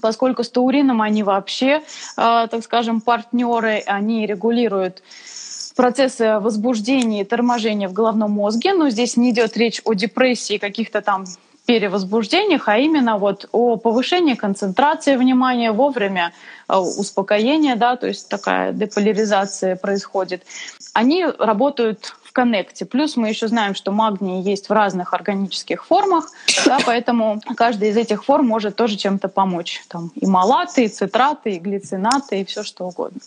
поскольку 0.00 0.44
с 0.44 0.50
таурином 0.50 1.02
они 1.02 1.22
вообще, 1.22 1.82
э, 1.82 1.82
так 2.16 2.62
скажем, 2.64 3.00
партнеры, 3.00 3.82
они 3.86 4.26
регулируют 4.26 5.02
процессы 5.76 6.40
возбуждения 6.40 7.20
и 7.20 7.24
торможения 7.24 7.88
в 7.88 7.92
головном 7.92 8.32
мозге, 8.32 8.74
но 8.74 8.90
здесь 8.90 9.16
не 9.16 9.30
идет 9.30 9.56
речь 9.56 9.80
о 9.84 9.92
депрессии, 9.92 10.58
каких-то 10.58 11.02
там 11.02 11.24
перевозбуждениях, 11.68 12.66
а 12.68 12.78
именно 12.78 13.18
вот 13.18 13.46
о 13.52 13.76
повышении 13.76 14.34
концентрации 14.34 15.16
внимания 15.16 15.70
вовремя, 15.70 16.32
э, 16.66 16.76
успокоения, 16.76 17.76
да, 17.76 17.96
то 17.96 18.06
есть 18.06 18.30
такая 18.30 18.72
деполяризация 18.72 19.76
происходит. 19.76 20.44
Они 20.94 21.26
работают 21.26 22.16
коннекте. 22.38 22.84
Плюс 22.84 23.16
мы 23.16 23.28
еще 23.28 23.48
знаем, 23.48 23.74
что 23.74 23.90
магний 23.90 24.42
есть 24.42 24.68
в 24.68 24.72
разных 24.72 25.12
органических 25.12 25.84
формах, 25.84 26.30
да, 26.66 26.78
поэтому 26.86 27.40
каждая 27.56 27.90
из 27.90 27.96
этих 27.96 28.24
форм 28.24 28.46
может 28.46 28.76
тоже 28.76 28.96
чем-то 28.96 29.28
помочь. 29.28 29.82
Там 29.88 30.12
и 30.14 30.26
малаты, 30.26 30.84
и 30.84 30.88
цитраты, 30.88 31.50
и 31.56 31.58
глицинаты, 31.58 32.40
и 32.40 32.44
все 32.44 32.62
что 32.62 32.84
угодно. 32.84 33.20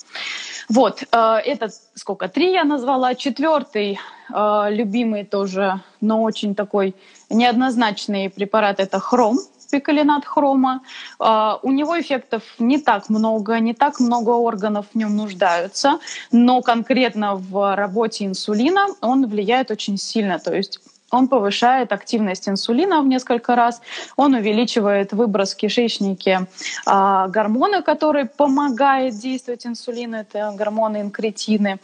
Вот, 0.70 1.04
э, 1.12 1.18
это 1.46 1.70
сколько? 1.94 2.30
Три 2.30 2.54
я 2.54 2.64
назвала. 2.64 3.14
Четвертый 3.16 4.00
э, 4.34 4.68
любимый 4.70 5.26
тоже, 5.26 5.82
но 6.00 6.24
очень 6.24 6.56
такой 6.56 6.96
неоднозначный 7.30 8.30
препарат— 8.30 8.80
это 8.80 9.00
хром 9.00 9.40
пикалинат 9.72 10.26
хрома. 10.26 10.82
Uh, 11.20 11.60
у 11.64 11.72
него 11.72 12.00
эффектов 12.00 12.44
не 12.60 12.78
так 12.78 13.10
много, 13.10 13.60
не 13.60 13.74
так 13.74 14.00
много 14.00 14.32
органов 14.32 14.86
в 14.94 14.98
нем 14.98 15.16
нуждаются, 15.16 16.00
но 16.32 16.62
конкретно 16.62 17.36
в 17.36 17.76
работе 17.76 18.26
инсулина 18.26 18.88
он 19.02 19.28
влияет 19.28 19.72
очень 19.72 19.98
сильно. 19.98 20.40
То 20.40 20.54
есть 20.54 20.80
он 21.12 21.28
повышает 21.28 21.92
активность 21.92 22.48
инсулина 22.48 23.02
в 23.02 23.08
несколько 23.08 23.56
раз, 23.56 23.82
он 24.16 24.34
увеличивает 24.34 25.12
выброс 25.14 25.54
в 25.54 25.58
кишечнике 25.58 26.48
э, 26.88 27.28
гормона, 27.28 27.82
который 27.82 28.26
помогает 28.26 29.20
действовать 29.20 29.68
инсулину, 29.68 30.18
это 30.18 30.54
гормоны 30.56 31.02
инкретины. 31.02 31.80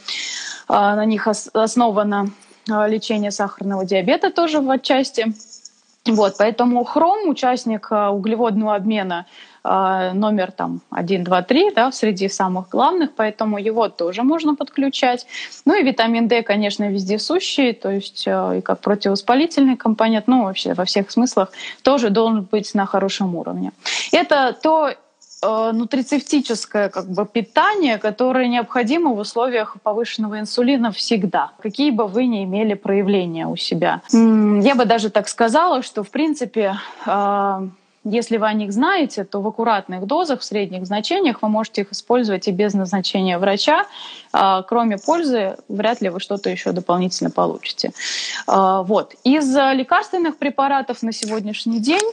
Э, 0.70 0.74
на 0.96 1.06
них 1.06 1.28
ос- 1.28 1.50
основано 1.54 2.32
э, 2.70 2.90
лечение 2.90 3.32
сахарного 3.32 3.86
диабета 3.86 4.32
тоже 4.32 4.62
в 4.62 4.70
отчасти. 4.72 5.34
Вот, 6.16 6.36
поэтому 6.38 6.84
хром, 6.84 7.30
участник 7.30 7.88
э, 7.92 8.08
углеводного 8.08 8.76
обмена 8.76 9.26
э, 9.64 10.12
номер 10.14 10.52
там 10.52 10.82
1, 10.92 11.24
2, 11.24 11.42
3, 11.42 11.72
да, 11.76 11.92
среди 11.92 12.30
самых 12.30 12.70
главных, 12.70 13.14
поэтому 13.16 13.58
его 13.58 13.90
тоже 13.90 14.24
можно 14.24 14.56
подключать. 14.56 15.26
Ну 15.66 15.76
и 15.76 15.84
витамин 15.84 16.28
D, 16.28 16.44
конечно, 16.44 16.90
вездесущий, 16.90 17.74
то 17.74 17.90
есть 17.90 18.24
э, 18.28 18.60
и 18.60 18.62
как 18.62 18.80
противовоспалительный 18.80 19.78
компонент, 19.78 20.28
ну 20.28 20.44
вообще 20.44 20.74
во 20.74 20.86
всех 20.86 21.12
смыслах 21.12 21.52
тоже 21.84 22.10
должен 22.10 22.44
быть 22.44 22.74
на 22.74 22.86
хорошем 22.86 23.36
уровне. 23.36 23.72
Это 24.12 24.56
то 24.62 24.94
нутрицептическое 25.44 26.90
как 26.90 27.10
бы, 27.10 27.26
питание, 27.26 28.00
которое 28.00 28.48
необходимо 28.48 29.12
в 29.12 29.20
условиях 29.20 29.78
повышенного 29.84 30.40
инсулина 30.40 30.92
всегда, 30.92 31.52
какие 31.62 31.92
бы 31.92 32.08
вы 32.08 32.26
ни 32.26 32.44
имели 32.44 32.74
проявления 32.74 33.46
у 33.46 33.56
себя. 33.56 34.02
Я 34.12 34.76
бы 34.76 34.86
даже 34.86 35.10
так 35.12 35.28
сказала, 35.28 35.84
что, 35.84 36.04
в 36.04 36.10
принципе, 36.10 36.78
э, 37.06 37.68
если 38.04 38.38
вы 38.38 38.48
о 38.48 38.54
них 38.54 38.74
знаете, 38.74 39.26
то 39.26 39.42
в 39.42 39.48
аккуратных 39.48 40.08
дозах, 40.08 40.40
в 40.40 40.44
средних 40.44 40.88
значениях 40.88 41.44
вы 41.44 41.50
можете 41.50 41.82
их 41.82 41.92
использовать 41.92 42.48
и 42.48 42.52
без 42.52 42.74
назначения 42.74 43.38
врача. 43.38 43.86
А, 44.34 44.64
кроме 44.64 44.98
пользы, 44.98 45.58
вряд 45.68 46.02
ли 46.02 46.10
вы 46.10 46.20
что-то 46.20 46.50
еще 46.50 46.72
дополнительно 46.72 47.30
получите. 47.30 47.92
Вот. 48.48 49.14
Из 49.24 49.54
лекарственных 49.54 50.38
препаратов 50.38 51.04
на 51.04 51.12
сегодняшний 51.12 51.80
день, 51.80 52.04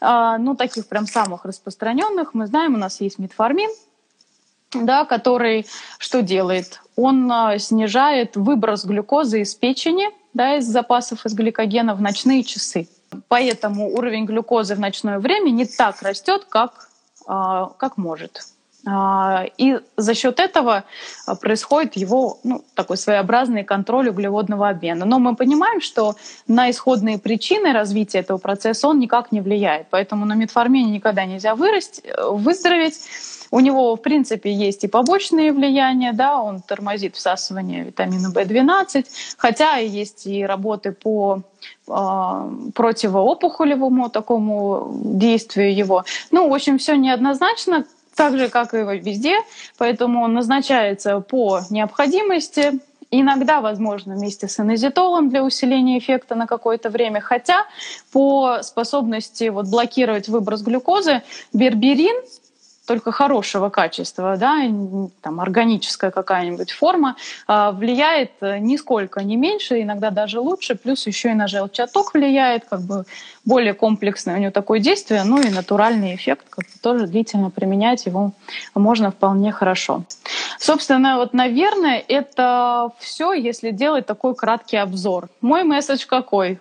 ну, 0.00 0.54
таких 0.56 0.86
прям 0.86 1.06
самых 1.06 1.44
распространенных, 1.44 2.34
мы 2.34 2.46
знаем, 2.46 2.74
у 2.74 2.78
нас 2.78 3.00
есть 3.00 3.18
метформин, 3.18 3.70
да, 4.72 5.04
который 5.04 5.66
что 5.98 6.22
делает? 6.22 6.80
Он 6.96 7.32
снижает 7.58 8.36
выброс 8.36 8.84
глюкозы 8.84 9.40
из 9.40 9.54
печени, 9.54 10.08
да, 10.34 10.56
из 10.56 10.66
запасов 10.66 11.26
из 11.26 11.34
гликогена 11.34 11.94
в 11.94 12.00
ночные 12.00 12.44
часы. 12.44 12.88
Поэтому 13.28 13.88
уровень 13.94 14.26
глюкозы 14.26 14.74
в 14.74 14.80
ночное 14.80 15.18
время 15.18 15.50
не 15.50 15.64
так 15.64 16.02
растет, 16.02 16.44
как, 16.48 16.90
а, 17.26 17.70
как 17.78 17.96
может. 17.96 18.42
А, 18.86 19.46
и 19.58 19.78
за 19.96 20.14
счет 20.14 20.38
этого 20.38 20.84
происходит 21.40 21.96
его 21.96 22.38
ну, 22.44 22.64
такой 22.74 22.96
своеобразный 22.96 23.64
контроль 23.64 24.08
углеводного 24.08 24.68
обмена. 24.68 25.04
Но 25.04 25.18
мы 25.18 25.34
понимаем, 25.34 25.80
что 25.80 26.14
на 26.46 26.70
исходные 26.70 27.18
причины 27.18 27.72
развития 27.72 28.18
этого 28.18 28.38
процесса 28.38 28.88
он 28.88 28.98
никак 28.98 29.32
не 29.32 29.40
влияет. 29.40 29.88
Поэтому 29.90 30.24
на 30.24 30.34
метформине 30.34 30.90
никогда 30.90 31.24
нельзя 31.24 31.54
вырасти, 31.54 32.02
выздороветь. 32.30 33.00
У 33.50 33.60
него, 33.60 33.96
в 33.96 34.02
принципе, 34.02 34.52
есть 34.52 34.84
и 34.84 34.88
побочные 34.88 35.52
влияния, 35.52 36.12
да, 36.12 36.38
он 36.38 36.60
тормозит 36.60 37.16
всасывание 37.16 37.84
витамина 37.84 38.28
В12, 38.28 39.06
хотя 39.38 39.76
есть 39.76 40.26
и 40.26 40.44
работы 40.44 40.92
по 40.92 41.40
э, 41.86 42.50
противоопухолевому 42.74 44.10
такому 44.10 44.90
действию 45.02 45.74
его. 45.74 46.04
Ну, 46.30 46.48
в 46.48 46.54
общем, 46.54 46.76
все 46.76 46.96
неоднозначно, 46.96 47.86
так 48.18 48.36
же, 48.36 48.48
как 48.48 48.74
и 48.74 48.78
везде, 48.78 49.38
поэтому 49.78 50.22
он 50.24 50.34
назначается 50.34 51.20
по 51.20 51.60
необходимости, 51.70 52.80
Иногда, 53.10 53.62
возможно, 53.62 54.16
вместе 54.16 54.48
с 54.48 54.60
инозитолом 54.60 55.30
для 55.30 55.42
усиления 55.42 55.98
эффекта 55.98 56.34
на 56.34 56.46
какое-то 56.46 56.90
время. 56.90 57.22
Хотя 57.22 57.64
по 58.12 58.58
способности 58.62 59.48
вот 59.48 59.66
блокировать 59.66 60.28
выброс 60.28 60.60
глюкозы 60.60 61.22
берберин 61.54 62.16
только 62.88 63.12
хорошего 63.12 63.68
качества, 63.68 64.36
да, 64.38 64.62
там 65.20 65.40
органическая 65.40 66.10
какая-нибудь 66.10 66.72
форма, 66.72 67.16
а, 67.46 67.70
влияет 67.70 68.32
э, 68.40 68.58
нисколько 68.58 69.22
не 69.22 69.36
меньше, 69.36 69.82
иногда 69.82 70.10
даже 70.10 70.40
лучше, 70.40 70.74
плюс 70.74 71.06
еще 71.06 71.30
и 71.30 71.34
на 71.34 71.48
желчаток 71.48 72.14
влияет, 72.14 72.64
как 72.64 72.80
бы 72.80 73.04
более 73.44 73.74
комплексное 73.74 74.36
у 74.36 74.38
него 74.38 74.50
такое 74.50 74.80
действие, 74.80 75.22
ну 75.24 75.38
и 75.40 75.50
натуральный 75.50 76.14
эффект, 76.14 76.46
как 76.48 76.64
бы 76.64 76.78
тоже 76.82 77.06
длительно 77.06 77.50
применять 77.50 78.06
его 78.06 78.32
можно 78.74 79.10
вполне 79.10 79.52
хорошо. 79.52 80.04
Собственно, 80.58 81.16
вот, 81.16 81.34
наверное, 81.34 82.02
это 82.08 82.90
все, 82.98 83.34
если 83.34 83.70
делать 83.70 84.06
такой 84.06 84.34
краткий 84.34 84.78
обзор. 84.78 85.28
Мой 85.42 85.62
месседж 85.62 86.06
какой? 86.06 86.58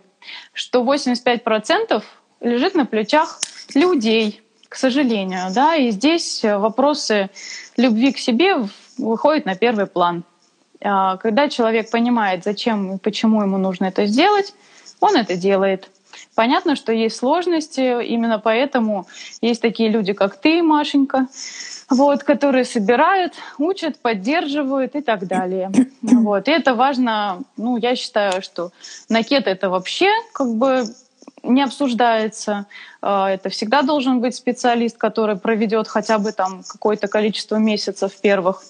Что 0.52 0.84
85% 0.84 2.04
лежит 2.42 2.76
на 2.76 2.86
плечах 2.86 3.40
людей, 3.74 4.42
сожалению, 4.78 5.52
да, 5.54 5.76
и 5.76 5.92
здесь 5.92 6.44
вопросы 6.44 7.30
любви 7.78 8.12
к 8.12 8.18
себе 8.18 8.56
выходят 8.98 9.46
на 9.46 9.56
первый 9.56 9.88
план. 9.88 10.24
А, 10.82 11.18
когда 11.18 11.50
человек 11.50 11.90
понимает, 11.90 12.44
зачем 12.44 12.96
и 12.96 12.98
почему 12.98 13.42
ему 13.42 13.58
нужно 13.58 13.86
это 13.86 14.06
сделать, 14.06 14.54
он 15.00 15.16
это 15.16 15.36
делает. 15.36 15.90
Понятно, 16.36 16.76
что 16.76 16.92
есть 16.92 17.18
сложности, 17.18 18.04
именно 18.06 18.40
поэтому 18.40 19.08
есть 19.42 19.62
такие 19.62 19.90
люди, 19.90 20.14
как 20.14 20.40
ты, 20.40 20.62
Машенька, 20.62 21.28
вот, 21.90 22.24
которые 22.24 22.66
собирают, 22.66 23.34
учат, 23.58 24.00
поддерживают 24.00 24.96
и 24.96 25.02
так 25.02 25.28
далее. 25.28 25.72
Вот. 26.02 26.48
И 26.48 26.52
это 26.52 26.76
важно, 26.76 27.42
ну, 27.58 27.78
я 27.78 27.96
считаю, 27.96 28.42
что 28.42 28.72
накет 29.10 29.48
это 29.48 29.70
вообще 29.70 30.10
как 30.34 30.56
бы 30.56 30.84
не 31.44 31.62
обсуждается. 31.62 32.66
А, 33.02 33.30
это 33.30 33.50
всегда 33.50 33.82
должен 33.82 34.20
быть 34.20 34.36
специалист, 34.36 34.98
который 34.98 35.36
проведет 35.36 35.88
хотя 35.88 36.20
бы 36.20 36.32
там 36.32 36.64
какое-то 36.68 37.08
количество 37.08 37.58
месяцев 37.58 38.12
первых 38.22 38.64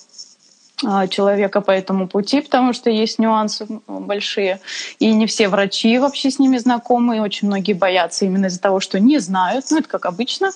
а, 0.85 1.07
человека 1.07 1.61
по 1.61 1.71
этому 1.71 2.07
пути, 2.07 2.41
потому 2.41 2.73
что 2.73 2.89
есть 2.89 3.19
нюансы 3.19 3.67
большие. 3.87 4.59
И 4.99 5.11
не 5.11 5.25
все 5.25 5.47
врачи 5.47 5.97
вообще 5.97 6.29
с 6.29 6.39
ними 6.39 6.57
знакомы, 6.57 7.17
и 7.17 7.19
очень 7.19 7.47
многие 7.47 7.73
боятся 7.73 8.25
именно 8.25 8.47
из-за 8.47 8.61
того, 8.61 8.79
что 8.79 8.99
не 8.99 9.19
знают. 9.19 9.65
Ну, 9.71 9.79
это 9.79 9.87
как 9.87 10.05
обычно 10.05 10.51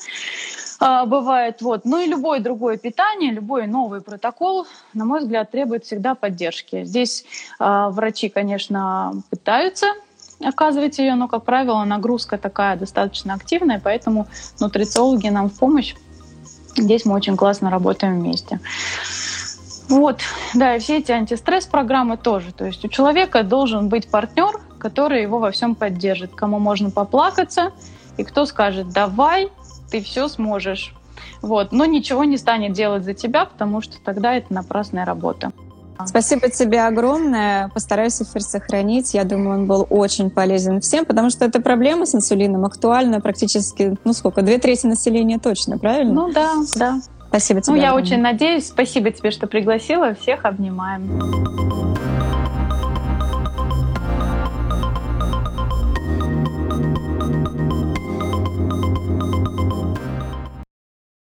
а, 0.79 1.05
бывает. 1.05 1.61
Вот. 1.61 1.85
Ну 1.85 1.99
и 1.99 2.07
любое 2.07 2.39
другое 2.39 2.77
питание, 2.77 3.31
любой 3.31 3.67
новый 3.67 4.01
протокол, 4.01 4.67
на 4.93 5.05
мой 5.05 5.21
взгляд, 5.21 5.51
требует 5.51 5.85
всегда 5.85 6.15
поддержки. 6.15 6.83
Здесь 6.83 7.25
врачи, 7.59 8.29
конечно, 8.29 9.13
пытаются 9.29 9.87
оказывать 10.43 10.97
ее, 10.99 11.15
но, 11.15 11.27
как 11.27 11.43
правило, 11.43 11.83
нагрузка 11.83 12.37
такая 12.37 12.75
достаточно 12.75 13.33
активная, 13.33 13.81
поэтому 13.83 14.27
нутрициологи 14.59 15.27
нам 15.29 15.49
в 15.49 15.57
помощь. 15.57 15.95
Здесь 16.75 17.05
мы 17.05 17.13
очень 17.13 17.35
классно 17.35 17.69
работаем 17.69 18.19
вместе. 18.19 18.59
Вот, 19.89 20.21
да, 20.53 20.75
и 20.75 20.79
все 20.79 20.99
эти 20.99 21.11
антистресс-программы 21.11 22.15
тоже. 22.15 22.53
То 22.53 22.65
есть 22.65 22.85
у 22.85 22.87
человека 22.87 23.43
должен 23.43 23.89
быть 23.89 24.09
партнер, 24.09 24.59
который 24.79 25.21
его 25.21 25.39
во 25.39 25.51
всем 25.51 25.75
поддержит, 25.75 26.33
кому 26.33 26.59
можно 26.59 26.91
поплакаться, 26.91 27.71
и 28.17 28.23
кто 28.23 28.45
скажет, 28.45 28.89
давай, 28.89 29.49
ты 29.89 30.01
все 30.01 30.27
сможешь. 30.29 30.95
Вот, 31.41 31.71
но 31.71 31.85
ничего 31.85 32.23
не 32.23 32.37
станет 32.37 32.73
делать 32.73 33.03
за 33.03 33.13
тебя, 33.13 33.45
потому 33.45 33.81
что 33.81 33.99
тогда 34.01 34.33
это 34.33 34.53
напрасная 34.53 35.05
работа. 35.05 35.51
Спасибо 36.07 36.49
тебе 36.49 36.85
огромное. 36.85 37.69
Постараюсь 37.69 38.21
эфир 38.21 38.41
сохранить. 38.41 39.13
Я 39.13 39.23
думаю, 39.23 39.59
он 39.61 39.67
был 39.67 39.87
очень 39.89 40.29
полезен 40.29 40.81
всем, 40.81 41.05
потому 41.05 41.29
что 41.29 41.45
эта 41.45 41.61
проблема 41.61 42.05
с 42.05 42.15
инсулином 42.15 42.65
актуальна 42.65 43.21
практически, 43.21 43.97
ну 44.03 44.13
сколько, 44.13 44.41
две 44.41 44.57
трети 44.57 44.85
населения 44.85 45.39
точно, 45.39 45.77
правильно? 45.77 46.13
Ну 46.13 46.31
да, 46.31 46.55
да. 46.75 47.01
Спасибо 47.29 47.61
тебе. 47.61 47.75
Ну, 47.75 47.81
я 47.81 47.89
огромное. 47.89 48.11
очень 48.11 48.21
надеюсь. 48.21 48.67
Спасибо 48.67 49.11
тебе, 49.11 49.31
что 49.31 49.47
пригласила. 49.47 50.13
Всех 50.15 50.43
обнимаем. 50.43 52.20